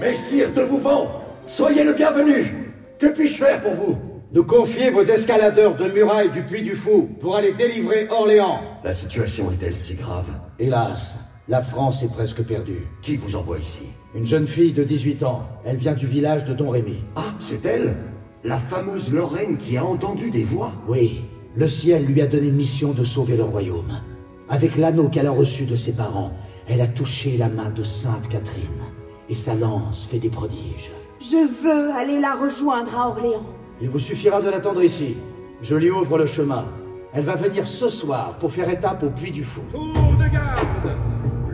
[0.00, 3.98] Messire de Vouvant Soyez le bienvenu Que puis-je faire pour vous?
[4.32, 8.60] Nous confier vos escaladeurs de murailles du Puy du Fou pour aller délivrer Orléans.
[8.82, 10.32] La situation est-elle si grave?
[10.58, 12.86] Hélas, la France est presque perdue.
[13.02, 13.84] Qui vous envoie ici?
[14.14, 15.42] Une jeune fille de 18 ans.
[15.64, 17.04] Elle vient du village de Don Rémy.
[17.16, 17.96] Ah, c'est elle?
[18.44, 20.72] La fameuse Lorraine qui a entendu des voix?
[20.88, 21.22] Oui.
[21.54, 24.00] Le ciel lui a donné mission de sauver le royaume.
[24.48, 26.32] Avec l'anneau qu'elle a reçu de ses parents,
[26.66, 28.82] elle a touché la main de Sainte Catherine.
[29.28, 30.92] Et sa lance fait des prodiges.
[31.20, 33.46] Je veux aller la rejoindre à Orléans.
[33.82, 35.16] Il vous suffira de l'attendre ici.
[35.60, 36.66] Je lui ouvre le chemin.
[37.12, 39.60] Elle va venir ce soir pour faire étape au Puy du Fou.
[39.70, 40.96] Tour de garde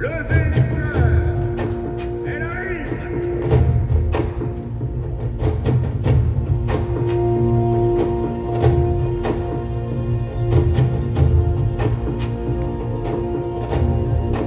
[0.00, 1.36] Levez les couleurs
[2.26, 2.88] Elle arrive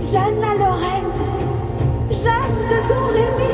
[0.01, 1.13] Jeanne la Lorraine.
[2.09, 3.53] Jeanne de Domrémy.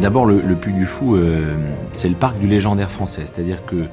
[0.00, 1.54] D'abord, le, le Puy du Fou, euh,
[1.92, 3.86] c'est le parc du légendaire français, c'est-à-dire que euh,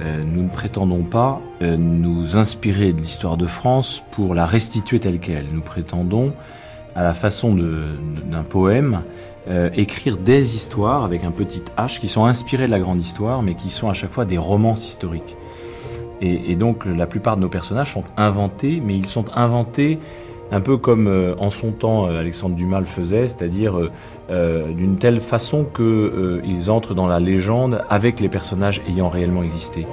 [0.00, 5.20] nous ne prétendons pas euh, nous inspirer de l'histoire de France pour la restituer telle
[5.20, 5.46] qu'elle.
[5.52, 6.32] Nous prétendons,
[6.94, 9.02] à la façon d'un poème,
[9.48, 13.42] euh, écrire des histoires avec un petit H qui sont inspirées de la grande histoire,
[13.42, 15.36] mais qui sont à chaque fois des romances historiques.
[16.20, 19.98] Et donc, la plupart de nos personnages sont inventés, mais ils sont inventés
[20.50, 23.90] un peu comme euh, en son temps euh, Alexandre Dumas le faisait, c'est-à-dire euh,
[24.30, 29.08] euh, d'une telle façon que euh, ils entrent dans la légende avec les personnages ayant
[29.08, 29.86] réellement existé.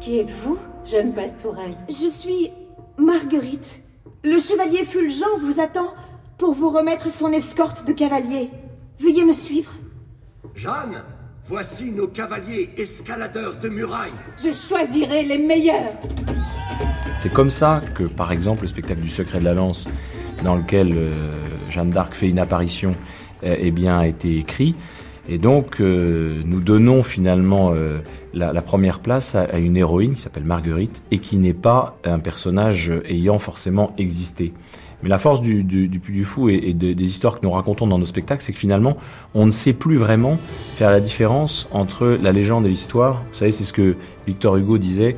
[0.00, 1.76] Qui êtes-vous, jeune pastourelle?
[1.88, 2.50] Je suis
[2.98, 3.82] Marguerite.
[4.24, 5.94] Le chevalier Fulgent vous attend
[6.38, 8.50] pour vous remettre son escorte de cavaliers.
[9.00, 9.72] Veuillez me suivre.
[10.54, 11.02] Jeanne,
[11.52, 14.18] voici nos cavaliers escaladeurs de murailles.
[14.42, 15.92] Je choisirai les meilleurs.
[17.18, 19.86] C'est comme ça que, par exemple, le spectacle du Secret de la Lance,
[20.44, 21.12] dans lequel euh,
[21.68, 22.94] Jeanne d'Arc fait une apparition,
[23.44, 24.74] euh, eh bien, a été écrit.
[25.28, 27.98] Et donc, euh, nous donnons finalement euh,
[28.32, 31.98] la, la première place à, à une héroïne qui s'appelle Marguerite et qui n'est pas
[32.04, 34.54] un personnage ayant forcément existé.
[35.02, 37.44] Mais la force du, du, du Puy du Fou et, et de- des histoires que
[37.46, 38.96] nous racontons dans nos spectacles, c'est que finalement,
[39.34, 40.38] on ne sait plus vraiment
[40.76, 43.22] faire la différence entre la légende et l'histoire.
[43.32, 43.96] Vous savez, c'est ce que
[44.26, 45.16] Victor Hugo disait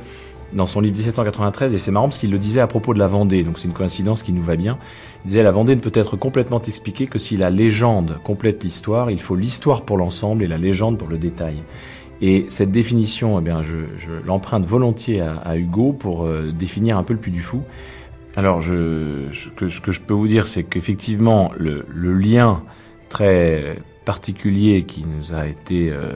[0.53, 3.07] dans son livre 1793, et c'est marrant parce qu'il le disait à propos de la
[3.07, 4.77] Vendée, donc c'est une coïncidence qui nous va bien.
[5.25, 9.11] Il disait la Vendée ne peut être complètement expliquée que si la légende complète l'histoire,
[9.11, 11.55] il faut l'histoire pour l'ensemble et la légende pour le détail.
[12.21, 16.97] Et cette définition, eh bien, je, je l'emprunte volontiers à, à Hugo pour euh, définir
[16.97, 17.61] un peu le Puy du Fou.
[18.35, 19.49] Alors, je, ce
[19.79, 22.63] que je peux vous dire, c'est qu'effectivement, le, lien
[23.09, 26.11] très particulier qui nous a été, euh,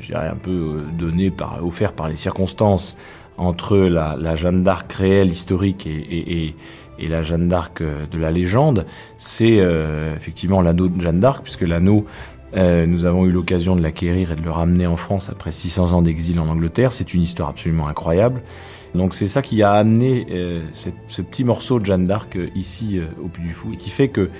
[0.00, 2.96] je dirais, un peu euh, donné par, offert par les circonstances
[3.38, 5.86] entre la, la Jeanne d'Arc réelle, historique,
[6.98, 8.86] et la Jeanne d'Arc euh, de la légende,
[9.18, 12.06] c'est euh, effectivement l'anneau de Jeanne d'Arc, puisque l'anneau,
[12.56, 15.92] euh, nous avons eu l'occasion de l'acquérir et de le ramener en France après 600
[15.92, 16.92] ans d'exil en Angleterre.
[16.92, 18.42] C'est une histoire absolument incroyable.
[18.96, 22.98] Donc c'est ça qui a amené euh, ce petit morceau de Jeanne d'Arc euh, ici
[22.98, 24.30] euh, au Puy du Fou et qui fait que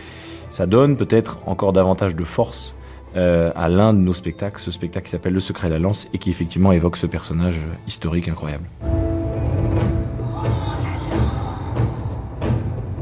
[0.51, 2.75] ça donne peut-être encore davantage de force
[3.15, 6.19] à l'un de nos spectacles, ce spectacle qui s'appelle Le Secret de la Lance et
[6.19, 8.65] qui effectivement évoque ce personnage historique incroyable.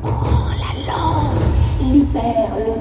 [0.00, 2.73] Prends la lance, libère le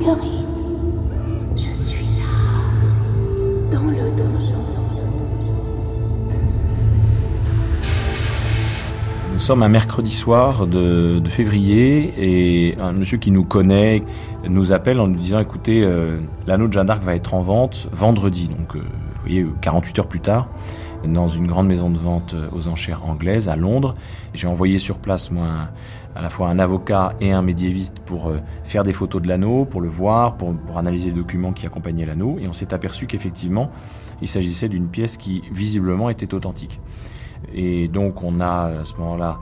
[0.00, 4.56] Je suis là, dans le donjon.
[9.34, 14.02] Nous sommes un mercredi soir de, février et un monsieur qui nous connaît
[14.48, 17.86] nous appelle en nous disant écoutez, euh, l'anneau de Jeanne d'Arc va être en vente
[17.92, 20.48] vendredi, donc euh, vous voyez, 48 heures plus tard,
[21.04, 23.94] dans une grande maison de vente euh, aux enchères anglaises à Londres.
[24.32, 25.68] J'ai envoyé sur place, moi,
[26.14, 29.64] à la fois un avocat et un médiéviste pour euh, faire des photos de l'anneau,
[29.64, 33.70] pour le voir, pour, analyser les documents qui accompagnaient l'anneau, et on s'est aperçu qu'effectivement,
[34.22, 36.80] il s'agissait d'une pièce qui visiblement était authentique.
[37.54, 39.38] Et donc on a à ce moment-là,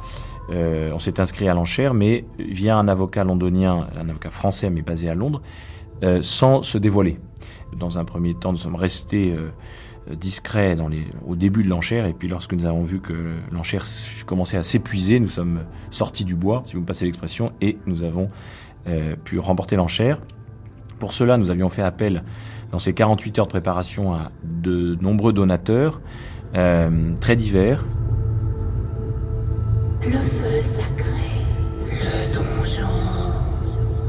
[0.50, 4.82] euh, on s'est inscrit à l'enchère, mais via un avocat londonien, un avocat français mais
[4.82, 5.42] basé à Londres,
[6.04, 7.18] euh, sans se dévoiler.
[7.76, 9.36] Dans un premier temps, nous sommes restés
[10.14, 13.84] discrets dans les, au début de l'enchère, et puis lorsque nous avons vu que l'enchère
[14.26, 15.60] commençait à s'épuiser, nous sommes
[15.90, 18.30] sortis du bois, si vous me passez l'expression, et nous avons
[18.86, 20.20] euh, pu remporter l'enchère.
[20.98, 22.22] Pour cela, nous avions fait appel
[22.72, 26.00] dans ces 48 heures de préparation à de nombreux donateurs,
[26.56, 27.84] euh, très divers.
[30.04, 31.20] Le feu sacré.
[31.90, 32.88] Le donjon.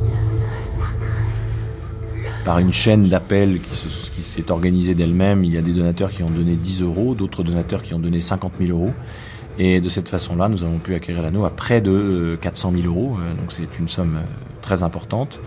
[0.04, 2.44] Le feu sacré.
[2.46, 5.44] par une chaîne d'appels qui se- qui s'est organisée d'elle-même.
[5.44, 8.22] Il y a des donateurs qui ont donné 10 euros, d'autres donateurs qui ont donné
[8.22, 8.94] 50 000 euros.
[9.58, 12.86] Et de cette façon-là, nous avons pu acquérir l'anneau à près de euh, 400 000
[12.86, 13.18] euros.
[13.18, 14.26] Euh, Donc c'est une somme euh,
[14.62, 15.40] très importante.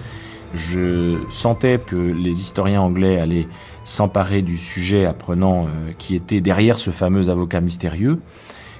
[0.54, 3.46] Je sentais que les historiens anglais allaient
[3.84, 8.20] s'emparer du sujet apprenant euh, qui était derrière ce fameux avocat mystérieux.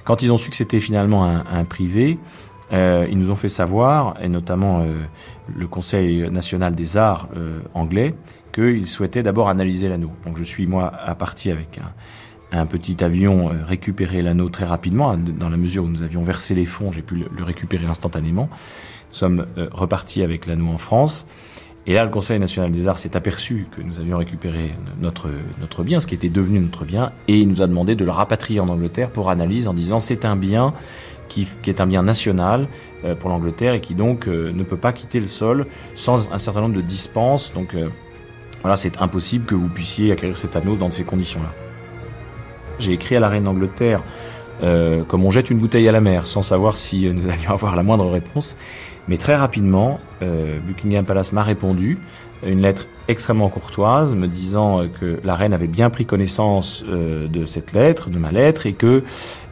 [0.03, 2.17] Quand ils ont su que c'était finalement un, privé,
[2.73, 4.85] euh, ils nous ont fait savoir, et notamment euh,
[5.55, 8.13] le Conseil national des arts euh, anglais,
[8.53, 10.11] qu'ils souhaitaient d'abord analyser l'anneau.
[10.25, 11.79] Donc je suis moi à partie avec
[12.51, 16.65] un, petit avion récupérer l'anneau très rapidement, dans la mesure où nous avions versé les
[16.65, 18.47] fonds, j'ai pu le, récupérer instantanément.
[19.09, 21.25] Nous sommes repartis avec l'anneau en France.
[21.85, 25.27] Et là, le Conseil national des arts s'est aperçu que nous avions récupéré notre,
[25.59, 28.11] notre bien, ce qui était devenu notre bien, et il nous a demandé de le
[28.11, 30.73] rapatrier en Angleterre pour analyse en disant c'est un bien
[31.27, 32.67] qui, qui, est un bien national
[33.03, 35.65] euh, pour l'Angleterre et qui donc euh, ne peut pas quitter le sol
[35.95, 37.53] sans un certain nombre de dispenses.
[37.53, 37.89] Donc euh,
[38.63, 41.53] voilà, c'est impossible que vous puissiez acquérir cet anneau dans ces conditions-là.
[42.79, 44.01] J'ai écrit à la reine d'Angleterre
[45.09, 47.83] comme on jette une bouteille à la mer, sans savoir si nous allions avoir la
[47.83, 48.55] moindre réponse.
[49.07, 51.97] Mais très rapidement, euh, Buckingham Palace m'a répondu,
[52.45, 57.45] une lettre extrêmement courtoise, me disant que la reine avait bien pris connaissance euh, de
[57.45, 59.03] cette lettre, de ma lettre, et que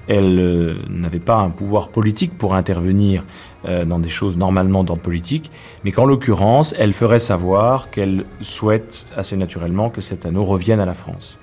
[0.07, 3.23] elle euh, n'avait pas un pouvoir politique pour intervenir
[3.63, 5.51] dans des choses normalement d'ordre politique,
[5.83, 10.85] mais qu'en l'occurrence, elle ferait savoir qu'elle souhaite assez naturellement que cet anneau revienne à
[10.85, 11.37] la France.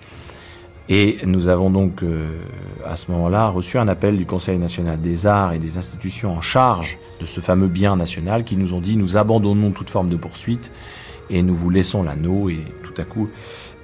[0.90, 2.27] Et nous avons donc euh,
[2.86, 6.40] à ce moment-là reçu un appel du Conseil national des arts et des institutions en
[6.40, 10.16] charge de ce fameux bien national qui nous ont dit nous abandonnons toute forme de
[10.16, 10.70] poursuite
[11.28, 13.28] et nous vous laissons l'anneau et tout à coup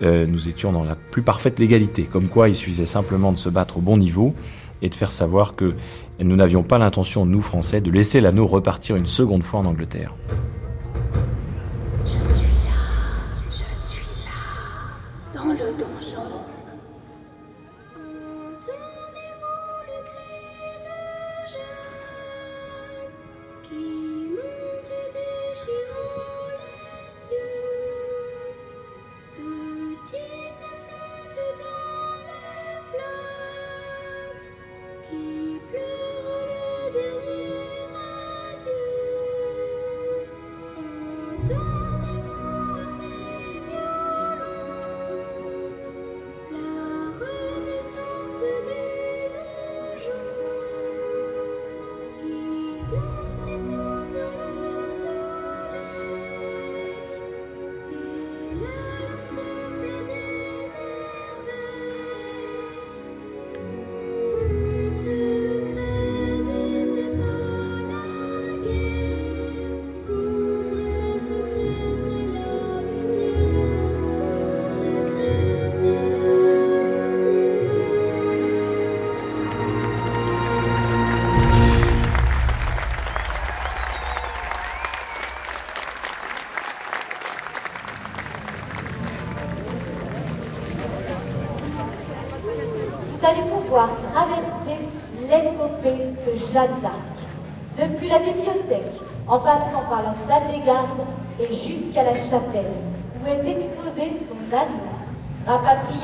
[0.02, 3.50] euh, nous étions dans la plus parfaite légalité, comme quoi il suffisait simplement de se
[3.50, 4.34] battre au bon niveau
[4.80, 5.74] et de faire savoir que
[6.20, 10.14] nous n'avions pas l'intention, nous Français, de laisser l'anneau repartir une seconde fois en Angleterre.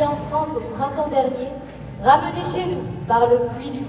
[0.05, 1.48] En France au printemps dernier,
[2.02, 3.81] ramené chez nous par le puits du.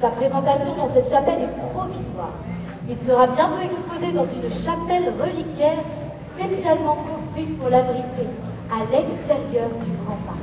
[0.00, 2.32] Sa présentation dans cette chapelle est provisoire.
[2.88, 5.78] Il sera bientôt exposé dans une chapelle reliquaire
[6.16, 8.26] spécialement construite pour l'abriter
[8.70, 10.41] à l'extérieur du grand parc.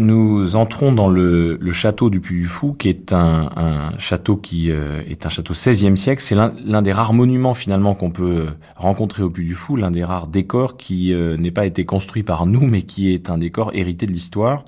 [0.00, 5.28] Nous entrons dans le, château du Puy-du-Fou, qui est un, château qui euh, est un
[5.28, 6.22] château 16e siècle.
[6.22, 8.46] C'est l'un des rares monuments finalement qu'on peut
[8.76, 12.66] rencontrer au Puy-du-Fou, l'un des rares décors qui euh, n'est pas été construit par nous,
[12.66, 14.64] mais qui est un décor hérité de l'histoire.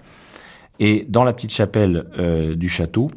[0.78, 3.10] Et dans la petite chapelle euh, du château,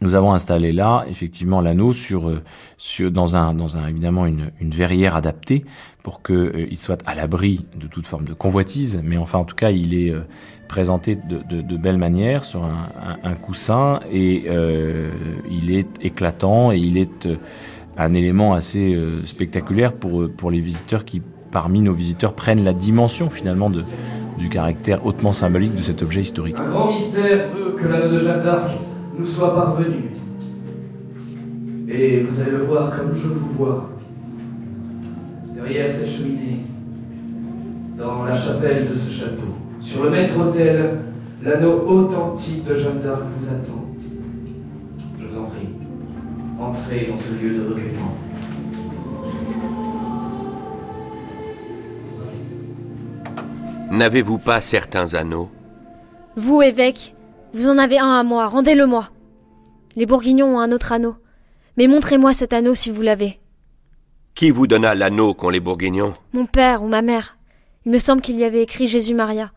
[0.00, 2.30] nous avons installé là effectivement l'anneau sur,
[2.78, 5.64] sur dans un dans un évidemment une, une verrière adaptée
[6.02, 9.56] pour que il soit à l'abri de toute forme de convoitise, mais enfin en tout
[9.56, 10.14] cas il est
[10.70, 15.10] présenté de, de, de belle manière sur un, un, coussin et euh,
[15.50, 17.34] il est éclatant et il est euh,
[17.98, 22.72] un élément assez euh, spectaculaire pour, pour les visiteurs qui, parmi nos visiteurs, prennent la
[22.72, 23.82] dimension finalement de,
[24.38, 26.56] du caractère hautement symbolique de cet objet historique.
[26.56, 28.70] Un grand mystère que l'anneau de Jeanne d'Arc
[29.20, 30.10] nous soit parvenu.
[31.88, 33.90] Et vous allez le voir comme je vous vois,
[35.54, 36.60] derrière cette cheminée,
[37.98, 39.54] dans la chapelle de ce château.
[39.80, 41.00] Sur le maître-autel,
[41.42, 43.84] l'anneau authentique de Jeanne d'Arc vous attend.
[45.18, 45.68] Je vous en prie,
[46.58, 48.14] entrez dans ce lieu de recueillement.
[53.90, 55.50] N'avez-vous pas certains anneaux?
[56.36, 57.14] Vous, évêque,
[57.52, 59.10] vous en avez un à moi, rendez-le-moi.
[59.96, 61.16] Les Bourguignons ont un autre anneau.
[61.76, 63.40] Mais montrez-moi cet anneau si vous l'avez.
[64.34, 66.14] Qui vous donna l'anneau qu'ont les Bourguignons?
[66.32, 67.38] Mon père ou ma mère.
[67.84, 69.50] Il me semble qu'il y avait écrit Jésus-Maria.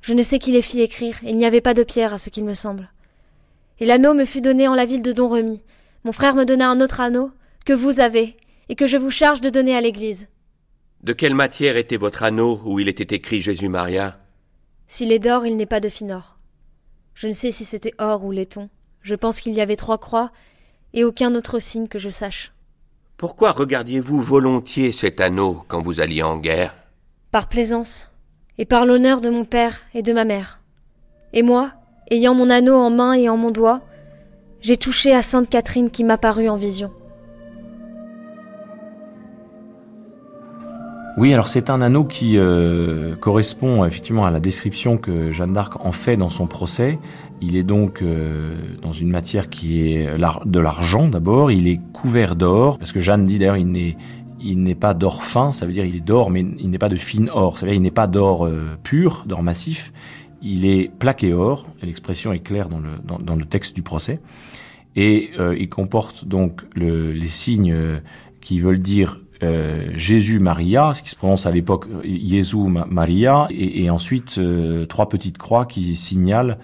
[0.00, 2.18] Je ne sais qui les fit écrire, et il n'y avait pas de pierre à
[2.18, 2.90] ce qu'il me semble.
[3.80, 5.60] Et l'anneau me fut donné en la ville de Don Remy.
[6.04, 7.32] Mon frère me donna un autre anneau,
[7.64, 8.36] que vous avez,
[8.68, 10.28] et que je vous charge de donner à l'Église.
[11.02, 14.20] De quelle matière était votre anneau où il était écrit Jésus-Maria
[14.86, 16.37] S'il est d'or, il n'est pas de fin or.
[17.20, 18.68] Je ne sais si c'était or ou laiton.
[19.02, 20.30] Je pense qu'il y avait trois croix,
[20.94, 22.52] et aucun autre signe que je sache.
[23.16, 26.76] Pourquoi regardiez-vous volontiers cet anneau quand vous alliez en guerre?
[27.32, 28.12] Par plaisance,
[28.56, 30.60] et par l'honneur de mon père et de ma mère.
[31.32, 31.72] Et moi,
[32.12, 33.80] ayant mon anneau en main et en mon doigt,
[34.60, 36.92] j'ai touché à Sainte Catherine qui m'apparut en vision.
[41.18, 45.84] Oui, alors c'est un anneau qui euh, correspond effectivement à la description que Jeanne d'Arc
[45.84, 47.00] en fait dans son procès.
[47.40, 51.50] Il est donc euh, dans une matière qui est de l'argent d'abord.
[51.50, 53.96] Il est couvert d'or parce que Jeanne dit d'ailleurs il n'est
[54.40, 56.88] il n'est pas d'or fin, ça veut dire il est d'or, mais il n'est pas
[56.88, 57.58] de fine or.
[57.58, 59.92] Ça veut dire il n'est pas d'or euh, pur, d'or massif.
[60.40, 61.66] Il est plaqué or.
[61.82, 64.20] L'expression est claire dans le dans, le texte du procès.
[64.94, 67.74] Et il comporte donc le, les signes
[68.40, 73.84] qui veulent dire euh, Jésus Maria, ce qui se prononce à l'époque Jésus Maria, et,
[73.84, 76.58] et ensuite euh, trois petites croix qui signalent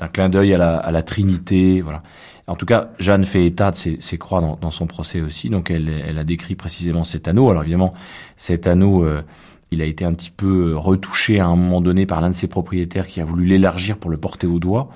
[0.00, 2.02] un clin d'œil à la, à la, Trinité, voilà.
[2.48, 5.70] En tout cas, Jeanne fait état de ces, croix dans, dans, son procès aussi, donc
[5.70, 7.48] elle, elle, a décrit précisément cet anneau.
[7.50, 7.94] Alors évidemment,
[8.36, 9.22] cet anneau, euh,
[9.70, 12.48] il a été un petit peu retouché à un moment donné par l'un de ses
[12.48, 14.88] propriétaires qui a voulu l'élargir pour le porter au doigt.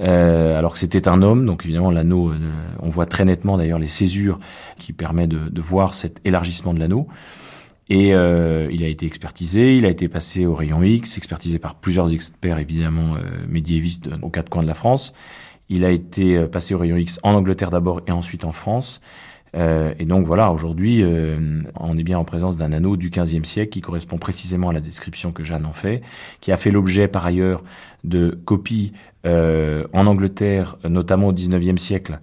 [0.00, 2.38] Euh, alors que c'était un homme, donc évidemment l'anneau, euh,
[2.80, 4.38] on voit très nettement d'ailleurs les césures
[4.78, 7.06] qui permettent de, de voir cet élargissement de l'anneau.
[7.90, 11.74] Et euh, il a été expertisé, il a été passé au rayon X, expertisé par
[11.74, 15.12] plusieurs experts évidemment euh, médiévistes aux quatre coins de la France.
[15.68, 19.00] Il a été euh, passé au rayon X en Angleterre d'abord et ensuite en France.
[19.56, 23.44] Euh, et donc voilà, aujourd'hui, euh, on est bien en présence d'un anneau du XVe
[23.44, 26.02] siècle qui correspond précisément à la description que Jeanne en fait,
[26.40, 27.64] qui a fait l'objet par ailleurs
[28.04, 28.92] de copies
[29.26, 32.20] euh, en Angleterre, notamment au XIXe siècle,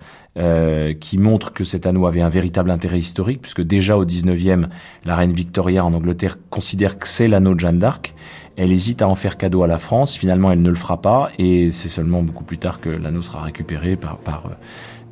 [0.99, 4.67] qui montrent que cet anneau avait un véritable intérêt historique, puisque déjà au XIXe,
[5.03, 8.13] la reine Victoria en Angleterre considère que c'est l'anneau de Jeanne d'Arc.
[8.55, 11.31] Elle hésite à en faire cadeau à la France, finalement elle ne le fera pas,
[11.39, 14.19] et c'est seulement beaucoup plus tard que l'anneau sera récupéré par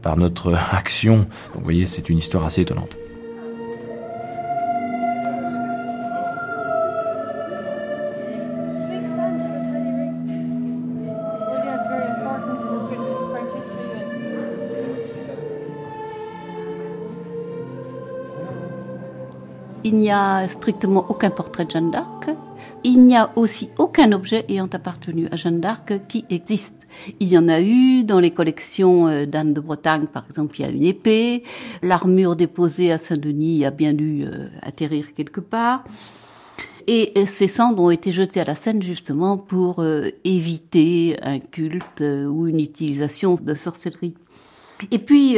[0.06, 1.26] par notre action.
[1.56, 2.96] Vous voyez, c'est une histoire assez étonnante.
[19.84, 22.30] Il n'y a strictement aucun portrait de Jeanne d'Arc.
[22.84, 26.85] Il n'y a aussi aucun objet ayant appartenu à Jeanne d'Arc qui existe.
[27.20, 30.64] Il y en a eu dans les collections euh, d'Anne de Bretagne, par exemple, il
[30.64, 31.44] y a une épée.
[31.82, 35.84] L'armure déposée à Saint-Denis a bien dû euh, atterrir quelque part.
[36.88, 42.02] Et ces cendres ont été jetées à la Seine justement pour euh, éviter un culte
[42.02, 44.14] ou une utilisation de sorcellerie.
[44.92, 45.38] Et puis,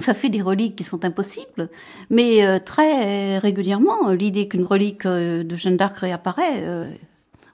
[0.00, 1.68] ça fait des reliques qui sont impossibles,
[2.08, 6.88] mais très régulièrement, l'idée qu'une relique de Jeanne d'Arc réapparaît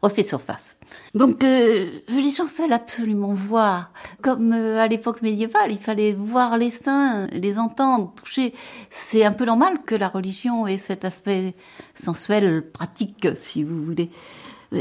[0.02, 0.78] refait surface.
[1.14, 6.56] Donc euh, les gens veulent absolument voir, comme euh, à l'époque médiévale, il fallait voir
[6.56, 8.54] les saints, les entendre, toucher.
[8.90, 11.54] C'est un peu normal que la religion ait cet aspect
[11.94, 14.10] sensuel, pratique, si vous voulez.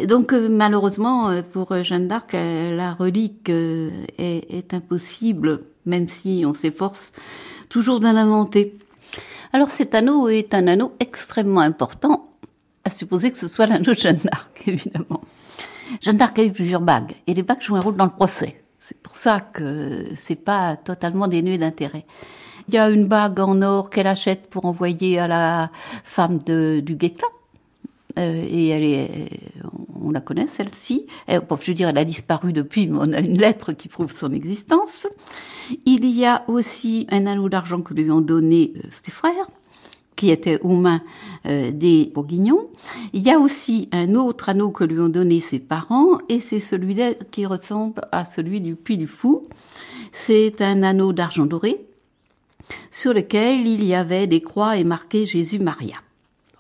[0.08, 7.12] Donc euh, malheureusement pour Jeanne d'Arc, la relique est, est impossible, même si on s'efforce
[7.68, 8.78] toujours d'en inventer.
[9.52, 12.29] Alors cet anneau est un anneau extrêmement important
[12.90, 15.22] supposer que ce soit l'anneau de Jeanne d'Arc, évidemment.
[16.02, 18.64] Jeanne d'Arc a eu plusieurs bagues, et les bagues jouent un rôle dans le procès.
[18.80, 22.06] C'est pour ça que c'est pas totalement dénué d'intérêt.
[22.68, 25.72] Il y a une bague en or qu'elle achète pour envoyer à la
[26.04, 27.28] femme de, du Guécla.
[28.18, 29.10] Euh, et elle
[30.02, 31.06] on la connaît celle-ci.
[31.28, 34.28] je veux dire, elle a disparu depuis, mais on a une lettre qui prouve son
[34.28, 35.08] existence.
[35.86, 39.50] Il y a aussi un anneau d'argent que lui ont donné euh, ses frères
[40.20, 41.02] qui était aux mains
[41.46, 42.66] euh, des Bourguignons.
[43.14, 46.60] Il y a aussi un autre anneau que lui ont donné ses parents, et c'est
[46.60, 49.48] celui-là qui ressemble à celui du Puy du Fou.
[50.12, 51.86] C'est un anneau d'argent doré,
[52.92, 55.96] sur lequel il y avait des croix et marqué Jésus-Maria.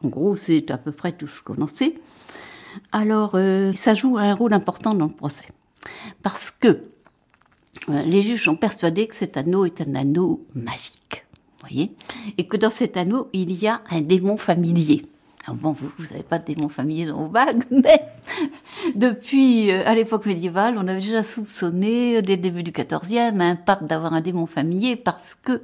[0.06, 1.95] En gros, c'est à peu près tout ce qu'on en sait.
[2.94, 5.48] Alors, euh, ça joue un rôle important dans le procès.
[6.23, 6.68] Parce que
[7.90, 11.26] euh, les juges sont persuadés que cet anneau est un anneau magique
[12.38, 15.04] Et que dans cet anneau, il y a un démon familier.
[15.54, 18.02] Bon, vous n'avez pas de démon familier dans vos bagues, mais
[18.96, 23.56] depuis, euh, à l'époque médiévale, on avait déjà soupçonné, dès le début du XIVe, un
[23.56, 25.62] pape d'avoir un démon familier parce que,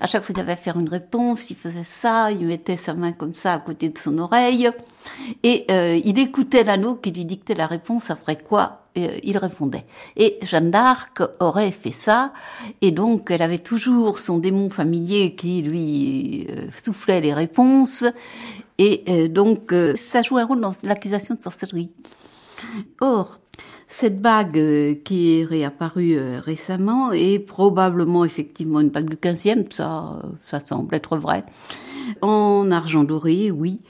[0.00, 2.94] à chaque fois qu'il avait à faire une réponse, il faisait ça, il mettait sa
[2.94, 4.70] main comme ça à côté de son oreille,
[5.42, 9.84] et euh, il écoutait l'anneau qui lui dictait la réponse, après quoi euh, il répondait.
[10.16, 12.32] Et Jeanne d'Arc aurait fait ça,
[12.80, 16.48] et donc elle avait toujours son démon familier qui lui
[16.82, 18.04] soufflait les réponses,
[18.78, 21.90] et euh, donc, euh, ça joue un rôle dans l'accusation de sorcellerie.
[23.00, 23.40] Or,
[23.88, 30.22] cette bague euh, qui est réapparue récemment est probablement effectivement une bague du 15e, ça,
[30.46, 31.44] ça semble être vrai.
[32.22, 33.80] En argent doré, oui.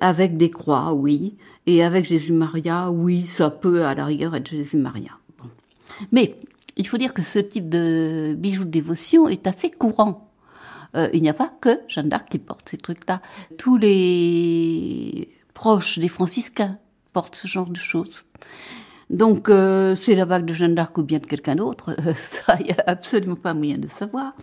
[0.00, 1.36] Avec des croix, oui.
[1.66, 5.12] Et avec Jésus-Maria, oui, ça peut à la rigueur être Jésus-Maria.
[6.12, 6.36] Mais
[6.76, 10.33] il faut dire que ce type de bijoux de dévotion est assez courant
[10.96, 13.20] euh, il n'y a pas que Jeanne d'Arc qui porte ces trucs-là.
[13.58, 16.78] Tous les proches des franciscains
[17.12, 18.22] portent ce genre de choses.
[19.10, 22.66] Donc, euh, c'est la bague de Jeanne d'Arc ou bien de quelqu'un d'autre, ça, il
[22.66, 24.34] n'y a absolument pas moyen de savoir.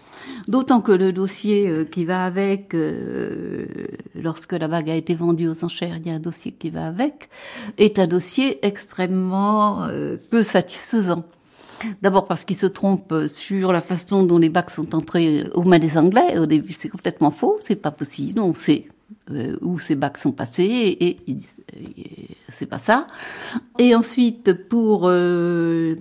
[0.48, 2.76] D'autant que le dossier euh, qui va avec,
[4.16, 6.88] lorsque la bague a été vendue aux enchères, il y a un dossier qui va
[6.88, 7.30] avec,
[7.78, 9.88] est un dossier extrêmement
[10.30, 11.26] peu satisfaisant.
[12.02, 15.80] D'abord parce qu'ils se trompent sur la façon dont les bacs sont entrés aux mains
[15.80, 16.38] des Anglais.
[16.38, 18.40] Au début, c'est complètement faux, c'est pas possible.
[18.40, 18.88] On sait
[19.32, 21.38] euh, où ces bacs sont passés et, et
[22.50, 23.08] c'est pas ça.
[23.78, 25.96] Et ensuite, pour euh,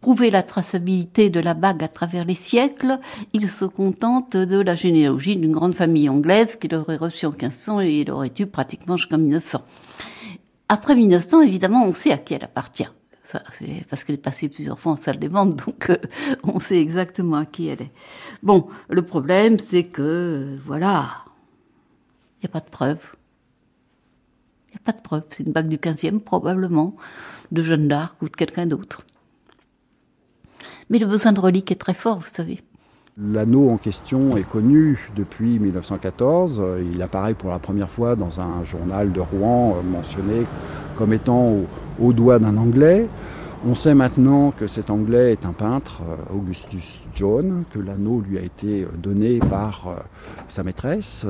[0.00, 2.98] prouver la traçabilité de la bague à travers les siècles,
[3.32, 7.82] ils se contentent de la généalogie d'une grande famille anglaise qu'il aurait reçue en 1500
[7.82, 9.60] et il aurait eu pratiquement jusqu'en 1900.
[10.68, 12.88] Après 1900, évidemment, on sait à qui elle appartient
[13.52, 15.96] c'est parce qu'elle est passée plusieurs fois en salle des ventes, donc euh,
[16.44, 17.92] on sait exactement à qui elle est.
[18.42, 21.24] Bon, le problème, c'est que, euh, voilà,
[22.38, 23.00] il n'y a pas de preuve.
[24.68, 25.24] Il n'y a pas de preuve.
[25.30, 26.96] C'est une bague du 15e, probablement,
[27.50, 29.02] de Jeanne d'Arc ou de quelqu'un d'autre.
[30.88, 32.60] Mais le besoin de relique est très fort, vous savez.
[33.18, 36.62] L'anneau en question est connu depuis 1914.
[36.94, 40.46] Il apparaît pour la première fois dans un journal de Rouen euh, mentionné
[40.96, 41.56] comme étant
[42.00, 43.08] au, doigt d'un Anglais.
[43.66, 48.38] On sait maintenant que cet Anglais est un peintre, euh, Augustus John, que l'anneau lui
[48.38, 50.00] a été donné par euh,
[50.46, 51.26] sa maîtresse.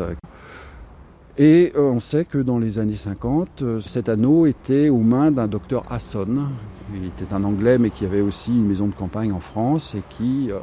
[1.38, 5.84] Et on sait que dans les années 50, cet anneau était aux mains d'un docteur
[5.90, 6.48] Hasson.
[6.94, 10.02] Il était un Anglais mais qui avait aussi une maison de campagne en France et
[10.10, 10.58] qui euh,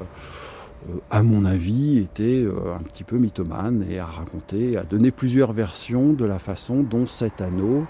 [1.09, 5.53] à mon avis, était euh, un petit peu mythomane et a raconté, a donné plusieurs
[5.53, 7.85] versions de la façon dont cet anneau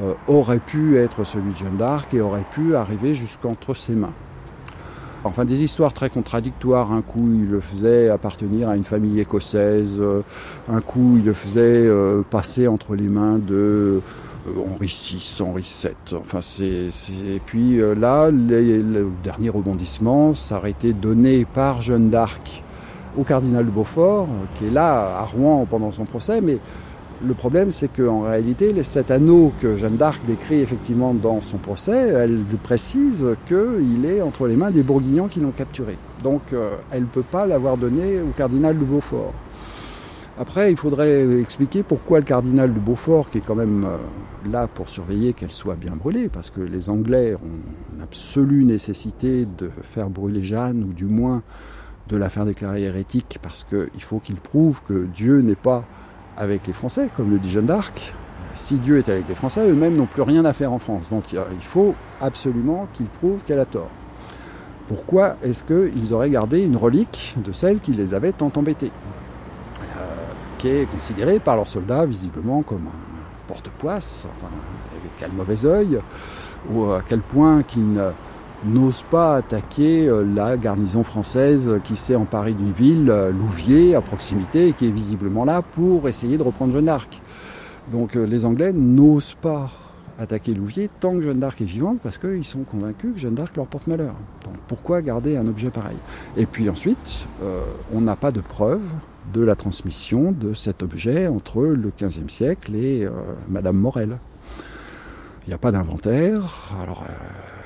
[0.00, 4.12] euh, aurait pu être celui de Jeanne d'Arc et aurait pu arriver jusqu'entre ses mains.
[5.22, 6.92] Enfin, des histoires très contradictoires.
[6.92, 10.02] Un coup, il le faisait appartenir à une famille écossaise.
[10.66, 11.86] Un coup, il le faisait
[12.30, 14.00] passer entre les mains de euh,
[14.46, 16.18] Henri VI, Henri VII.
[16.18, 16.88] Enfin, c'est,
[17.26, 22.62] Et puis euh, là, le dernier rebondissement, ça aurait été donné par Jeanne d'Arc
[23.18, 26.58] au cardinal de Beaufort, qui est là à Rouen pendant son procès, mais
[27.22, 31.92] le problème, c'est qu'en réalité, cet anneau que Jeanne d'Arc décrit effectivement dans son procès,
[31.92, 35.98] elle précise qu'il est entre les mains des Bourguignons qui l'ont capturé.
[36.22, 39.34] Donc, euh, elle ne peut pas l'avoir donné au cardinal de Beaufort.
[40.38, 44.68] Après, il faudrait expliquer pourquoi le cardinal de Beaufort, qui est quand même euh, là
[44.68, 49.70] pour surveiller qu'elle soit bien brûlée, parce que les Anglais ont une absolue nécessité de
[49.82, 51.42] faire brûler Jeanne, ou du moins
[52.08, 55.84] de la faire déclarer hérétique, parce qu'il faut qu'il prouve que Dieu n'est pas
[56.38, 58.14] avec les Français, comme le dit Jeanne d'Arc.
[58.54, 61.08] Si Dieu est avec les Français, eux-mêmes n'ont plus rien à faire en France.
[61.10, 63.90] Donc il faut absolument qu'il prouve qu'elle a tort.
[64.88, 68.90] Pourquoi est-ce qu'ils auraient gardé une relique de celle qui les avait tant embêtés
[70.68, 74.26] est considéré par leurs soldats visiblement comme un porte-poisse,
[75.00, 75.98] avec quel mauvais œil,
[76.72, 78.00] ou à quel point qu'ils
[78.64, 84.00] n'osent pas attaquer euh, la garnison française qui s'est emparée d'une ville, euh, Louviers, à
[84.00, 87.20] proximité, et qui est visiblement là pour essayer de reprendre Jeanne d'Arc.
[87.90, 89.70] Donc euh, les Anglais n'osent pas
[90.20, 93.56] attaquer Louviers tant que Jeanne d'Arc est vivante parce qu'ils sont convaincus que Jeanne d'Arc
[93.56, 94.14] leur porte malheur.
[94.44, 95.96] Donc pourquoi garder un objet pareil?
[96.36, 97.26] Et puis ensuite,
[97.92, 98.80] on n'a pas de preuves
[99.32, 103.10] de la transmission de cet objet entre le XVe siècle et euh,
[103.48, 104.18] Madame Morel.
[105.46, 106.70] Il n'y a pas d'inventaire.
[106.80, 107.59] Alors, euh,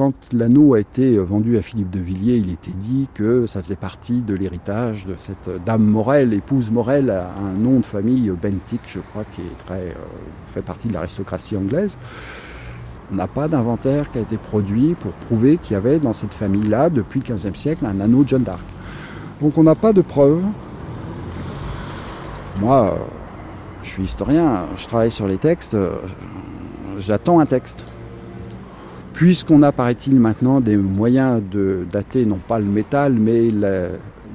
[0.00, 3.76] quand l'anneau a été vendu à Philippe de Villiers, il était dit que ça faisait
[3.76, 9.00] partie de l'héritage de cette dame Morel, épouse Morel, un nom de famille Bentic, je
[9.00, 9.90] crois, qui euh,
[10.54, 11.98] fait partie de l'aristocratie anglaise.
[13.12, 16.32] On n'a pas d'inventaire qui a été produit pour prouver qu'il y avait dans cette
[16.32, 18.64] famille-là, depuis le XVe siècle, un anneau de Jeanne d'Arc.
[19.42, 20.42] Donc on n'a pas de preuves
[22.58, 22.96] moi,
[23.82, 25.76] je suis historien, je travaille sur les textes,
[26.96, 27.84] j'attends un texte.
[29.12, 33.88] Puisqu'on a, paraît-il, maintenant des moyens de dater non pas le métal, mais la,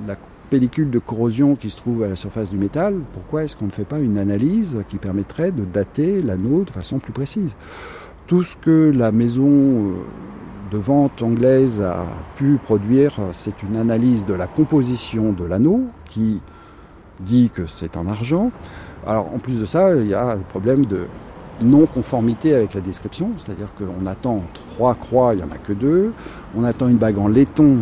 [0.08, 0.16] la
[0.50, 3.72] pellicule de corrosion qui se trouve à la surface du métal, pourquoi est-ce qu'on ne
[3.72, 7.56] fait pas une analyse qui permettrait de dater l'anneau de façon plus précise?
[8.28, 9.94] Tout ce que la maison euh,
[10.72, 16.42] de vente anglaise a pu produire, c'est une analyse de la composition de l'anneau qui
[17.22, 18.52] dit que c'est en argent.
[19.08, 21.08] Alors en plus de ça, il y a le problème de
[21.62, 24.42] non-conformité avec la description, c'est-à-dire qu'on attend
[24.76, 26.14] trois croix, il n'y en a que deux,
[26.56, 27.80] on attend une bague en laiton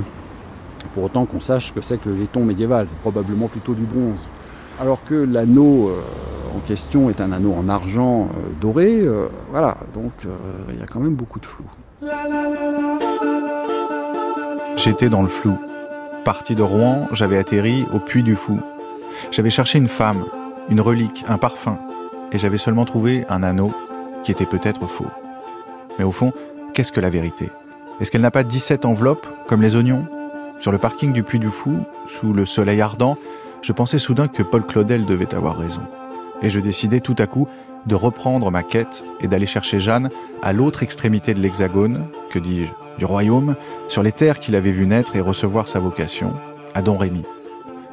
[0.93, 4.19] pour autant qu'on sache que c'est que le laiton médiéval, c'est probablement plutôt du bronze.
[4.79, 6.01] Alors que l'anneau euh,
[6.55, 10.11] en question est un anneau en argent euh, doré, euh, voilà, donc
[10.69, 11.65] il y a quand même beaucoup de flou.
[14.75, 15.55] J'étais dans le flou.
[16.25, 18.59] Parti de Rouen, j'avais atterri au Puy du Fou.
[19.31, 20.23] J'avais cherché une femme,
[20.69, 21.77] une relique, un parfum,
[22.34, 23.72] et j'avais seulement trouvé un anneau
[24.23, 25.07] qui était peut-être faux.
[25.97, 26.34] Mais au fond,
[26.73, 27.49] qu'est-ce que la vérité?
[27.99, 30.05] Est-ce qu'elle n'a pas 17 enveloppes, comme les oignons?
[30.60, 33.18] Sur le parking du Puy du Fou, sous le soleil ardent,
[33.61, 35.81] je pensais soudain que Paul Claudel devait avoir raison.
[36.41, 37.47] Et je décidai tout à coup
[37.85, 40.10] de reprendre ma quête et d'aller chercher Jeanne
[40.41, 43.55] à l'autre extrémité de l'hexagone, que dis-je, du royaume,
[43.88, 46.34] sur les terres qu'il avait vu naître et recevoir sa vocation,
[46.73, 47.23] à Don Rémy.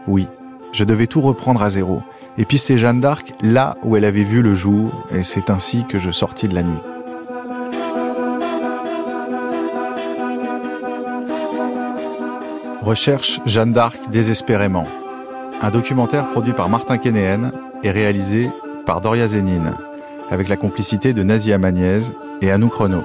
[0.07, 0.29] Oui,
[0.73, 2.03] je devais tout reprendre à zéro,
[2.39, 5.98] et pister Jeanne d'Arc là où elle avait vu le jour, et c'est ainsi que
[5.98, 6.78] je sortis de la nuit.
[12.82, 14.86] Recherche Jeanne d'Arc désespérément.
[15.62, 17.52] Un documentaire produit par Martin Kénéen
[17.82, 18.51] et réalisé
[18.86, 19.73] par Doria Zénine,
[20.31, 22.01] avec la complicité de Nazia Magnez
[22.40, 23.05] et Anouk Renault.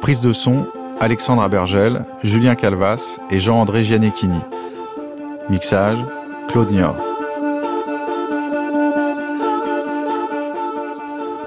[0.00, 0.66] Prise de son,
[0.98, 4.40] Alexandre Abergel, Julien Calvas et Jean-André Gianecchini.
[5.50, 5.98] Mixage,
[6.46, 6.94] Claude Nior.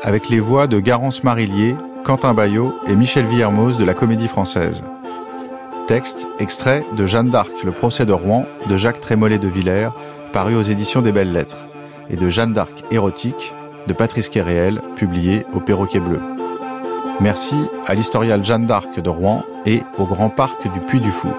[0.04, 4.84] Avec les voix de Garance Marillier, Quentin Bayot et Michel Villermoz de la Comédie Française.
[5.88, 9.92] Texte, extrait de Jeanne d'Arc, le procès de Rouen de Jacques Trémollet de Villers,
[10.34, 11.70] paru aux éditions des Belles Lettres,
[12.10, 13.54] et de Jeanne d'Arc érotique
[13.88, 16.20] de Patrice Kéréel, publié au Perroquet Bleu.
[17.22, 17.56] Merci
[17.88, 21.30] à l'historial Jeanne d'Arc de Rouen et au Grand Parc du Puy du Fou.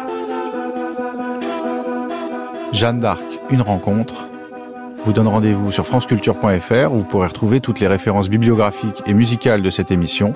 [2.74, 4.26] Jeanne d'Arc, une rencontre,
[5.04, 9.62] vous donne rendez-vous sur franceculture.fr où vous pourrez retrouver toutes les références bibliographiques et musicales
[9.62, 10.34] de cette émission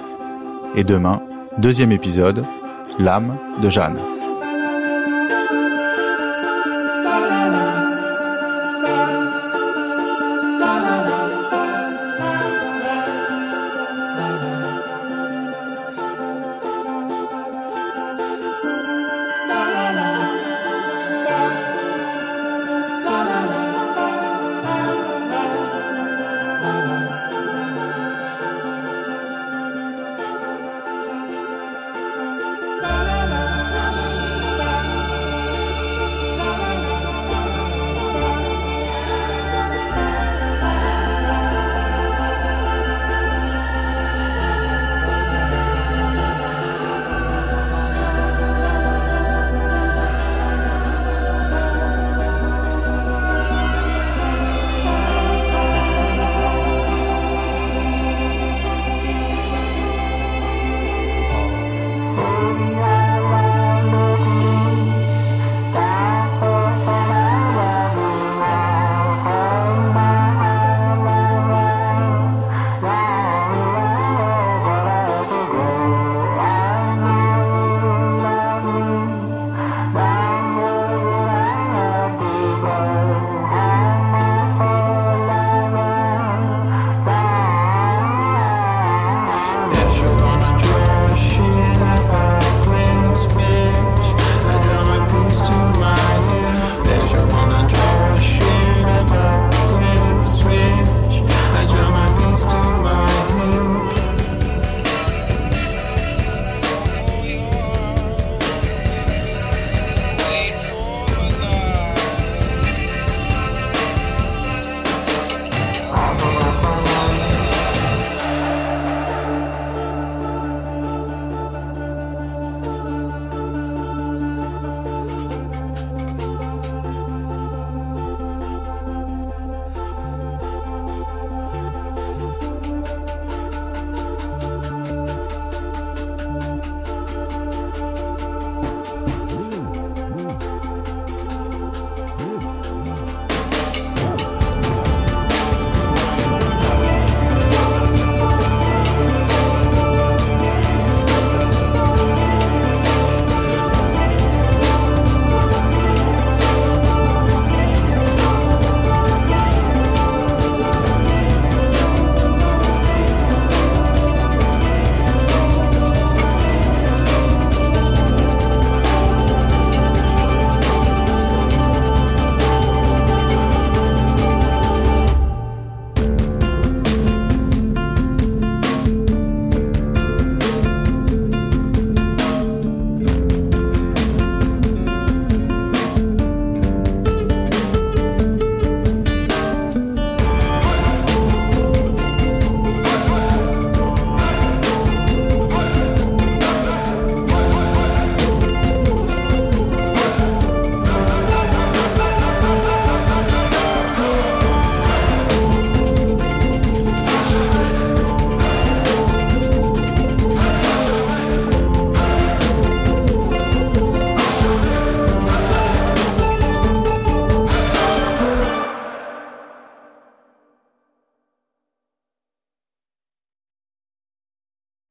[0.77, 1.21] et demain,
[1.59, 2.45] deuxième épisode,
[3.01, 3.99] L'âme de Jeanne.